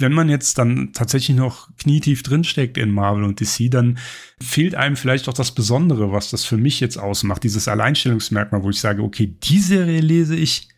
wenn 0.03 0.13
man 0.13 0.29
jetzt 0.29 0.59
dann 0.59 0.93
tatsächlich 0.93 1.37
noch 1.37 1.75
knietief 1.77 2.23
drinsteckt 2.23 2.77
in 2.77 2.91
Marvel 2.91 3.25
und 3.25 3.41
DC, 3.41 3.71
dann 3.71 3.99
fehlt 4.41 4.75
einem 4.75 4.97
vielleicht 4.97 5.29
auch 5.29 5.35
das 5.35 5.53
Besondere, 5.53 6.13
was 6.13 6.31
das 6.31 6.45
für 6.45 6.59
mich 6.59 6.81
jetzt 6.81 6.99
ausmacht, 6.99 7.43
dieses 7.45 7.69
Alleinstellungsmerkmal, 7.69 8.63
wo 8.63 8.71
ich 8.71 8.81
sage, 8.81 9.03
okay, 9.03 9.35
die 9.43 9.61
Serie 9.61 10.01
lese 10.01 10.37
ich, 10.37 10.69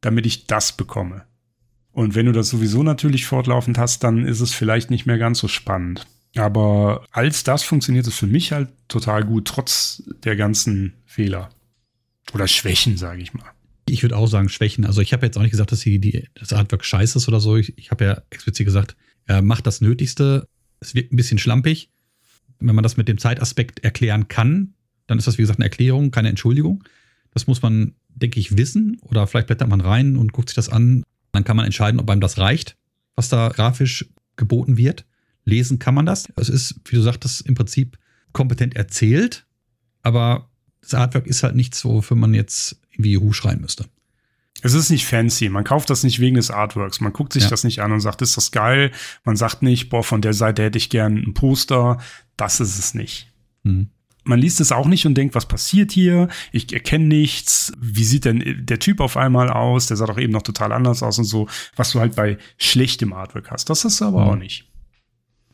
damit 0.00 0.26
ich 0.26 0.46
das 0.46 0.76
bekomme. 0.76 1.22
Und 1.92 2.14
wenn 2.14 2.26
du 2.26 2.32
das 2.32 2.48
sowieso 2.48 2.82
natürlich 2.82 3.26
fortlaufend 3.26 3.78
hast, 3.78 4.02
dann 4.02 4.26
ist 4.26 4.40
es 4.40 4.52
vielleicht 4.52 4.90
nicht 4.90 5.06
mehr 5.06 5.18
ganz 5.18 5.38
so 5.38 5.46
spannend. 5.46 6.06
Aber 6.34 7.04
als 7.12 7.44
das 7.44 7.62
funktioniert 7.62 8.06
es 8.06 8.16
für 8.16 8.26
mich 8.26 8.52
halt 8.52 8.70
total 8.88 9.24
gut, 9.24 9.46
trotz 9.46 10.02
der 10.24 10.36
ganzen 10.36 10.94
Fehler. 11.04 11.50
Oder 12.32 12.48
Schwächen, 12.48 12.96
sage 12.96 13.20
ich 13.20 13.34
mal. 13.34 13.50
Ich 13.88 14.02
würde 14.02 14.16
auch 14.16 14.26
sagen 14.26 14.48
Schwächen. 14.48 14.84
Also 14.84 15.00
ich 15.00 15.12
habe 15.12 15.26
jetzt 15.26 15.36
auch 15.36 15.42
nicht 15.42 15.50
gesagt, 15.50 15.72
dass 15.72 15.80
die, 15.80 15.98
die, 15.98 16.28
das 16.34 16.52
Artwork 16.52 16.84
scheiße 16.84 17.18
ist 17.18 17.28
oder 17.28 17.40
so. 17.40 17.56
Ich, 17.56 17.76
ich 17.78 17.90
habe 17.90 18.04
ja 18.04 18.22
explizit 18.30 18.64
gesagt, 18.64 18.96
er 19.26 19.42
macht 19.42 19.66
das 19.66 19.80
Nötigste. 19.80 20.48
Es 20.80 20.94
wirkt 20.94 21.12
ein 21.12 21.16
bisschen 21.16 21.38
schlampig. 21.38 21.90
Wenn 22.58 22.74
man 22.74 22.82
das 22.82 22.96
mit 22.96 23.08
dem 23.08 23.18
Zeitaspekt 23.18 23.80
erklären 23.80 24.28
kann, 24.28 24.74
dann 25.06 25.18
ist 25.18 25.26
das, 25.26 25.36
wie 25.38 25.42
gesagt, 25.42 25.58
eine 25.58 25.66
Erklärung, 25.66 26.10
keine 26.10 26.28
Entschuldigung. 26.28 26.84
Das 27.32 27.46
muss 27.46 27.62
man, 27.62 27.94
denke 28.08 28.38
ich, 28.38 28.56
wissen. 28.56 28.98
Oder 29.02 29.26
vielleicht 29.26 29.48
blättert 29.48 29.68
man 29.68 29.80
rein 29.80 30.16
und 30.16 30.32
guckt 30.32 30.48
sich 30.48 30.56
das 30.56 30.68
an. 30.68 31.02
Dann 31.32 31.44
kann 31.44 31.56
man 31.56 31.66
entscheiden, 31.66 31.98
ob 31.98 32.08
einem 32.10 32.20
das 32.20 32.38
reicht, 32.38 32.76
was 33.16 33.28
da 33.28 33.48
grafisch 33.48 34.06
geboten 34.36 34.76
wird. 34.76 35.06
Lesen 35.44 35.78
kann 35.78 35.94
man 35.94 36.06
das. 36.06 36.32
Es 36.36 36.48
ist, 36.48 36.76
wie 36.84 36.96
du 36.96 37.02
sagtest, 37.02 37.42
im 37.46 37.54
Prinzip 37.54 37.98
kompetent 38.32 38.76
erzählt. 38.76 39.46
Aber 40.02 40.50
das 40.82 40.94
Artwork 40.94 41.26
ist 41.26 41.42
halt 41.42 41.54
nichts, 41.54 41.84
wofür 41.84 42.16
man 42.16 42.34
jetzt 42.34 42.76
irgendwie 42.90 43.12
Juhu 43.12 43.32
schreien 43.32 43.60
müsste. 43.60 43.86
Es 44.62 44.74
ist 44.74 44.90
nicht 44.90 45.06
fancy. 45.06 45.48
Man 45.48 45.64
kauft 45.64 45.90
das 45.90 46.04
nicht 46.04 46.20
wegen 46.20 46.36
des 46.36 46.50
Artworks. 46.50 47.00
Man 47.00 47.12
guckt 47.12 47.32
sich 47.32 47.44
ja. 47.44 47.50
das 47.50 47.64
nicht 47.64 47.80
an 47.80 47.92
und 47.92 48.00
sagt, 48.00 48.22
ist 48.22 48.36
das 48.36 48.52
geil? 48.52 48.92
Man 49.24 49.36
sagt 49.36 49.62
nicht, 49.62 49.88
boah, 49.88 50.04
von 50.04 50.22
der 50.22 50.34
Seite 50.34 50.62
hätte 50.62 50.78
ich 50.78 50.90
gern 50.90 51.16
ein 51.16 51.34
Poster. 51.34 51.98
Das 52.36 52.60
ist 52.60 52.78
es 52.78 52.94
nicht. 52.94 53.32
Mhm. 53.64 53.88
Man 54.24 54.38
liest 54.38 54.60
es 54.60 54.70
auch 54.70 54.86
nicht 54.86 55.04
und 55.04 55.14
denkt, 55.16 55.34
was 55.34 55.46
passiert 55.46 55.90
hier? 55.90 56.28
Ich 56.52 56.72
erkenne 56.72 57.06
nichts. 57.06 57.72
Wie 57.80 58.04
sieht 58.04 58.24
denn 58.24 58.64
der 58.64 58.78
Typ 58.78 59.00
auf 59.00 59.16
einmal 59.16 59.50
aus? 59.50 59.86
Der 59.86 59.96
sah 59.96 60.06
doch 60.06 60.18
eben 60.18 60.32
noch 60.32 60.42
total 60.42 60.70
anders 60.70 61.02
aus 61.02 61.18
und 61.18 61.24
so, 61.24 61.48
was 61.74 61.90
du 61.90 61.98
halt 61.98 62.14
bei 62.14 62.38
schlechtem 62.56 63.12
Artwork 63.12 63.50
hast. 63.50 63.68
Das 63.68 63.84
ist 63.84 64.00
aber 64.00 64.24
mhm. 64.24 64.30
auch 64.30 64.36
nicht. 64.36 64.70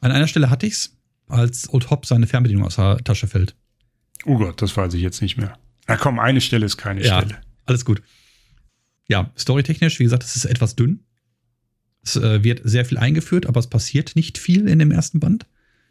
An 0.01 0.13
einer 0.13 0.29
Stelle 0.29 0.51
hatte 0.51 0.67
ich's, 0.67 0.99
als 1.29 1.73
Old 1.73 1.89
Hop 1.89 2.05
seine 2.05 2.27
Fernbedienung 2.27 2.67
aus 2.67 2.77
der 2.77 2.99
Tasche 2.99 3.27
fällt. 3.27 3.57
Oh 4.25 4.39
Gott, 4.39 4.61
das 4.63 4.77
weiß 4.77 4.95
ich 4.95 5.03
jetzt 5.03 5.23
nicht 5.23 5.37
mehr. 5.37 5.59
Na 5.87 5.97
komm, 5.97 6.19
eine 6.19 6.41
Stelle 6.41 6.67
ist 6.67 6.77
keine 6.77 7.03
ja, 7.03 7.19
Stelle. 7.19 7.41
Alles 7.67 7.85
gut. 7.85 8.03
Ja, 9.09 9.33
storytechnisch, 9.39 9.99
wie 9.99 10.05
gesagt, 10.05 10.25
es 10.25 10.37
ist 10.37 10.45
etwas 10.45 10.77
dünn. 10.77 11.01
Es 12.03 12.17
äh, 12.17 12.45
wird 12.45 12.61
sehr 12.65 12.85
viel 12.85 12.99
eingeführt, 12.99 13.47
aber 13.47 13.61
es 13.61 13.67
passiert 13.67 14.17
nicht 14.17 14.39
viel 14.39 14.69
in 14.69 14.79
dem 14.79 14.91
ersten 14.91 15.21
Band. 15.21 15.47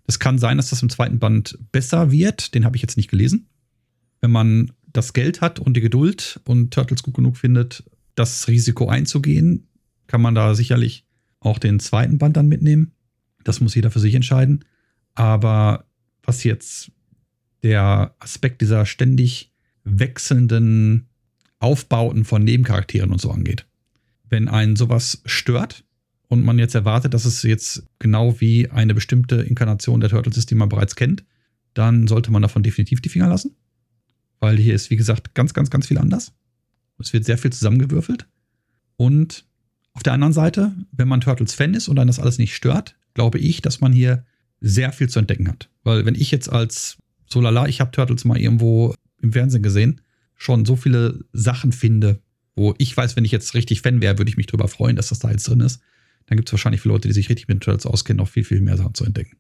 Es 0.05 0.19
kann 0.19 0.39
sein, 0.39 0.57
dass 0.57 0.69
das 0.69 0.82
im 0.82 0.89
zweiten 0.89 1.19
Band 1.19 1.57
besser 1.71 2.11
wird. 2.11 2.53
Den 2.53 2.63
habe 2.63 2.75
ich 2.75 2.82
jetzt 2.82 2.97
nicht 2.97 3.09
gelesen. 3.09 3.49
Wenn 4.21 4.32
man 4.32 4.71
das 4.88 5.13
Geld 5.13 5.41
hat 5.41 5.59
und 5.59 5.75
die 5.75 5.82
Geduld 5.82 6.39
und 6.45 6.73
Turtles 6.73 7.03
gut 7.03 7.15
genug 7.15 7.38
findet, 7.38 7.84
das 8.15 8.47
Risiko 8.47 8.88
einzugehen, 8.88 9.67
kann 10.07 10.21
man 10.21 10.34
da 10.34 10.55
sicherlich 10.55 11.05
auch 11.39 11.59
den 11.59 11.80
zweiten 11.80 12.17
Band 12.17 12.38
dann 12.38 12.47
mitnehmen. 12.47 12.93
Das 13.43 13.59
muss 13.59 13.75
jeder 13.75 13.91
für 13.91 13.99
sich 13.99 14.15
entscheiden. 14.15 14.65
Aber 15.13 15.86
was 16.23 16.43
jetzt 16.43 16.91
der 17.64 18.16
Aspekt 18.20 18.62
dieser 18.62 18.86
ständig 18.86 19.51
wechselnden 19.84 21.08
Aufbauten 21.60 22.26
von 22.26 22.43
Nebencharakteren 22.43 23.12
und 23.12 23.22
so 23.22 23.32
angeht. 23.32 23.66
Wenn 24.30 24.47
einen 24.47 24.76
sowas 24.76 25.22
stört 25.26 25.84
und 26.28 26.43
man 26.43 26.60
jetzt 26.60 26.76
erwartet, 26.76 27.14
dass 27.14 27.26
es 27.26 27.43
jetzt 27.43 27.84
genau 27.99 28.39
wie 28.39 28.70
eine 28.70 28.93
bestimmte 28.93 29.38
Inkarnation 29.38 29.99
der 29.99 30.10
Turtles 30.10 30.38
ist, 30.38 30.51
die 30.51 30.55
man 30.55 30.70
bereits 30.70 30.95
kennt, 30.95 31.24
dann 31.74 32.08
sollte 32.08 32.32
man 32.32 32.41
davon 32.41 32.64
definitiv 32.64 33.01
die 33.01 33.10
Finger 33.10 33.30
lassen. 33.30 33.55
Weil 34.39 34.58
hier 34.58 34.76
ist, 34.76 34.89
wie 34.89 34.97
gesagt, 34.97 35.34
ganz, 35.34 35.53
ganz, 35.53 35.70
ganz 35.70 35.88
viel 35.88 35.97
anders. 35.97 36.34
Es 36.99 37.14
wird 37.14 37.26
sehr 37.26 37.38
viel 37.38 37.51
zusammengewürfelt. 37.51 38.28
Und 38.97 39.45
auf 39.93 40.03
der 40.03 40.14
anderen 40.14 40.34
Seite, 40.34 40.74
wenn 40.91 41.08
man 41.08 41.22
Turtles-Fan 41.22 41.74
ist 41.74 41.88
und 41.88 41.97
einen 41.97 42.08
das 42.08 42.20
alles 42.20 42.38
nicht 42.38 42.55
stört, 42.55 42.95
glaube 43.14 43.39
ich, 43.39 43.62
dass 43.62 43.82
man 43.82 43.93
hier 43.93 44.26
sehr 44.60 44.91
viel 44.91 45.10
zu 45.10 45.20
entdecken 45.20 45.47
hat. 45.47 45.70
Weil 45.84 46.05
wenn 46.05 46.16
ich 46.16 46.32
jetzt 46.32 46.51
als 46.51 46.97
so 47.28 47.41
lala, 47.41 47.67
ich 47.67 47.82
habe 47.82 47.91
Turtles 47.91 48.25
mal 48.25 48.38
irgendwo 48.38 48.93
im 49.21 49.34
Fernsehen 49.34 49.63
gesehen, 49.63 50.01
schon 50.36 50.65
so 50.65 50.75
viele 50.75 51.19
Sachen 51.34 51.71
finde, 51.71 52.21
wo 52.55 52.73
ich 52.78 52.95
weiß, 52.95 53.15
wenn 53.15 53.25
ich 53.25 53.32
jetzt 53.32 53.53
richtig 53.53 53.82
Fan 53.82 54.01
wäre, 54.01 54.17
würde 54.17 54.30
ich 54.30 54.38
mich 54.38 54.47
darüber 54.47 54.67
freuen, 54.67 54.95
dass 54.95 55.09
das 55.09 55.19
da 55.19 55.32
jetzt 55.32 55.47
drin 55.47 55.59
ist. 55.59 55.82
Dann 56.25 56.38
gibt 56.38 56.49
es 56.49 56.53
wahrscheinlich 56.53 56.82
für 56.82 56.89
Leute, 56.89 57.07
die 57.07 57.13
sich 57.13 57.30
richtig 57.30 57.47
mit 57.47 57.61
Turtles 57.61 57.86
auskennen, 57.86 58.17
noch 58.17 58.30
viel, 58.30 58.43
viel 58.43 58.61
mehr 58.61 58.78
Sachen 58.78 58.93
zu 58.93 59.05
entdecken. 59.05 59.38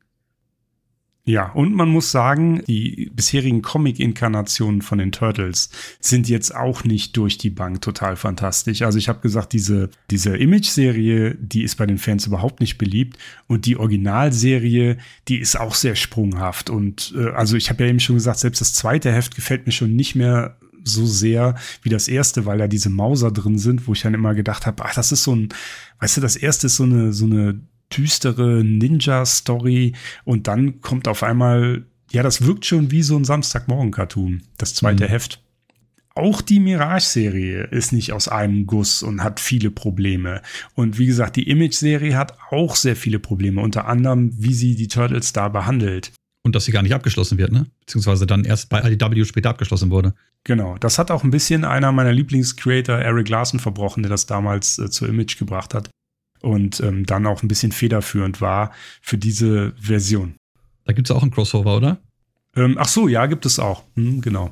Ja, 1.27 1.51
und 1.51 1.75
man 1.75 1.89
muss 1.89 2.09
sagen, 2.09 2.63
die 2.67 3.11
bisherigen 3.13 3.61
Comic-Inkarnationen 3.61 4.81
von 4.81 4.97
den 4.97 5.11
Turtles 5.11 5.69
sind 5.99 6.29
jetzt 6.29 6.55
auch 6.55 6.85
nicht 6.85 7.17
durch 7.17 7.37
die 7.37 7.49
Bank 7.49 7.81
total 7.81 8.15
fantastisch. 8.15 8.81
Also 8.81 8.97
ich 8.97 9.09
habe 9.09 9.19
gesagt, 9.19 9.51
diese, 9.51 9.89
diese 10.09 10.37
Image-Serie, 10.37 11.35
die 11.35 11.63
ist 11.63 11.75
bei 11.75 11.85
den 11.85 11.97
Fans 11.97 12.27
überhaupt 12.27 12.61
nicht 12.61 12.77
beliebt. 12.77 13.17
Und 13.45 13.65
die 13.65 13.75
Originalserie, 13.75 14.99
die 15.27 15.39
ist 15.39 15.59
auch 15.59 15.75
sehr 15.75 15.95
sprunghaft. 15.95 16.69
Und 16.69 17.13
äh, 17.17 17.31
also 17.31 17.57
ich 17.57 17.69
habe 17.69 17.83
ja 17.83 17.89
eben 17.89 17.99
schon 17.99 18.15
gesagt, 18.15 18.39
selbst 18.39 18.61
das 18.61 18.73
zweite 18.73 19.11
Heft 19.11 19.35
gefällt 19.35 19.65
mir 19.65 19.73
schon 19.73 19.97
nicht 19.97 20.15
mehr 20.15 20.55
so 20.85 21.05
sehr 21.05 21.55
wie 21.81 21.89
das 21.89 22.07
erste, 22.07 22.45
weil 22.45 22.57
da 22.57 22.69
diese 22.69 22.89
Mauser 22.89 23.31
drin 23.31 23.57
sind, 23.57 23.85
wo 23.85 23.91
ich 23.91 24.01
dann 24.01 24.13
immer 24.13 24.33
gedacht 24.33 24.65
habe, 24.65 24.85
ach, 24.85 24.95
das 24.95 25.11
ist 25.11 25.23
so 25.23 25.35
ein, 25.35 25.49
weißt 25.99 26.15
du, 26.15 26.21
das 26.21 26.37
erste 26.37 26.67
ist 26.67 26.77
so 26.77 26.83
eine, 26.83 27.11
so 27.11 27.25
eine 27.25 27.59
düstere 27.95 28.63
Ninja-Story 28.63 29.93
und 30.25 30.47
dann 30.47 30.81
kommt 30.81 31.07
auf 31.07 31.23
einmal, 31.23 31.85
ja, 32.11 32.23
das 32.23 32.45
wirkt 32.45 32.65
schon 32.65 32.91
wie 32.91 33.03
so 33.03 33.17
ein 33.17 33.25
Samstagmorgen-Cartoon, 33.25 34.43
das 34.57 34.73
zweite 34.73 35.05
mhm. 35.05 35.09
Heft. 35.09 35.43
Auch 36.17 36.41
die 36.41 36.59
Mirage-Serie 36.59 37.65
ist 37.65 37.93
nicht 37.93 38.11
aus 38.11 38.27
einem 38.27 38.65
Guss 38.65 39.03
und 39.03 39.23
hat 39.23 39.39
viele 39.39 39.69
Probleme. 39.69 40.41
Und 40.73 40.97
wie 40.97 41.05
gesagt, 41.05 41.35
die 41.35 41.47
Image-Serie 41.47 42.17
hat 42.17 42.35
auch 42.49 42.75
sehr 42.75 42.95
viele 42.95 43.19
Probleme, 43.19 43.61
unter 43.61 43.87
anderem, 43.87 44.31
wie 44.35 44.55
sie 44.55 44.75
die 44.75 44.87
Turtles 44.87 45.31
da 45.31 45.47
behandelt. 45.47 46.11
Und 46.41 46.55
dass 46.55 46.65
sie 46.65 46.71
gar 46.71 46.81
nicht 46.81 46.95
abgeschlossen 46.95 47.37
wird, 47.37 47.51
ne? 47.51 47.67
Beziehungsweise 47.81 48.25
dann 48.25 48.45
erst 48.45 48.69
bei 48.69 48.81
IDW 48.81 49.25
später 49.25 49.49
abgeschlossen 49.49 49.91
wurde. 49.91 50.15
Genau, 50.43 50.77
das 50.79 50.97
hat 50.97 51.11
auch 51.11 51.23
ein 51.23 51.29
bisschen 51.29 51.65
einer 51.65 51.91
meiner 51.91 52.13
Lieblingscreator, 52.13 52.97
Eric 52.97 53.29
Larson, 53.29 53.59
verbrochen, 53.59 54.01
der 54.01 54.09
das 54.09 54.25
damals 54.25 54.79
äh, 54.79 54.89
zur 54.89 55.09
Image 55.09 55.37
gebracht 55.37 55.75
hat. 55.75 55.89
Und 56.41 56.79
ähm, 56.81 57.05
dann 57.05 57.25
auch 57.25 57.43
ein 57.43 57.47
bisschen 57.47 57.71
federführend 57.71 58.41
war 58.41 58.71
für 59.01 59.17
diese 59.17 59.73
Version. 59.79 60.35
Da 60.85 60.93
gibt 60.93 61.09
es 61.09 61.15
auch 61.15 61.21
einen 61.21 61.31
Crossover, 61.31 61.75
oder? 61.75 61.99
Ähm, 62.55 62.77
ach 62.79 62.87
so, 62.87 63.07
ja, 63.07 63.25
gibt 63.25 63.45
es 63.45 63.59
auch. 63.59 63.83
Hm, 63.95 64.21
genau. 64.21 64.49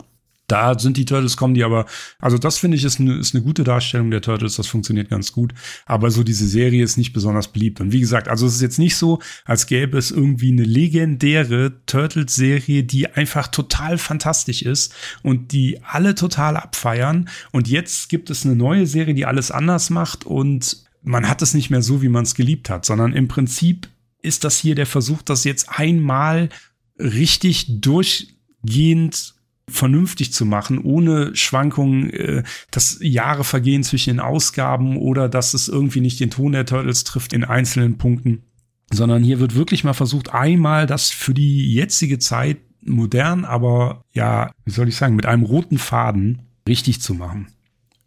Da 0.48 0.78
sind 0.78 0.98
die 0.98 1.06
Turtles, 1.06 1.38
kommen 1.38 1.56
die 1.56 1.64
aber, 1.64 1.88
also 2.20 2.38
das 2.38 2.60
finde 2.60 2.78
ich 2.78 2.84
ist 2.84 3.00
eine, 3.00 3.16
ist 3.16 3.34
eine 3.34 3.44
gute 3.44 3.64
Darstellung 3.64 4.12
der 4.12 4.22
Turtles, 4.22 4.58
das 4.58 4.68
funktioniert 4.68 5.10
ganz 5.10 5.32
gut. 5.32 5.54
Aber 5.88 6.12
so 6.12 6.24
diese 6.24 6.48
Serie 6.48 6.84
ist 6.84 6.98
nicht 6.98 7.14
besonders 7.14 7.48
beliebt. 7.48 7.82
Und 7.82 7.92
wie 7.92 8.00
gesagt, 8.00 8.28
also 8.28 8.46
es 8.46 8.56
ist 8.56 8.62
jetzt 8.62 8.78
nicht 8.78 8.96
so, 8.96 9.20
als 9.46 9.66
gäbe 9.66 9.98
es 9.98 10.12
irgendwie 10.12 10.52
eine 10.52 10.64
legendäre 10.64 11.82
Turtles-Serie, 11.88 12.84
die 12.84 13.08
einfach 13.08 13.48
total 13.48 13.98
fantastisch 13.98 14.62
ist 14.62 14.94
und 15.24 15.52
die 15.52 15.82
alle 15.84 16.14
total 16.14 16.58
abfeiern. 16.58 17.28
Und 17.52 17.68
jetzt 17.68 18.10
gibt 18.10 18.30
es 18.30 18.46
eine 18.46 18.56
neue 18.56 18.86
Serie, 18.86 19.16
die 19.16 19.26
alles 19.26 19.50
anders 19.50 19.90
macht 19.90 20.26
und 20.26 20.85
man 21.06 21.30
hat 21.30 21.42
es 21.42 21.54
nicht 21.54 21.70
mehr 21.70 21.82
so, 21.82 22.02
wie 22.02 22.10
man 22.10 22.24
es 22.24 22.36
geliebt 22.36 22.70
hat, 22.70 22.86
sondern 22.86 23.14
im 23.14 23.28
Prinzip 23.28 23.88
ist 24.22 24.44
das 24.44 24.58
hier 24.58 24.76
der 24.76 24.88
Versuch, 24.88 25.22
das 25.22 25.44
jetzt 25.44 25.70
einmal 25.70 26.50
richtig 27.00 27.82
durchgehend 27.82 29.36
vernünftig 29.70 30.32
zu 30.34 30.46
machen, 30.46 30.80
ohne 30.80 31.36
Schwankungen, 31.36 32.10
äh, 32.12 32.44
dass 32.72 32.98
Jahre 33.02 33.44
vergehen 33.44 33.84
zwischen 33.84 34.12
den 34.12 34.20
Ausgaben 34.20 34.98
oder 34.98 35.30
dass 35.30 35.54
es 35.54 35.68
irgendwie 35.68 36.02
nicht 36.02 36.20
den 36.20 36.30
Ton 36.30 36.52
der 36.52 36.66
Turtles 36.66 37.04
trifft 37.04 37.34
in 37.34 37.44
einzelnen 37.44 37.98
Punkten, 37.98 38.44
sondern 38.92 39.24
hier 39.24 39.40
wird 39.40 39.56
wirklich 39.56 39.84
mal 39.84 39.94
versucht, 39.94 40.34
einmal 40.34 40.86
das 40.86 41.10
für 41.10 41.34
die 41.34 41.74
jetzige 41.74 42.20
Zeit 42.20 42.58
modern, 42.82 43.46
aber 43.46 44.04
ja, 44.14 44.52
wie 44.66 44.72
soll 44.72 44.88
ich 44.88 44.96
sagen, 44.96 45.16
mit 45.16 45.26
einem 45.26 45.44
roten 45.44 45.80
Faden 45.80 46.44
richtig 46.68 47.02
zu 47.02 47.16
machen. 47.16 47.48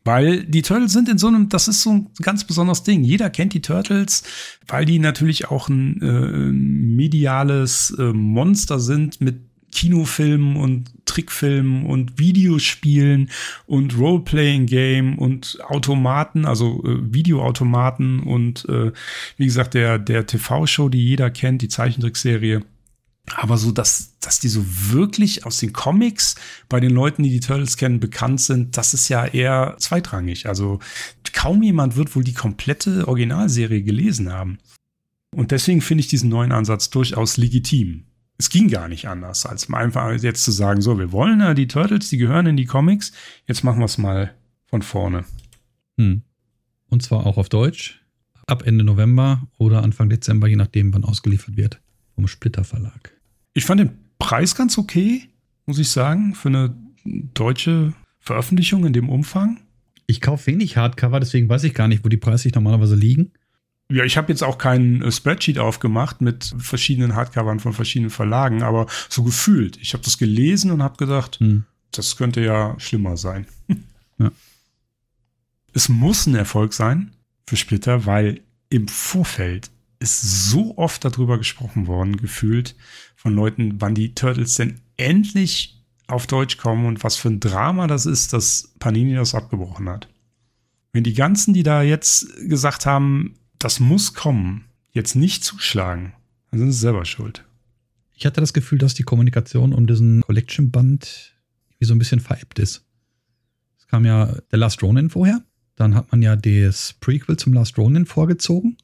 Weil 0.09 0.45
die 0.45 0.63
Turtles 0.63 0.95
sind 0.95 1.07
in 1.11 1.19
so 1.19 1.27
einem, 1.27 1.51
das 1.51 1.69
ist 1.69 1.83
so 1.83 1.91
ein 1.91 2.07
ganz 2.23 2.45
besonderes 2.45 2.83
Ding. 2.83 3.05
Jeder 3.05 3.29
kennt 3.29 3.53
die 3.53 3.61
Turtles, 3.61 4.23
weil 4.67 4.87
die 4.87 4.99
natürlich 4.99 5.51
auch 5.51 5.69
ein 5.69 6.01
äh, 6.01 6.51
mediales 6.51 7.95
äh, 7.99 8.15
Monster 8.15 8.81
sind 8.81 9.21
mit 9.21 9.43
Kinofilmen 9.71 10.57
und 10.57 10.91
Trickfilmen 11.05 11.85
und 11.85 12.19
Videospielen 12.19 13.29
und 13.67 13.99
Role-Playing-Game 13.99 15.19
und 15.19 15.59
Automaten, 15.69 16.47
also 16.47 16.83
äh, 16.87 17.13
Videoautomaten 17.13 18.21
und 18.21 18.67
äh, 18.67 18.93
wie 19.37 19.45
gesagt 19.45 19.75
der, 19.75 19.99
der 19.99 20.25
TV-Show, 20.25 20.89
die 20.89 21.05
jeder 21.05 21.29
kennt, 21.31 21.61
die 21.61 21.69
Zeichentrickserie. 21.69 22.63
Aber 23.37 23.57
so, 23.57 23.73
dass, 23.73 24.19
dass 24.21 24.41
die 24.41 24.49
so 24.49 24.65
wirklich 24.65 25.47
aus 25.47 25.59
den 25.59 25.73
Comics 25.73 26.37
bei 26.69 26.81
den 26.81 26.91
Leuten, 26.91 27.23
die 27.23 27.31
die 27.31 27.41
Turtles 27.41 27.77
kennen, 27.77 28.01
bekannt 28.01 28.41
sind, 28.41 28.77
das 28.77 28.95
ist 28.95 29.09
ja 29.09 29.27
eher 29.27 29.77
zweitrangig. 29.79 30.49
Also 30.49 30.79
kaum 31.33 31.63
jemand 31.63 31.97
wird 31.97 32.15
wohl 32.17 32.25
die 32.25 32.35
komplette 32.35 33.07
Originalserie 33.07 33.83
gelesen 33.83 34.33
haben. 34.33 34.59
Und 35.35 35.51
deswegen 35.51 35.81
finde 35.81 36.01
ich 36.01 36.09
diesen 36.09 36.31
neuen 36.31 36.53
Ansatz 36.53 36.91
durchaus 36.91 37.37
legitim 37.37 38.09
es 38.39 38.51
ging 38.51 38.69
gar 38.69 38.89
nicht 38.89 39.09
anders, 39.09 39.45
als 39.45 39.71
einfach 39.73 40.13
jetzt 40.23 40.45
zu 40.45 40.53
sagen, 40.53 40.81
so, 40.81 40.99
wir 40.99 41.11
wollen 41.11 41.41
ja 41.41 41.55
die 41.55 41.67
Turtles, 41.67 42.09
die 42.09 42.19
gehören 42.19 42.47
in 42.47 42.57
die 42.57 42.67
Comics, 42.67 43.13
jetzt 43.47 43.65
machen 43.65 43.81
wir 43.81 43.87
es 43.87 43.99
mal 43.99 44.33
von 44.67 44.83
vorne. 44.83 45.25
Hm. 45.99 46.23
Und 46.89 47.03
zwar 47.03 47.27
auch 47.27 47.37
auf 47.37 47.49
Deutsch, 47.49 48.01
ab 48.47 48.63
Ende 48.65 48.85
November 48.85 49.49
oder 49.59 49.83
Anfang 49.83 50.09
Dezember, 50.09 50.47
je 50.47 50.57
nachdem, 50.57 50.95
wann 50.95 51.05
ausgeliefert 51.05 51.57
wird, 51.57 51.81
vom 52.15 52.29
Splitter 52.29 52.63
Verlag. 52.63 53.18
Ich 53.59 53.65
fand 53.65 53.81
den 53.81 53.99
Preis 54.21 54.55
ganz 54.55 54.79
okay, 54.79 55.29
muss 55.67 55.81
ich 55.81 55.91
sagen, 55.91 56.37
für 56.37 56.47
eine 56.47 56.77
deutsche 57.05 57.93
Veröffentlichung 58.21 58.87
in 58.87 58.93
dem 58.93 59.09
Umfang. 59.09 59.59
Ich 60.07 60.21
kaufe 60.21 60.47
wenig 60.47 60.77
Hardcover, 60.77 61.19
deswegen 61.19 61.49
weiß 61.49 61.65
ich 61.65 61.75
gar 61.75 61.89
nicht, 61.89 62.05
wo 62.05 62.09
die 62.09 62.19
Preise 62.19 62.49
normalerweise 62.55 62.95
liegen. 62.95 63.33
Ja, 63.91 64.05
ich 64.05 64.17
habe 64.17 64.31
jetzt 64.31 64.45
auch 64.45 64.59
kein 64.59 65.03
äh, 65.03 65.11
Spreadsheet 65.11 65.59
aufgemacht 65.59 66.21
mit 66.21 66.55
verschiedenen 66.57 67.17
Hardcovern 67.17 67.59
von 67.59 67.73
verschiedenen 67.73 68.11
Verlagen, 68.11 68.63
aber 68.63 68.87
so 69.09 69.25
gefühlt. 69.25 69.77
Ich 69.79 69.93
habe 69.93 70.05
das 70.05 70.19
gelesen 70.19 70.71
und 70.71 70.85
habe 70.85 70.97
gedacht, 70.97 71.41
hm. 71.41 71.65
das 71.91 72.17
könnte 72.17 72.41
ja 72.41 72.79
schlimmer 72.79 73.17
sein. 73.17 73.49
ja. 74.19 74.31
Es 75.73 75.89
muss 75.89 76.29
ein 76.29 76.37
Erfolg 76.37 76.75
sein 76.75 77.11
für 77.49 77.57
Splitter, 77.57 78.07
weil 78.07 78.41
im 78.71 78.87
Vorfeld 78.87 79.73
ist 80.01 80.51
so 80.51 80.77
oft 80.77 81.05
darüber 81.05 81.39
gesprochen 81.39 81.87
worden, 81.87 82.17
gefühlt 82.17 82.77
von 83.17 83.35
Leuten, 83.35 83.81
wann 83.81 83.95
die 83.95 84.15
Turtles 84.15 84.55
denn 84.55 84.81
endlich 84.97 85.83
auf 86.07 86.27
Deutsch 86.27 86.57
kommen 86.57 86.87
und 86.87 87.05
was 87.05 87.17
für 87.17 87.29
ein 87.29 87.41
Drama 87.41 87.87
das 87.87 88.07
ist, 88.07 88.33
dass 88.33 88.73
Panini 88.79 89.15
das 89.15 89.35
abgebrochen 89.35 89.89
hat. 89.89 90.09
Wenn 90.93 91.05
die 91.05 91.15
ganzen, 91.15 91.53
die 91.53 91.63
da 91.63 91.83
jetzt 91.83 92.27
gesagt 92.49 92.87
haben, 92.87 93.35
das 93.59 93.81
muss 93.81 94.15
kommen, 94.15 94.65
jetzt 94.93 95.15
nicht 95.15 95.45
zuschlagen, 95.45 96.15
dann 96.51 96.61
sind 96.61 96.73
sie 96.73 96.79
selber 96.79 97.05
schuld. 97.05 97.45
Ich 98.15 98.27
hatte 98.27 98.41
das 98.41 98.53
Gefühl, 98.53 98.79
dass 98.79 98.95
die 98.95 99.03
Kommunikation 99.03 99.73
um 99.73 99.87
diesen 99.87 100.23
Collection-Band 100.23 101.35
wie 101.79 101.85
so 101.85 101.95
ein 101.95 101.99
bisschen 101.99 102.21
veräppt 102.21 102.59
ist. 102.59 102.85
Es 103.79 103.87
kam 103.87 104.05
ja 104.05 104.35
The 104.51 104.57
Last 104.57 104.83
Ronin 104.83 105.11
vorher, 105.11 105.43
dann 105.77 105.95
hat 105.95 106.11
man 106.11 106.23
ja 106.23 106.35
das 106.35 106.95
Prequel 107.01 107.37
zum 107.37 107.53
Last 107.53 107.79
Ronin 107.79 108.07
vorgezogen. 108.07 108.77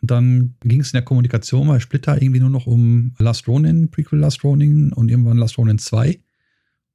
Und 0.00 0.10
dann 0.10 0.54
ging 0.60 0.80
es 0.80 0.88
in 0.88 0.98
der 0.98 1.02
Kommunikation 1.02 1.68
bei 1.68 1.80
Splitter 1.80 2.20
irgendwie 2.20 2.40
nur 2.40 2.50
noch 2.50 2.66
um 2.66 3.14
Last 3.18 3.48
Ronin, 3.48 3.90
Prequel 3.90 4.18
Last 4.18 4.44
Ronin 4.44 4.92
und 4.92 5.10
irgendwann 5.10 5.38
Last 5.38 5.58
Ronin 5.58 5.78
2. 5.78 6.20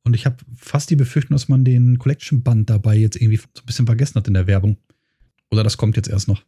Und 0.04 0.16
ich 0.16 0.26
habe 0.26 0.38
fast 0.56 0.90
die 0.90 0.96
Befürchtung, 0.96 1.36
dass 1.36 1.48
man 1.48 1.64
den 1.64 1.98
Collection-Band 1.98 2.70
dabei 2.70 2.96
jetzt 2.96 3.16
irgendwie 3.16 3.38
so 3.38 3.62
ein 3.62 3.66
bisschen 3.66 3.86
vergessen 3.86 4.16
hat 4.16 4.28
in 4.28 4.34
der 4.34 4.48
Werbung. 4.48 4.78
Oder 5.52 5.64
das 5.64 5.78
kommt 5.78 5.96
jetzt 5.98 6.10
erst 6.10 6.28
noch. 6.28 6.44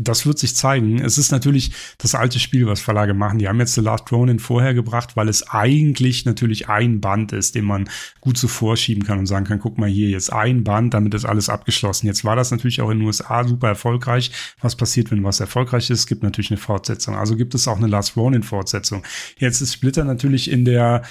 Das 0.00 0.26
wird 0.26 0.38
sich 0.38 0.54
zeigen. 0.54 1.00
Es 1.00 1.18
ist 1.18 1.32
natürlich 1.32 1.72
das 1.98 2.14
alte 2.14 2.38
Spiel, 2.38 2.66
was 2.66 2.80
Verlage 2.80 3.14
machen. 3.14 3.40
Die 3.40 3.48
haben 3.48 3.58
jetzt 3.58 3.74
The 3.74 3.80
Last 3.80 4.12
Ronin 4.12 4.38
vorher 4.38 4.72
gebracht, 4.72 5.16
weil 5.16 5.28
es 5.28 5.48
eigentlich 5.48 6.24
natürlich 6.24 6.68
ein 6.68 7.00
Band 7.00 7.32
ist, 7.32 7.56
den 7.56 7.64
man 7.64 7.90
gut 8.20 8.38
so 8.38 8.46
vorschieben 8.46 9.02
kann 9.02 9.18
und 9.18 9.26
sagen 9.26 9.44
kann, 9.44 9.58
guck 9.58 9.76
mal 9.76 9.88
hier, 9.88 10.08
jetzt 10.08 10.32
ein 10.32 10.62
Band, 10.62 10.94
damit 10.94 11.14
ist 11.14 11.24
alles 11.24 11.48
abgeschlossen. 11.48 12.06
Jetzt 12.06 12.24
war 12.24 12.36
das 12.36 12.52
natürlich 12.52 12.80
auch 12.80 12.90
in 12.90 12.98
den 12.98 13.06
USA 13.08 13.42
super 13.42 13.68
erfolgreich. 13.68 14.30
Was 14.60 14.76
passiert, 14.76 15.10
wenn 15.10 15.24
was 15.24 15.40
erfolgreich 15.40 15.90
ist? 15.90 16.06
Gibt 16.06 16.22
natürlich 16.22 16.52
eine 16.52 16.58
Fortsetzung. 16.58 17.16
Also 17.16 17.34
gibt 17.34 17.56
es 17.56 17.66
auch 17.66 17.78
eine 17.78 17.88
Last 17.88 18.16
Ronin 18.16 18.44
Fortsetzung. 18.44 19.02
Jetzt 19.38 19.60
ist 19.60 19.72
Splitter 19.72 20.04
natürlich 20.04 20.48
in 20.48 20.64
der 20.64 21.02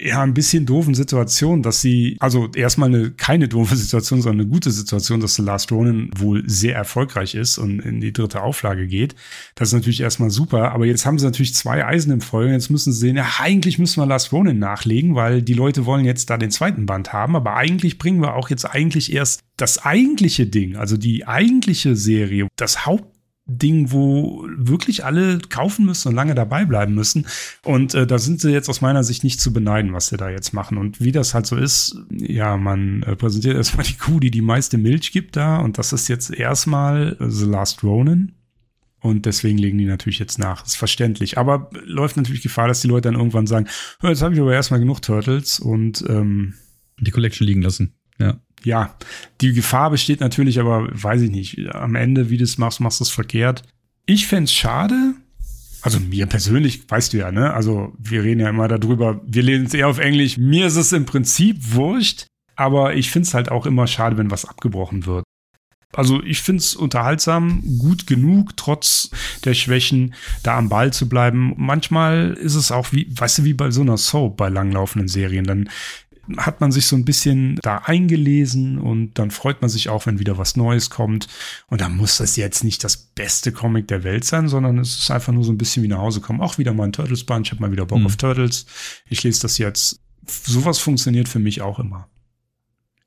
ja, 0.00 0.22
ein 0.22 0.34
bisschen 0.34 0.66
doofen 0.66 0.94
Situation, 0.94 1.62
dass 1.62 1.80
sie, 1.80 2.16
also 2.20 2.48
erstmal 2.54 2.88
eine, 2.88 3.10
keine 3.10 3.48
doofe 3.48 3.76
Situation, 3.76 4.22
sondern 4.22 4.42
eine 4.42 4.50
gute 4.50 4.70
Situation, 4.70 5.20
dass 5.20 5.34
The 5.36 5.42
Last 5.42 5.72
Ronin 5.72 6.10
wohl 6.16 6.42
sehr 6.48 6.74
erfolgreich 6.74 7.34
ist 7.34 7.58
und 7.58 7.80
in 7.80 8.00
die 8.00 8.12
dritte 8.12 8.42
Auflage 8.42 8.86
geht. 8.86 9.14
Das 9.54 9.68
ist 9.68 9.74
natürlich 9.74 10.00
erstmal 10.00 10.30
super, 10.30 10.72
aber 10.72 10.86
jetzt 10.86 11.06
haben 11.06 11.18
sie 11.18 11.24
natürlich 11.24 11.54
zwei 11.54 11.84
Eisen 11.84 12.12
im 12.12 12.20
Feuer. 12.20 12.52
Jetzt 12.52 12.70
müssen 12.70 12.92
sie 12.92 13.00
sehen, 13.00 13.16
ja, 13.16 13.26
eigentlich 13.40 13.78
müssen 13.78 14.00
wir 14.00 14.06
Last 14.06 14.32
Ronin 14.32 14.58
nachlegen, 14.58 15.14
weil 15.14 15.42
die 15.42 15.54
Leute 15.54 15.86
wollen 15.86 16.04
jetzt 16.04 16.30
da 16.30 16.36
den 16.36 16.50
zweiten 16.50 16.86
Band 16.86 17.12
haben, 17.12 17.36
aber 17.36 17.56
eigentlich 17.56 17.98
bringen 17.98 18.20
wir 18.20 18.34
auch 18.34 18.50
jetzt 18.50 18.64
eigentlich 18.64 19.12
erst 19.12 19.40
das 19.56 19.84
eigentliche 19.84 20.46
Ding, 20.46 20.76
also 20.76 20.96
die 20.96 21.26
eigentliche 21.26 21.96
Serie, 21.96 22.48
das 22.56 22.86
Haupt 22.86 23.15
Ding, 23.46 23.92
wo 23.92 24.44
wirklich 24.56 25.04
alle 25.04 25.38
kaufen 25.38 25.86
müssen 25.86 26.08
und 26.08 26.14
lange 26.14 26.34
dabei 26.34 26.64
bleiben 26.64 26.94
müssen. 26.94 27.26
Und 27.62 27.94
äh, 27.94 28.06
da 28.06 28.18
sind 28.18 28.40
sie 28.40 28.50
jetzt 28.50 28.68
aus 28.68 28.80
meiner 28.80 29.04
Sicht 29.04 29.22
nicht 29.22 29.40
zu 29.40 29.52
beneiden, 29.52 29.92
was 29.92 30.08
sie 30.08 30.16
da 30.16 30.28
jetzt 30.28 30.52
machen. 30.52 30.78
Und 30.78 31.00
wie 31.00 31.12
das 31.12 31.32
halt 31.32 31.46
so 31.46 31.56
ist, 31.56 31.96
ja, 32.10 32.56
man 32.56 33.04
äh, 33.04 33.14
präsentiert 33.14 33.56
erstmal 33.56 33.86
die 33.86 33.96
Kuh, 33.96 34.18
die 34.18 34.32
die 34.32 34.40
meiste 34.40 34.78
Milch 34.78 35.12
gibt 35.12 35.36
da. 35.36 35.58
Und 35.58 35.78
das 35.78 35.92
ist 35.92 36.08
jetzt 36.08 36.30
erstmal 36.30 37.16
The 37.20 37.46
Last 37.46 37.84
Ronin. 37.84 38.32
Und 39.00 39.26
deswegen 39.26 39.58
legen 39.58 39.78
die 39.78 39.84
natürlich 39.84 40.18
jetzt 40.18 40.40
nach. 40.40 40.66
ist 40.66 40.76
verständlich. 40.76 41.38
Aber 41.38 41.70
läuft 41.84 42.16
natürlich 42.16 42.42
Gefahr, 42.42 42.66
dass 42.66 42.80
die 42.80 42.88
Leute 42.88 43.08
dann 43.08 43.18
irgendwann 43.18 43.46
sagen, 43.46 43.68
jetzt 44.02 44.22
habe 44.22 44.34
ich 44.34 44.40
aber 44.40 44.54
erstmal 44.54 44.80
genug 44.80 45.02
Turtles 45.02 45.60
und 45.60 46.04
ähm, 46.08 46.54
die 46.98 47.12
Collection 47.12 47.46
liegen 47.46 47.62
lassen. 47.62 47.94
Ja 48.18 48.40
ja, 48.66 48.94
die 49.40 49.52
Gefahr 49.52 49.90
besteht 49.90 50.20
natürlich, 50.20 50.60
aber 50.60 50.88
weiß 50.90 51.22
ich 51.22 51.30
nicht. 51.30 51.74
Am 51.74 51.94
Ende, 51.94 52.30
wie 52.30 52.36
du 52.36 52.44
es 52.44 52.58
machst, 52.58 52.80
machst 52.80 53.00
du 53.00 53.04
es 53.04 53.10
verkehrt. 53.10 53.62
Ich 54.06 54.26
fände 54.26 54.44
es 54.44 54.52
schade. 54.52 55.14
Also 55.82 56.00
mir 56.00 56.26
persönlich, 56.26 56.90
weißt 56.90 57.12
du 57.12 57.18
ja, 57.18 57.30
ne? 57.30 57.54
Also 57.54 57.92
wir 57.98 58.24
reden 58.24 58.40
ja 58.40 58.48
immer 58.48 58.66
darüber, 58.66 59.20
wir 59.24 59.44
lesen 59.44 59.66
es 59.66 59.74
eher 59.74 59.88
auf 59.88 59.98
Englisch. 59.98 60.36
Mir 60.36 60.66
ist 60.66 60.76
es 60.76 60.92
im 60.92 61.06
Prinzip 61.06 61.58
wurscht. 61.60 62.26
Aber 62.56 62.94
ich 62.94 63.10
finde 63.10 63.28
es 63.28 63.34
halt 63.34 63.50
auch 63.50 63.66
immer 63.66 63.86
schade, 63.86 64.16
wenn 64.16 64.30
was 64.30 64.46
abgebrochen 64.46 65.06
wird. 65.06 65.24
Also 65.92 66.22
ich 66.22 66.42
finde 66.42 66.60
es 66.60 66.74
unterhaltsam, 66.74 67.62
gut 67.78 68.06
genug, 68.06 68.56
trotz 68.56 69.10
der 69.44 69.54
Schwächen, 69.54 70.14
da 70.42 70.58
am 70.58 70.68
Ball 70.68 70.92
zu 70.92 71.08
bleiben. 71.08 71.54
Manchmal 71.56 72.32
ist 72.32 72.54
es 72.54 72.72
auch 72.72 72.92
wie, 72.92 73.06
weißt 73.10 73.38
du, 73.38 73.44
wie 73.44 73.54
bei 73.54 73.70
so 73.70 73.82
einer 73.82 73.96
Soap, 73.96 74.36
bei 74.36 74.48
langlaufenden 74.48 75.08
Serien. 75.08 75.44
Dann 75.44 75.68
hat 76.36 76.60
man 76.60 76.72
sich 76.72 76.86
so 76.86 76.96
ein 76.96 77.04
bisschen 77.04 77.56
da 77.62 77.78
eingelesen 77.78 78.78
und 78.78 79.14
dann 79.14 79.30
freut 79.30 79.60
man 79.60 79.70
sich 79.70 79.88
auch, 79.88 80.06
wenn 80.06 80.18
wieder 80.18 80.38
was 80.38 80.56
Neues 80.56 80.90
kommt. 80.90 81.28
Und 81.68 81.80
da 81.80 81.88
muss 81.88 82.18
das 82.18 82.36
jetzt 82.36 82.64
nicht 82.64 82.82
das 82.84 82.96
beste 82.96 83.52
Comic 83.52 83.88
der 83.88 84.04
Welt 84.04 84.24
sein, 84.24 84.48
sondern 84.48 84.78
es 84.78 84.98
ist 84.98 85.10
einfach 85.10 85.32
nur 85.32 85.44
so 85.44 85.52
ein 85.52 85.58
bisschen 85.58 85.82
wie 85.82 85.88
nach 85.88 85.98
Hause 85.98 86.20
kommen. 86.20 86.40
Auch 86.40 86.58
wieder 86.58 86.72
mal 86.74 86.84
ein 86.84 86.92
Turtles 86.92 87.24
Band. 87.24 87.46
Ich 87.46 87.52
habe 87.52 87.62
mal 87.62 87.72
wieder 87.72 87.86
Bock 87.86 88.00
mhm. 88.00 88.06
auf 88.06 88.16
Turtles. 88.16 88.66
Ich 89.08 89.22
lese 89.22 89.42
das 89.42 89.58
jetzt. 89.58 90.00
Sowas 90.26 90.78
funktioniert 90.78 91.28
für 91.28 91.38
mich 91.38 91.62
auch 91.62 91.78
immer. 91.78 92.08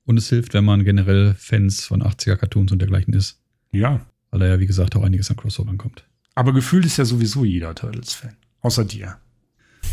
Und 0.06 0.18
es 0.18 0.30
hilft, 0.30 0.54
wenn 0.54 0.66
man 0.66 0.86
generell 0.86 1.36
Fans 1.38 1.86
von 1.86 2.02
80er 2.02 2.38
Cartoons 2.38 2.72
und 2.72 2.80
dergleichen 2.80 3.14
ist. 3.14 3.42
Ja. 3.72 4.06
Weil 4.32 4.40
da 4.40 4.48
ja, 4.48 4.60
wie 4.60 4.68
gesagt, 4.68 4.96
auch 4.96 5.04
einiges 5.04 5.30
an 5.30 5.38
Crossovern 5.38 5.78
kommt. 5.78 6.06
Aber 6.36 6.54
gefühlt 6.54 6.86
ist 6.86 6.98
ja 6.98 7.06
sowieso 7.06 7.44
jeder 7.44 7.76
Turtles-Fan. 7.76 8.38
Außer 8.62 8.86
dir. 8.86 9.18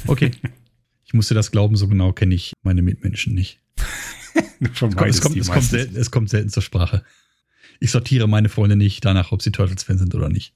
Okay. 0.07 0.31
Ich 1.07 1.14
musste 1.14 1.34
das 1.34 1.52
glauben, 1.52 1.76
so 1.76 1.86
genau 1.86 2.12
kenne 2.12 2.34
ich 2.34 2.52
meine 2.62 2.82
Mitmenschen 2.82 3.34
nicht. 3.34 3.61
es, 4.61 4.78
kommt, 4.78 5.00
es, 5.00 5.20
kommt, 5.20 5.36
es, 5.36 5.48
kommt 5.48 5.64
selten, 5.64 5.96
es 5.96 6.11
kommt 6.11 6.30
selten 6.30 6.50
zur 6.50 6.62
Sprache. 6.62 7.04
Ich 7.78 7.92
sortiere 7.92 8.26
meine 8.26 8.48
Freunde 8.48 8.74
nicht 8.74 9.04
danach, 9.04 9.30
ob 9.30 9.40
sie 9.40 9.52
Turtles-Fan 9.52 9.98
sind 9.98 10.14
oder 10.14 10.28
nicht. 10.28 10.52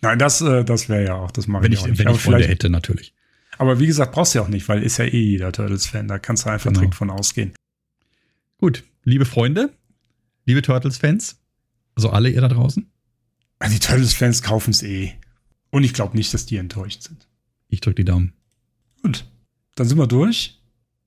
Nein, 0.00 0.18
das, 0.18 0.40
äh, 0.40 0.64
das 0.64 0.88
wäre 0.88 1.04
ja 1.04 1.14
auch, 1.14 1.30
das 1.30 1.46
mache 1.46 1.66
ich, 1.68 1.74
ich 1.74 1.78
auch 1.78 1.86
nicht. 1.86 1.98
Wenn 1.98 2.12
ich 2.12 2.20
Freunde 2.20 2.48
hätte, 2.48 2.68
natürlich. 2.68 3.14
Aber 3.58 3.78
wie 3.78 3.86
gesagt, 3.86 4.12
brauchst 4.12 4.34
du 4.34 4.40
ja 4.40 4.44
auch 4.44 4.48
nicht, 4.48 4.68
weil 4.68 4.82
ist 4.82 4.96
ja 4.96 5.04
eh 5.04 5.22
jeder 5.22 5.52
Turtles-Fan. 5.52 6.08
Da 6.08 6.18
kannst 6.18 6.46
du 6.46 6.50
einfach 6.50 6.70
genau. 6.70 6.80
direkt 6.80 6.96
von 6.96 7.10
ausgehen. 7.10 7.52
Gut, 8.58 8.82
liebe 9.04 9.24
Freunde, 9.24 9.70
liebe 10.46 10.62
Turtles-Fans, 10.62 11.38
also 11.94 12.10
alle 12.10 12.28
ihr 12.28 12.40
da 12.40 12.48
draußen. 12.48 12.90
Die 13.70 13.78
Turtles-Fans 13.78 14.42
kaufen 14.42 14.72
es 14.72 14.82
eh. 14.82 15.12
Und 15.70 15.84
ich 15.84 15.94
glaube 15.94 16.16
nicht, 16.16 16.34
dass 16.34 16.46
die 16.46 16.56
enttäuscht 16.56 17.02
sind. 17.02 17.28
Ich 17.68 17.80
drücke 17.80 17.96
die 17.96 18.04
Daumen. 18.04 18.32
Gut 19.02 19.24
dann 19.74 19.88
sind 19.88 19.98
wir 19.98 20.06
durch 20.06 20.60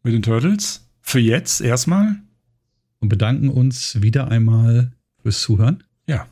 mit 0.04 0.14
den 0.14 0.22
Turtles. 0.22 0.90
Für 1.02 1.20
jetzt 1.20 1.62
erstmal. 1.62 2.16
Und 3.00 3.10
bedanken 3.10 3.50
uns 3.50 4.02
wieder 4.02 4.30
einmal 4.30 4.92
fürs 5.22 5.42
Zuhören. 5.42 5.84
Ja. 6.08 6.28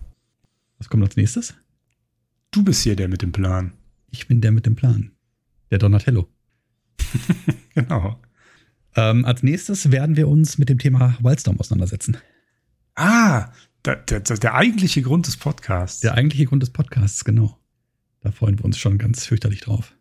Was 0.78 0.90
kommt 0.90 1.04
als 1.04 1.16
nächstes? 1.16 1.54
Du 2.52 2.64
bist 2.64 2.84
hier 2.84 2.96
der 2.96 3.08
mit 3.08 3.22
dem 3.22 3.32
Plan. 3.32 3.74
Ich 4.10 4.28
bin 4.28 4.42
der 4.42 4.52
mit 4.52 4.66
dem 4.66 4.76
Plan. 4.76 5.12
Der 5.72 5.78
Donatello. 5.80 6.28
genau. 7.76 8.20
Ähm, 8.96 9.26
als 9.26 9.44
nächstes 9.44 9.92
werden 9.92 10.16
wir 10.16 10.28
uns 10.28 10.58
mit 10.58 10.70
dem 10.70 10.78
Thema 10.78 11.18
Wildstorm 11.22 11.60
auseinandersetzen. 11.60 12.18
Ah, 12.96 13.52
der, 13.86 13.98
der, 13.98 14.20
der, 14.20 14.54
eigentliche 14.54 15.02
Grund 15.02 15.28
des 15.28 15.38
Podcasts. 15.38 16.02
Der 16.02 16.14
eigentliche 16.14 16.46
Grund 16.46 16.62
des 16.62 16.70
Podcasts, 16.70 17.26
genau. 17.26 17.60
Da 18.22 18.32
freuen 18.32 18.58
wir 18.60 18.66
uns 18.66 18.78
schon 18.78 18.98
ganz 18.98 19.26
fürchterlich 19.26 19.62
drauf. 19.62 19.94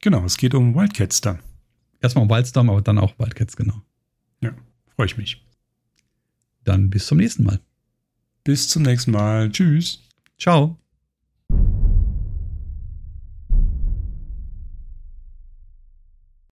Genau, 0.00 0.24
es 0.24 0.36
geht 0.36 0.54
um 0.54 0.74
Wildcats 0.74 1.20
dann. 1.20 1.40
Erstmal 2.04 2.28
Wildstorm, 2.28 2.68
aber 2.68 2.82
dann 2.82 2.98
auch 2.98 3.18
Wildcats, 3.18 3.56
genau. 3.56 3.80
Ja, 4.42 4.52
freue 4.94 5.06
ich 5.06 5.16
mich. 5.16 5.42
Dann 6.62 6.90
bis 6.90 7.06
zum 7.06 7.16
nächsten 7.16 7.44
Mal. 7.44 7.60
Bis 8.44 8.68
zum 8.68 8.82
nächsten 8.82 9.10
Mal. 9.10 9.50
Tschüss. 9.50 10.02
Ciao. 10.38 10.78